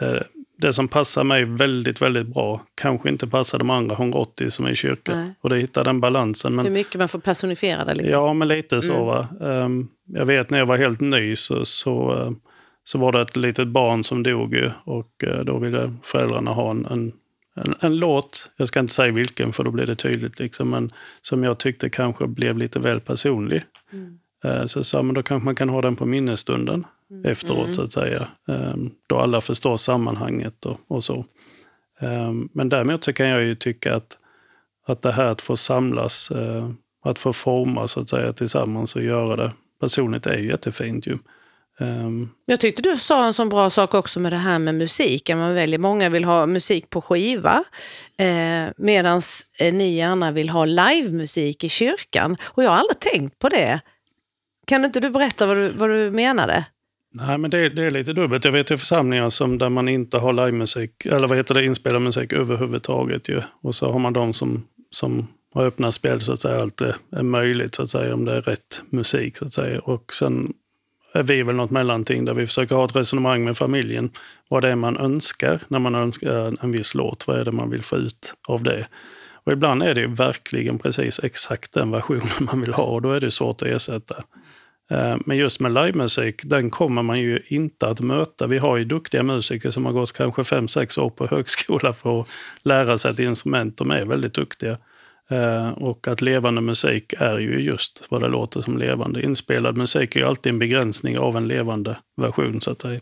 eh, 0.00 0.22
det 0.58 0.72
som 0.72 0.88
passar 0.88 1.24
mig 1.24 1.44
väldigt, 1.44 2.02
väldigt 2.02 2.26
bra 2.26 2.62
kanske 2.74 3.08
inte 3.08 3.26
passar 3.26 3.58
de 3.58 3.70
andra 3.70 3.96
180 3.96 4.50
som 4.50 4.66
är 4.66 4.70
i 4.70 4.74
kyrkan. 4.74 5.18
Nej. 5.18 5.34
Och 5.40 5.50
det 5.50 5.56
hittar 5.56 5.84
den 5.84 6.00
balansen. 6.00 6.54
Men, 6.54 6.64
Hur 6.64 6.72
mycket 6.72 6.98
man 6.98 7.08
får 7.08 7.18
personifiera 7.18 7.84
det. 7.84 7.94
Liksom. 7.94 8.12
Ja, 8.12 8.32
men 8.32 8.48
lite 8.48 8.82
så. 8.82 9.04
Va? 9.04 9.28
Ehm, 9.42 9.88
jag 10.04 10.26
vet 10.26 10.50
när 10.50 10.58
jag 10.58 10.66
var 10.66 10.76
helt 10.76 11.00
ny 11.00 11.36
så, 11.36 11.64
så, 11.64 12.22
eh, 12.22 12.30
så 12.88 12.98
var 12.98 13.12
det 13.12 13.20
ett 13.20 13.36
litet 13.36 13.68
barn 13.68 14.04
som 14.04 14.22
dog 14.22 14.54
ju, 14.54 14.70
och 14.84 15.24
eh, 15.24 15.40
då 15.40 15.58
ville 15.58 15.94
föräldrarna 16.02 16.50
ha 16.50 16.70
en, 16.70 16.86
en, 16.86 17.12
en, 17.80 17.96
låt. 17.96 18.50
Jag 18.56 18.68
ska 18.68 18.80
inte 18.80 18.92
säga 18.92 19.12
vilken 19.12 19.52
för 19.52 19.64
då 19.64 19.70
blir 19.70 19.86
det 19.86 19.94
tydligt. 19.94 20.38
Liksom, 20.38 20.70
men 20.70 20.92
som 21.20 21.44
jag 21.44 21.58
tyckte 21.58 21.88
kanske 21.90 22.26
blev 22.26 22.58
lite 22.58 22.78
väl 22.78 23.00
personlig. 23.00 23.62
Eh, 24.44 24.66
Så 24.66 24.78
jag 24.78 24.86
sa, 24.86 25.02
men 25.02 25.14
då 25.14 25.22
kanske 25.22 25.44
man 25.44 25.54
kan 25.54 25.68
ha 25.68 25.82
den 25.82 25.96
på 25.96 26.06
minnesstunden 26.06 26.86
efteråt 27.24 27.74
så 27.74 27.82
att 27.82 27.92
säga. 27.92 28.28
Ehm, 28.48 28.90
Då 29.06 29.18
alla 29.18 29.40
förstår 29.40 29.76
sammanhanget 29.76 30.66
och, 30.66 30.80
och 30.88 31.04
så. 31.04 31.24
Ehm, 32.00 32.48
Men 32.52 32.68
däremot 32.68 33.04
så 33.04 33.12
kan 33.12 33.28
jag 33.28 33.42
ju 33.42 33.54
tycka 33.54 33.94
att, 33.96 34.18
att 34.86 35.02
det 35.02 35.12
här 35.12 35.26
att 35.26 35.42
få 35.42 35.56
samlas, 35.56 36.30
eh, 36.30 36.70
att 37.04 37.18
få 37.18 37.32
forma 37.32 37.86
så 37.88 38.00
att 38.00 38.08
säga 38.08 38.32
tillsammans 38.32 38.96
och 38.96 39.02
göra 39.02 39.36
det 39.36 39.52
personligt 39.80 40.26
är 40.26 40.38
ju 40.38 40.48
jättefint 40.48 41.06
ju. 41.06 41.18
Ehm, 41.80 42.28
Jag 42.46 42.60
tyckte 42.60 42.82
du 42.82 42.96
sa 42.96 43.26
en 43.26 43.32
sån 43.32 43.48
bra 43.48 43.70
sak 43.70 43.94
också 43.94 44.20
med 44.20 44.32
det 44.32 44.36
här 44.38 44.58
med 44.58 44.74
musiken. 44.74 45.38
Man 45.38 45.54
väljer, 45.54 45.78
många 45.78 46.08
vill 46.08 46.24
ha 46.24 46.46
musik 46.46 46.90
på 46.90 47.00
skiva 47.00 47.64
eh, 48.16 48.72
medan 48.76 49.20
eh, 49.60 49.74
ni 49.74 49.94
gärna 49.96 50.32
vill 50.32 50.48
ha 50.48 50.64
livemusik 50.64 51.64
i 51.64 51.68
kyrkan. 51.68 52.36
Och 52.42 52.64
jag 52.64 52.70
har 52.70 52.76
aldrig 52.76 53.00
tänkt 53.00 53.38
på 53.38 53.48
det. 53.48 53.80
Kan 54.66 54.84
inte 54.84 55.00
du 55.00 55.10
berätta 55.10 55.46
vad 55.46 55.56
du, 55.56 55.68
vad 55.68 55.90
du 55.90 56.10
menade? 56.10 56.64
Nej, 57.14 57.38
men 57.38 57.50
det, 57.50 57.68
det 57.68 57.84
är 57.84 57.90
lite 57.90 58.12
dubbelt. 58.12 58.44
Jag 58.44 58.52
vet 58.52 58.70
ju 58.70 58.76
församlingar 58.76 59.30
som 59.30 59.58
där 59.58 59.68
man 59.68 59.88
inte 59.88 60.18
har 60.18 60.32
livemusik, 60.32 61.06
eller 61.06 61.28
vad 61.28 61.38
heter 61.38 61.54
det, 61.54 61.64
inspelad 61.64 62.02
musik 62.02 62.32
överhuvudtaget 62.32 63.28
ju. 63.28 63.42
Och 63.62 63.74
så 63.74 63.92
har 63.92 63.98
man 63.98 64.12
de 64.12 64.32
som, 64.32 64.64
som 64.90 65.26
har 65.54 65.66
öppna 65.66 65.92
spel 65.92 66.20
så 66.20 66.32
att 66.32 66.40
säga, 66.40 66.60
allt 66.62 66.80
är 66.80 67.22
möjligt 67.22 67.74
så 67.74 67.82
att 67.82 67.90
säga, 67.90 68.14
om 68.14 68.24
det 68.24 68.32
är 68.36 68.42
rätt 68.42 68.82
musik 68.90 69.36
så 69.36 69.44
att 69.44 69.52
säga. 69.52 69.80
Och 69.80 70.14
sen 70.14 70.52
Eh, 71.16 71.20
är 71.20 71.22
vi 71.22 71.42
väl 71.42 71.56
något 71.56 71.70
mellanting 71.70 72.24
där 72.24 72.34
vi 72.34 72.46
försöker 72.46 72.74
ha 72.74 72.84
ett 72.84 72.96
resonemang 72.96 73.44
med 73.44 73.56
familjen. 73.56 74.10
Vad 74.48 74.62
det 74.62 74.68
är 74.68 74.76
man 74.76 74.96
önskar 74.96 75.60
när 75.68 75.78
man 75.78 75.94
önskar 75.94 76.46
eh, 76.46 76.52
en 76.60 76.72
viss 76.72 76.94
låt. 76.94 77.26
Vad 77.26 77.38
är 77.38 77.44
det 77.44 77.52
man 77.52 77.70
vill 77.70 77.82
få 77.82 77.96
ut 77.96 78.34
av 78.48 78.62
det? 78.62 78.86
Och 79.44 79.52
ibland 79.52 79.82
är 79.82 79.94
det 79.94 80.00
ju 80.00 80.14
verkligen 80.14 80.78
precis 80.78 81.20
exakt 81.24 81.72
den 81.72 81.90
versionen 81.90 82.28
man 82.38 82.60
vill 82.60 82.72
ha 82.72 82.84
och 82.84 83.02
då 83.02 83.12
är 83.12 83.20
det 83.20 83.30
svårt 83.30 83.62
att 83.62 83.68
ersätta. 83.68 84.24
Eh, 84.90 85.16
men 85.26 85.36
just 85.36 85.60
med 85.60 85.72
livemusik, 85.72 86.40
den 86.44 86.70
kommer 86.70 87.02
man 87.02 87.16
ju 87.16 87.40
inte 87.46 87.88
att 87.88 88.00
möta. 88.00 88.46
Vi 88.46 88.58
har 88.58 88.76
ju 88.76 88.84
duktiga 88.84 89.22
musiker 89.22 89.70
som 89.70 89.86
har 89.86 89.92
gått 89.92 90.12
kanske 90.12 90.42
5-6 90.42 91.00
år 91.00 91.10
på 91.10 91.26
högskola 91.30 91.92
för 91.92 92.20
att 92.20 92.28
lära 92.62 92.98
sig 92.98 93.10
ett 93.10 93.18
instrument. 93.18 93.76
De 93.76 93.90
är 93.90 94.04
väldigt 94.04 94.34
duktiga. 94.34 94.78
Eh, 95.30 95.68
Och 95.70 96.08
att 96.08 96.22
levande 96.22 96.60
musik 96.60 97.12
är 97.18 97.38
ju 97.38 97.60
just 97.60 98.06
vad 98.10 98.20
det 98.22 98.28
låter 98.28 98.60
som 98.62 98.78
levande. 98.78 99.22
Inspelad 99.22 99.76
musik 99.76 100.16
är 100.16 100.20
ju 100.20 100.26
alltid 100.26 100.52
en 100.52 100.58
begränsning 100.58 101.18
av 101.18 101.36
en 101.36 101.48
levande 101.48 101.96
version 102.16 102.60
så 102.60 102.70
att 102.70 102.82
säga. 102.82 103.00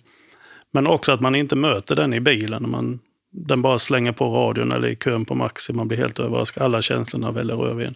Men 0.72 0.87
också 0.87 1.12
att 1.12 1.20
man 1.20 1.34
inte 1.34 1.56
möter 1.56 1.96
den 1.96 2.14
i 2.14 2.20
bilen. 2.20 2.70
Man, 2.70 3.00
den 3.32 3.62
bara 3.62 3.78
slänger 3.78 4.12
på 4.12 4.24
radion 4.34 4.72
eller 4.72 4.88
i 4.88 4.96
kön 4.96 5.24
på 5.24 5.34
Maxi. 5.34 5.72
Man 5.72 5.88
blir 5.88 5.98
helt 5.98 6.18
överraskad. 6.20 6.62
Alla 6.62 6.82
känslorna 6.82 7.30
väller 7.32 7.66
över 7.66 7.84
en. 7.84 7.94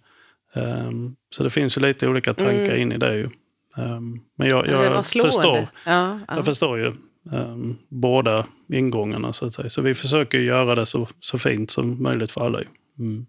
Um, 0.55 1.17
så 1.31 1.43
det 1.43 1.51
finns 1.51 1.77
ju 1.77 1.81
lite 1.81 2.09
olika 2.09 2.35
tankar 2.35 2.77
in 2.77 2.93
i 2.93 2.99
det. 2.99 3.15
Ju. 3.17 3.29
Um, 3.77 4.21
men 4.39 4.49
jag, 4.49 4.67
jag 4.67 5.05
slående. 5.07 5.33
förstår, 5.33 5.57
Ja, 5.87 6.21
ja. 6.29 6.37
jag 6.37 6.45
förstår 6.45 6.79
ju 6.79 6.93
um, 7.33 7.79
båda 7.89 8.47
ingångarna. 8.73 9.33
Så, 9.33 9.47
att 9.47 9.53
säga. 9.53 9.69
så 9.69 9.83
vi 9.83 9.95
försöker 9.95 10.39
göra 10.39 10.75
det 10.75 10.87
så, 10.87 11.09
så 11.21 11.39
fint 11.39 11.71
som 11.71 12.03
möjligt 12.03 12.33
för 12.33 12.47
alla. 12.47 12.61
Ju. 12.61 12.67
Mm. 12.99 13.27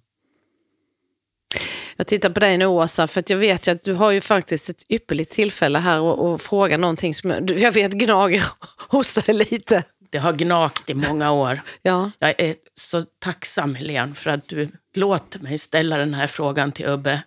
Jag 1.99 2.07
tittar 2.07 2.29
på 2.29 2.39
dig 2.39 2.57
nu 2.57 2.65
Åsa, 2.65 3.07
för 3.07 3.19
att 3.19 3.29
jag 3.29 3.37
vet 3.37 3.67
ju 3.67 3.71
att 3.71 3.83
du 3.83 3.93
har 3.93 4.11
ju 4.11 4.21
faktiskt 4.21 4.69
ett 4.69 4.83
ypperligt 4.89 5.31
tillfälle 5.31 5.79
här 5.79 6.01
och 6.01 6.41
fråga 6.41 6.77
någonting 6.77 7.13
som 7.13 7.29
jag, 7.29 7.51
jag 7.51 7.71
vet 7.71 7.91
gnager 7.91 8.43
hos 8.89 9.13
dig 9.13 9.35
lite. 9.35 9.83
Det 10.09 10.17
har 10.17 10.33
gnagt 10.33 10.89
i 10.89 10.93
många 10.93 11.31
år. 11.31 11.61
Ja. 11.81 12.11
Jag 12.19 12.35
är 12.37 12.55
så 12.73 13.05
tacksam, 13.19 13.75
Helene, 13.75 14.15
för 14.15 14.29
att 14.29 14.47
du 14.47 14.69
låter 14.95 15.39
mig 15.39 15.57
ställa 15.57 15.97
den 15.97 16.13
här 16.13 16.27
frågan 16.27 16.71
till 16.71 16.85
Ubbe. 16.85 17.23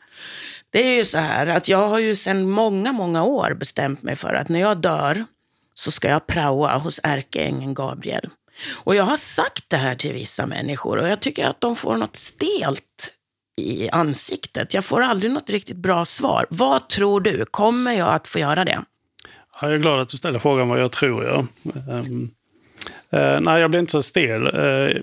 Det 0.70 0.86
är 0.86 0.96
ju 0.96 1.04
så 1.04 1.18
här 1.18 1.46
att 1.46 1.68
jag 1.68 1.88
har 1.88 1.98
ju 1.98 2.16
sedan 2.16 2.50
många, 2.50 2.92
många 2.92 3.24
år 3.24 3.54
bestämt 3.54 4.02
mig 4.02 4.16
för 4.16 4.34
att 4.34 4.48
när 4.48 4.60
jag 4.60 4.76
dör 4.76 5.24
så 5.74 5.90
ska 5.90 6.08
jag 6.08 6.26
praoa 6.26 6.78
hos 6.78 7.00
ärkeängeln 7.02 7.74
Gabriel. 7.74 8.28
Och 8.84 8.94
jag 8.94 9.04
har 9.04 9.16
sagt 9.16 9.64
det 9.68 9.76
här 9.76 9.94
till 9.94 10.12
vissa 10.12 10.46
människor 10.46 10.98
och 10.98 11.08
jag 11.08 11.20
tycker 11.20 11.44
att 11.44 11.60
de 11.60 11.76
får 11.76 11.96
något 11.96 12.16
stelt 12.16 13.14
i 13.60 13.88
ansiktet. 13.90 14.74
Jag 14.74 14.84
får 14.84 15.00
aldrig 15.00 15.32
något 15.32 15.50
riktigt 15.50 15.76
bra 15.76 16.04
svar. 16.04 16.46
Vad 16.50 16.88
tror 16.88 17.20
du? 17.20 17.44
Kommer 17.50 17.92
jag 17.92 18.08
att 18.14 18.28
få 18.28 18.38
göra 18.38 18.64
det? 18.64 18.82
Ja, 19.60 19.68
jag 19.68 19.72
är 19.72 19.78
glad 19.78 20.00
att 20.00 20.08
du 20.08 20.16
ställer 20.16 20.38
frågan 20.38 20.68
vad 20.68 20.80
jag 20.80 20.92
tror. 20.92 21.24
Ja. 21.24 21.46
Um, 21.98 22.30
eh, 23.12 23.40
nej, 23.40 23.60
jag 23.60 23.70
blir 23.70 23.80
inte 23.80 23.92
så 23.92 24.02
stel. 24.02 24.46
Eh, 24.46 24.96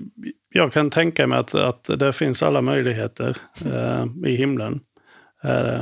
jag 0.54 0.74
kan 0.74 0.89
tänka 0.89 1.28
mig 1.28 1.39
att, 1.39 1.56
att 1.56 2.00
det 2.00 2.14
finns 2.14 2.43
alla 2.43 2.62
möjligheter 2.62 3.38
eh, 3.66 4.06
i 4.26 4.36
himlen. 4.36 4.80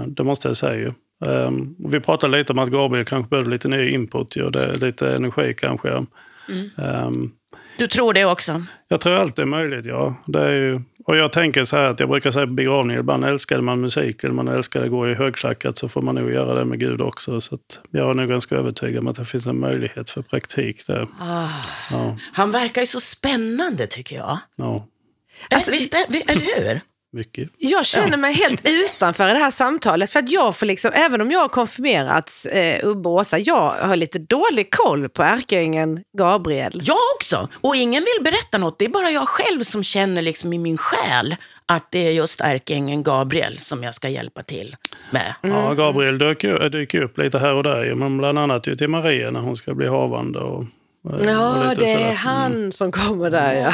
Det 0.08 0.24
måste 0.24 0.48
jag 0.48 0.58
säga. 0.58 0.94
Um, 1.26 1.76
vi 1.80 2.00
pratade 2.00 2.38
lite 2.38 2.54
om 2.54 2.60
att 2.60 2.70
Gabriel 2.70 3.06
kanske 3.06 3.30
behöver 3.30 3.50
lite 3.50 3.68
ny 3.68 3.90
input 3.90 4.36
och 4.36 4.52
det, 4.52 4.78
lite 4.78 5.16
energi 5.16 5.54
kanske. 5.58 6.06
Um, 6.76 7.32
Du 7.78 7.88
tror 7.88 8.14
det 8.14 8.26
också? 8.26 8.64
jag 8.88 9.02
tror 9.02 9.14
allt 9.14 9.40
är 9.40 9.46
möjligt, 9.46 9.86
ja. 9.86 10.16
Det 10.28 10.42
är 10.42 10.52
ju, 10.52 10.82
och 11.08 11.18
jag 11.18 11.32
tänker 11.32 11.64
så 11.64 11.78
här 11.78 11.84
att 11.84 12.00
jag 12.00 12.10
brukar 12.10 12.32
säga 12.32 12.48
på 12.48 12.54
begravningar, 12.54 13.00
ibland 13.00 13.26
älskade 13.26 13.62
man 13.62 13.82
musik 13.82 14.24
eller 14.24 14.34
man 14.34 14.48
älskade 14.48 14.86
att 14.86 14.92
gå 14.92 15.10
i 15.10 15.14
högklackat 15.14 15.78
så 15.78 15.90
får 15.90 16.02
man 16.02 16.16
nog 16.16 16.32
göra 16.32 16.60
det 16.60 16.66
med 16.66 16.80
Gud 16.80 17.02
också. 17.02 17.42
Så 17.42 17.58
jag 17.92 18.10
är 18.10 18.14
nog 18.14 18.30
ganska 18.30 18.56
övertygad 18.56 19.00
om 19.00 19.08
att 19.08 19.16
det 19.16 19.26
finns 19.26 19.48
en 19.48 19.60
möjlighet 19.60 20.10
för 20.10 20.22
praktik 20.22 20.88
där. 20.88 21.08
Ah. 21.20 21.48
Ja, 21.92 22.18
Han 22.34 22.52
verkar 22.52 22.82
ju 22.82 22.88
så 22.88 23.00
spännande 23.00 23.88
tycker 23.88 24.16
jag. 24.16 24.38
ja 24.56 24.88
Alltså, 25.50 25.72
Visst, 25.72 25.94
eller 26.28 26.62
hur? 26.62 26.80
Mycket. 27.14 27.50
Jag 27.58 27.86
känner 27.86 28.18
mig 28.18 28.34
helt 28.34 28.62
utanför 28.70 29.30
i 29.30 29.34
det 29.34 29.40
här 29.40 29.52
samtalet. 29.52 30.10
För 30.10 30.20
att 30.20 30.32
jag 30.32 30.56
får 30.56 30.66
liksom, 30.66 30.92
även 30.94 31.22
om 31.22 31.32
jag 31.32 31.40
har 31.40 31.50
konfirmerats, 31.50 32.46
eh, 32.46 32.88
Ubbe 32.88 33.10
och 33.10 33.16
Åsa, 33.16 33.40
jag 33.40 33.72
har 33.72 33.96
lite 33.96 34.20
dålig 34.20 34.72
koll 34.74 35.10
på 35.10 35.24
ärkeängeln 35.24 36.04
Gabriel. 36.18 36.82
Jag 36.84 36.98
också. 37.16 37.50
Och 37.62 37.76
ingen 37.76 38.04
vill 38.04 38.24
berätta 38.24 38.58
något. 38.58 38.80
Det 38.80 38.86
är 38.86 38.90
bara 38.90 39.10
jag 39.10 39.28
själv 39.28 39.64
som 39.64 39.84
känner 39.84 40.22
liksom 40.22 40.54
i 40.54 40.58
min 40.58 40.78
själ 40.78 41.36
att 41.66 41.92
det 41.92 42.08
är 42.08 42.12
just 42.12 42.42
ärkeängeln 42.42 43.04
Gabriel 43.04 43.60
som 43.60 43.84
jag 43.84 43.94
ska 43.94 44.10
hjälpa 44.10 44.44
till 44.44 44.76
med. 45.12 45.34
Ja, 45.42 45.74
Gabriel 45.74 46.18
dyker, 46.18 46.70
dyker 46.70 47.02
upp 47.02 47.18
lite 47.18 47.40
här 47.40 47.54
och 47.54 47.64
där, 47.64 47.96
men 47.96 48.18
bland 48.18 48.40
annat 48.40 48.68
ju 48.68 48.76
till 48.76 48.88
Maria 48.88 49.32
när 49.32 49.40
hon 49.40 49.56
ska 49.56 49.74
bli 49.74 49.88
havande. 49.88 50.40
Och 50.40 50.66
Ja, 51.04 51.70
lite 51.70 51.86
det 51.86 51.94
är 51.94 52.14
han 52.14 52.72
som 52.72 52.92
kommer 52.92 53.32
där 53.32 53.54
ja. 53.54 53.72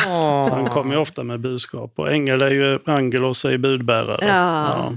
Så 0.49 0.55
han 0.55 0.69
kommer 0.69 0.95
ju 0.95 1.01
ofta 1.01 1.23
med 1.23 1.39
budskap. 1.39 1.93
Och 1.95 2.11
ängel 2.11 2.41
är 2.41 2.49
ju 2.49 2.79
angelos 2.85 3.45
är 3.45 3.57
budbärare. 3.57 4.25
Ja. 4.27 4.93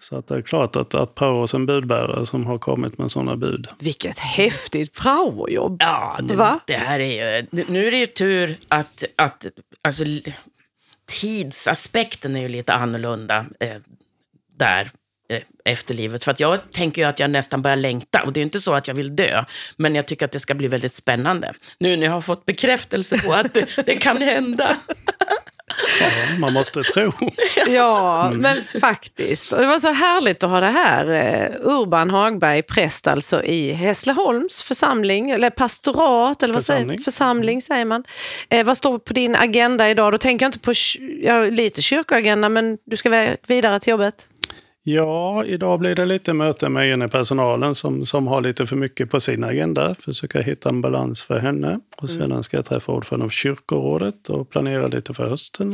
Så 0.00 0.16
att 0.16 0.26
det 0.26 0.34
är 0.34 0.42
klart 0.42 0.76
att, 0.76 0.94
att 0.94 1.14
Paulus 1.14 1.54
är 1.54 1.58
en 1.58 1.66
budbärare 1.66 2.26
som 2.26 2.46
har 2.46 2.58
kommit 2.58 2.98
med 2.98 3.10
sådana 3.10 3.36
bud. 3.36 3.68
Vilket 3.78 4.18
häftigt 4.18 5.00
praojobb. 5.00 5.76
Ja, 5.82 6.18
nu, 6.22 6.36
Va? 6.36 6.60
det 6.66 6.76
här 6.76 7.00
är 7.00 7.40
ju, 7.40 7.46
nu 7.68 7.86
är 7.86 7.90
det 7.90 7.96
ju 7.96 8.06
tur 8.06 8.56
att, 8.68 9.04
att 9.16 9.46
alltså, 9.82 10.04
tidsaspekten 11.20 12.36
är 12.36 12.40
ju 12.40 12.48
lite 12.48 12.72
annorlunda 12.72 13.46
eh, 13.60 13.76
där 14.56 14.90
eh, 15.32 15.40
efter 15.64 15.94
livet. 15.94 16.24
För 16.24 16.30
att 16.30 16.40
jag 16.40 16.72
tänker 16.72 17.02
ju 17.02 17.08
att 17.08 17.18
jag 17.18 17.30
nästan 17.30 17.62
börjar 17.62 17.76
längta. 17.76 18.22
Och 18.22 18.32
det 18.32 18.40
är 18.40 18.42
inte 18.42 18.60
så 18.60 18.74
att 18.74 18.88
jag 18.88 18.94
vill 18.94 19.16
dö, 19.16 19.44
men 19.76 19.94
jag 19.94 20.06
tycker 20.06 20.24
att 20.24 20.32
det 20.32 20.40
ska 20.40 20.54
bli 20.54 20.68
väldigt 20.68 20.94
spännande. 20.94 21.52
Nu 21.78 21.96
när 21.96 22.06
jag 22.06 22.12
har 22.12 22.20
fått 22.20 22.44
bekräftelse 22.46 23.18
på 23.18 23.32
att 23.32 23.54
det, 23.54 23.66
det 23.86 23.96
kan 23.96 24.22
hända. 24.22 24.76
Ja, 26.00 26.06
man 26.38 26.52
måste 26.52 26.82
tro. 26.82 27.12
Ja, 27.66 28.30
men 28.34 28.64
faktiskt. 28.64 29.52
Och 29.52 29.60
det 29.60 29.66
var 29.66 29.78
så 29.78 29.92
härligt 29.92 30.44
att 30.44 30.50
ha 30.50 30.60
det 30.60 30.66
här. 30.66 31.08
eh, 31.08 31.48
Urban 31.60 32.10
Hagberg, 32.10 32.62
präst 32.62 33.06
alltså 33.06 33.44
i 33.44 33.72
Hässleholms 33.72 34.62
församling, 34.62 35.30
eller 35.30 35.50
pastorat, 35.50 36.42
eller 36.42 36.54
vad 36.54 36.62
Församling. 36.62 36.98
säger 36.98 37.04
Församling 37.04 37.62
säger 37.62 37.84
man. 37.84 38.04
Eh, 38.48 38.66
vad 38.66 38.76
står 38.76 38.98
på 38.98 39.12
din 39.12 39.36
agenda 39.36 39.90
idag? 39.90 40.12
Då 40.12 40.18
tänker 40.18 40.44
jag 40.44 40.48
inte 40.48 40.58
på, 40.58 40.72
ja, 41.22 41.40
lite 41.44 41.82
kyrkoagenda, 41.82 42.48
men 42.48 42.78
du 42.84 42.96
ska 42.96 43.36
vidare 43.46 43.80
till 43.80 43.90
jobbet. 43.90 44.28
Ja, 44.84 45.44
idag 45.44 45.78
blir 45.78 45.94
det 45.94 46.04
lite 46.04 46.32
möte 46.32 46.68
med 46.68 46.92
en 46.92 47.02
i 47.02 47.08
personalen 47.08 47.74
som, 47.74 48.06
som 48.06 48.26
har 48.26 48.40
lite 48.40 48.66
för 48.66 48.76
mycket 48.76 49.10
på 49.10 49.20
sin 49.20 49.44
agenda. 49.44 49.94
Försöka 49.94 50.40
hitta 50.40 50.68
en 50.68 50.80
balans 50.80 51.22
för 51.22 51.38
henne. 51.38 51.80
Och 51.96 52.10
sedan 52.10 52.42
ska 52.42 52.56
jag 52.56 52.66
träffa 52.66 52.92
ordföranden 52.92 53.24
av 53.26 53.30
kyrkorådet 53.30 54.28
och 54.28 54.50
planera 54.50 54.86
lite 54.86 55.14
för 55.14 55.28
hösten. 55.28 55.72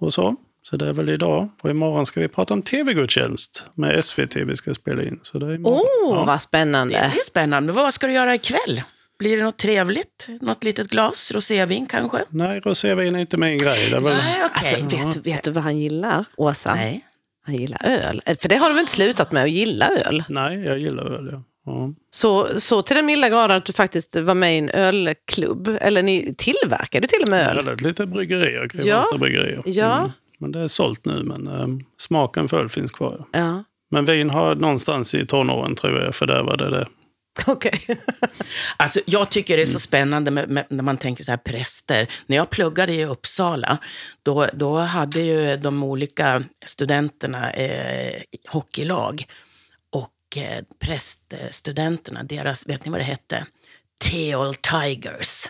Och 0.00 0.14
så. 0.14 0.36
Så 0.62 0.76
det 0.76 0.88
är 0.88 0.92
väl 0.92 1.08
idag. 1.08 1.48
Och 1.62 1.70
imorgon 1.70 2.06
ska 2.06 2.20
vi 2.20 2.28
prata 2.28 2.54
om 2.54 2.62
tv-gudstjänst 2.62 3.66
med 3.74 4.04
SVT 4.04 4.36
vi 4.36 4.56
ska 4.56 4.74
spela 4.74 5.02
in. 5.02 5.18
Så 5.22 5.38
det 5.38 5.46
är 5.46 5.60
Åh, 5.64 5.80
oh, 5.80 6.16
ja. 6.18 6.24
vad 6.24 6.40
spännande. 6.40 6.94
Det 6.94 7.00
är 7.00 7.24
spännande. 7.24 7.66
Men 7.72 7.82
vad 7.84 7.94
ska 7.94 8.06
du 8.06 8.12
göra 8.12 8.34
ikväll? 8.34 8.82
Blir 9.18 9.36
det 9.36 9.42
något 9.44 9.56
trevligt? 9.56 10.28
Något 10.40 10.64
litet 10.64 10.88
glas 10.88 11.32
rosévin 11.34 11.86
kanske? 11.86 12.24
Nej, 12.28 12.60
rosévin 12.60 13.14
är 13.14 13.18
inte 13.18 13.36
min 13.36 13.58
grej. 13.58 13.90
Det 13.90 13.96
är 13.96 14.00
väl... 14.00 14.02
Nej, 14.02 14.50
okej. 14.54 14.82
Alltså, 14.82 14.96
vet, 14.96 15.14
du- 15.24 15.30
vet 15.30 15.42
du 15.42 15.50
vad 15.50 15.64
han 15.64 15.78
gillar, 15.78 16.24
Åsa? 16.36 16.74
Nej. 16.74 17.04
Han 17.46 17.56
gillar 17.56 17.78
öl. 17.84 18.22
Eh, 18.26 18.36
För 18.36 18.48
det 18.48 18.56
har 18.56 18.68
du 18.68 18.74
väl 18.74 18.80
inte 18.80 18.92
slutat 18.92 19.32
med 19.32 19.42
att 19.44 19.50
gilla 19.50 19.88
öl? 20.06 20.24
Nej, 20.28 20.58
jag 20.64 20.78
gillar 20.78 21.04
öl. 21.12 21.28
Ja. 21.32 21.42
Ja. 21.66 21.92
Så, 22.10 22.48
så 22.60 22.82
till 22.82 22.96
den 22.96 23.06
milda 23.06 23.28
grad 23.28 23.50
att 23.50 23.64
du 23.64 23.72
faktiskt 23.72 24.16
var 24.16 24.34
med 24.34 24.54
i 24.54 24.58
en 24.58 24.70
ölklubb. 24.70 25.68
Eller 25.80 26.02
ni 26.02 26.34
tillverkade 26.38 27.06
till 27.06 27.22
och 27.22 27.28
med 27.28 27.58
öl. 27.58 27.68
Ett 27.68 27.80
litet 27.80 28.08
bryggerier, 28.08 28.62
Ja. 28.62 28.68
Kristianstad 28.68 29.18
bryggerier. 29.18 29.62
Ja. 29.64 30.10
Men 30.38 30.52
det 30.52 30.60
är 30.60 30.68
sålt 30.68 31.04
nu, 31.04 31.22
men 31.22 31.46
eh, 31.46 31.66
smaken 31.98 32.48
för 32.48 32.60
öl 32.60 32.68
finns 32.68 32.92
kvar. 32.92 33.24
Ja, 33.32 33.64
Men 33.90 34.04
vin 34.04 34.30
har 34.30 34.54
någonstans 34.54 35.14
i 35.14 35.26
tonåren, 35.26 35.74
tror 35.74 36.00
jag, 36.00 36.14
fördärvade 36.14 36.70
det. 36.70 36.86
okej. 37.46 37.80
Alltså, 38.76 39.00
jag 39.06 39.30
tycker 39.30 39.56
det 39.56 39.62
är 39.62 39.66
så 39.66 39.78
spännande 39.78 40.30
med, 40.30 40.48
med, 40.48 40.66
när 40.68 40.82
man 40.82 40.96
tänker 40.96 41.24
så 41.24 41.32
här 41.32 41.36
präster. 41.36 42.08
När 42.26 42.36
jag 42.36 42.50
pluggade 42.50 42.94
i 42.94 43.04
Uppsala, 43.04 43.78
då, 44.22 44.48
då 44.52 44.78
hade 44.78 45.20
ju 45.20 45.56
de 45.56 45.82
olika 45.82 46.44
studenterna 46.64 47.52
eh, 47.52 48.22
hockeylag. 48.48 49.24
Och 49.90 50.42
eh, 50.42 50.64
präststudenterna, 50.78 52.22
deras, 52.22 52.68
vet 52.68 52.84
ni 52.84 52.90
vad 52.90 53.00
det 53.00 53.04
hette? 53.04 53.46
Teal 54.10 54.54
Tigers. 54.54 55.46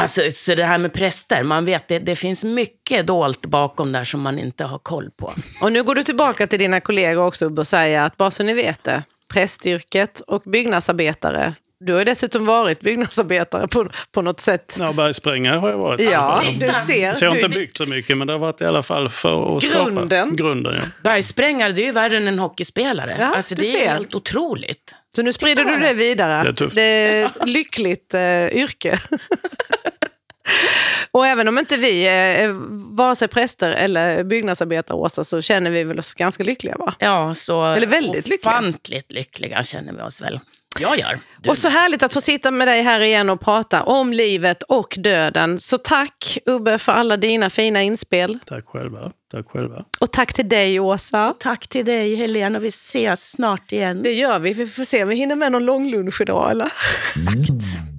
Alltså, 0.00 0.20
så 0.32 0.54
det 0.54 0.64
här 0.64 0.78
med 0.78 0.92
präster, 0.92 1.42
man 1.42 1.64
vet 1.64 1.88
det, 1.88 1.98
det 1.98 2.16
finns 2.16 2.44
mycket 2.44 3.06
dolt 3.06 3.46
bakom 3.46 3.92
där 3.92 4.04
som 4.04 4.20
man 4.20 4.38
inte 4.38 4.64
har 4.64 4.78
koll 4.78 5.10
på. 5.10 5.34
Och 5.60 5.72
nu 5.72 5.82
går 5.82 5.94
du 5.94 6.02
tillbaka 6.02 6.46
till 6.46 6.58
dina 6.58 6.80
kollegor 6.80 7.26
också 7.26 7.54
och 7.58 7.66
säger 7.66 8.02
att 8.02 8.16
bara 8.16 8.30
så 8.30 8.42
ni 8.42 8.54
vet 8.54 8.84
det, 8.84 9.02
prästyrket 9.34 10.20
och 10.20 10.42
byggnadsarbetare. 10.44 11.54
Du 11.80 11.92
har 11.92 11.98
ju 12.00 12.04
dessutom 12.04 12.46
varit 12.46 12.80
byggnadsarbetare 12.80 13.68
på, 13.68 13.88
på 14.12 14.22
något 14.22 14.40
sätt. 14.40 14.76
Ja, 14.80 14.92
bergsprängare 14.92 15.56
har 15.56 15.70
jag 15.70 15.78
varit. 15.78 16.00
Ja, 16.00 16.42
fall. 16.44 16.58
du 16.58 16.68
ser. 16.68 17.14
Så 17.14 17.24
jag 17.24 17.30
har 17.30 17.36
inte 17.36 17.48
byggt 17.48 17.76
så 17.76 17.86
mycket, 17.86 18.18
men 18.18 18.26
det 18.26 18.32
har 18.32 18.38
varit 18.38 18.60
i 18.60 18.64
alla 18.64 18.82
fall 18.82 19.08
för 19.08 19.56
att 19.56 19.62
Grunden. 19.62 20.08
skapa 20.08 20.36
grunden. 20.36 20.74
Ja. 20.74 20.82
Bergsprängare, 21.02 21.72
det 21.72 21.82
är 21.82 21.86
ju 21.86 21.92
värre 21.92 22.16
än 22.16 22.28
en 22.28 22.38
hockeyspelare. 22.38 23.16
Ja, 23.18 23.36
alltså, 23.36 23.54
det 23.54 23.66
är 23.66 23.80
ser. 23.80 23.88
helt 23.88 24.14
otroligt. 24.14 24.96
så 25.16 25.22
nu 25.22 25.32
sprider 25.32 25.64
du 25.64 25.78
det 25.78 25.94
vidare. 25.94 26.42
Det 26.42 26.48
är 26.48 26.52
tufft. 26.52 26.74
Det 26.74 26.82
är 26.82 27.26
ett 27.26 27.48
lyckligt 27.48 28.14
eh, 28.14 28.46
yrke. 28.46 28.98
Och 31.14 31.26
även 31.26 31.48
om 31.48 31.58
inte 31.58 31.76
vi 31.76 32.06
är 32.06 32.48
vare 32.96 33.16
sig 33.16 33.28
präster 33.28 33.70
eller 33.70 34.24
byggnadsarbetare, 34.24 34.96
Åsa, 34.96 35.24
så 35.24 35.40
känner 35.40 35.70
vi 35.70 35.84
väl 35.84 35.98
oss 35.98 36.14
ganska 36.14 36.44
lyckliga 36.44 36.76
va? 36.76 36.94
Ja, 36.98 37.34
så 37.34 37.64
Eller 37.64 37.86
väldigt 37.86 38.28
lyckliga. 38.28 38.38
ofantligt 38.52 39.12
lyckliga 39.12 39.62
känner 39.62 39.92
vi 39.92 40.02
oss 40.02 40.22
väl. 40.22 40.40
Jag 40.80 40.98
gör. 40.98 41.18
Du. 41.42 41.50
Och 41.50 41.58
så 41.58 41.68
härligt 41.68 42.02
att 42.02 42.12
få 42.12 42.20
sitta 42.20 42.50
med 42.50 42.68
dig 42.68 42.82
här 42.82 43.00
igen 43.00 43.30
och 43.30 43.40
prata 43.40 43.82
om 43.82 44.12
livet 44.12 44.62
och 44.62 44.94
döden. 44.98 45.60
Så 45.60 45.78
tack 45.78 46.38
Ubbe 46.46 46.78
för 46.78 46.92
alla 46.92 47.16
dina 47.16 47.50
fina 47.50 47.82
inspel. 47.82 48.38
Tack 48.46 48.66
själva. 48.66 49.12
Tack 49.32 49.46
själva. 49.50 49.84
Och 50.00 50.12
tack 50.12 50.32
till 50.32 50.48
dig 50.48 50.80
Åsa. 50.80 51.34
Tack 51.38 51.68
till 51.68 51.84
dig 51.84 52.14
Helena 52.14 52.58
och 52.58 52.64
vi 52.64 52.68
ses 52.68 53.30
snart 53.30 53.72
igen. 53.72 54.02
Det 54.02 54.12
gör 54.12 54.38
vi. 54.38 54.52
Vi 54.52 54.66
får 54.66 54.84
se 54.84 55.02
om 55.02 55.08
vi 55.08 55.16
hinner 55.16 55.36
med 55.36 55.52
någon 55.52 55.64
långlunch 55.64 56.20
idag 56.20 56.50
eller? 56.50 56.66
Exakt. 57.06 57.93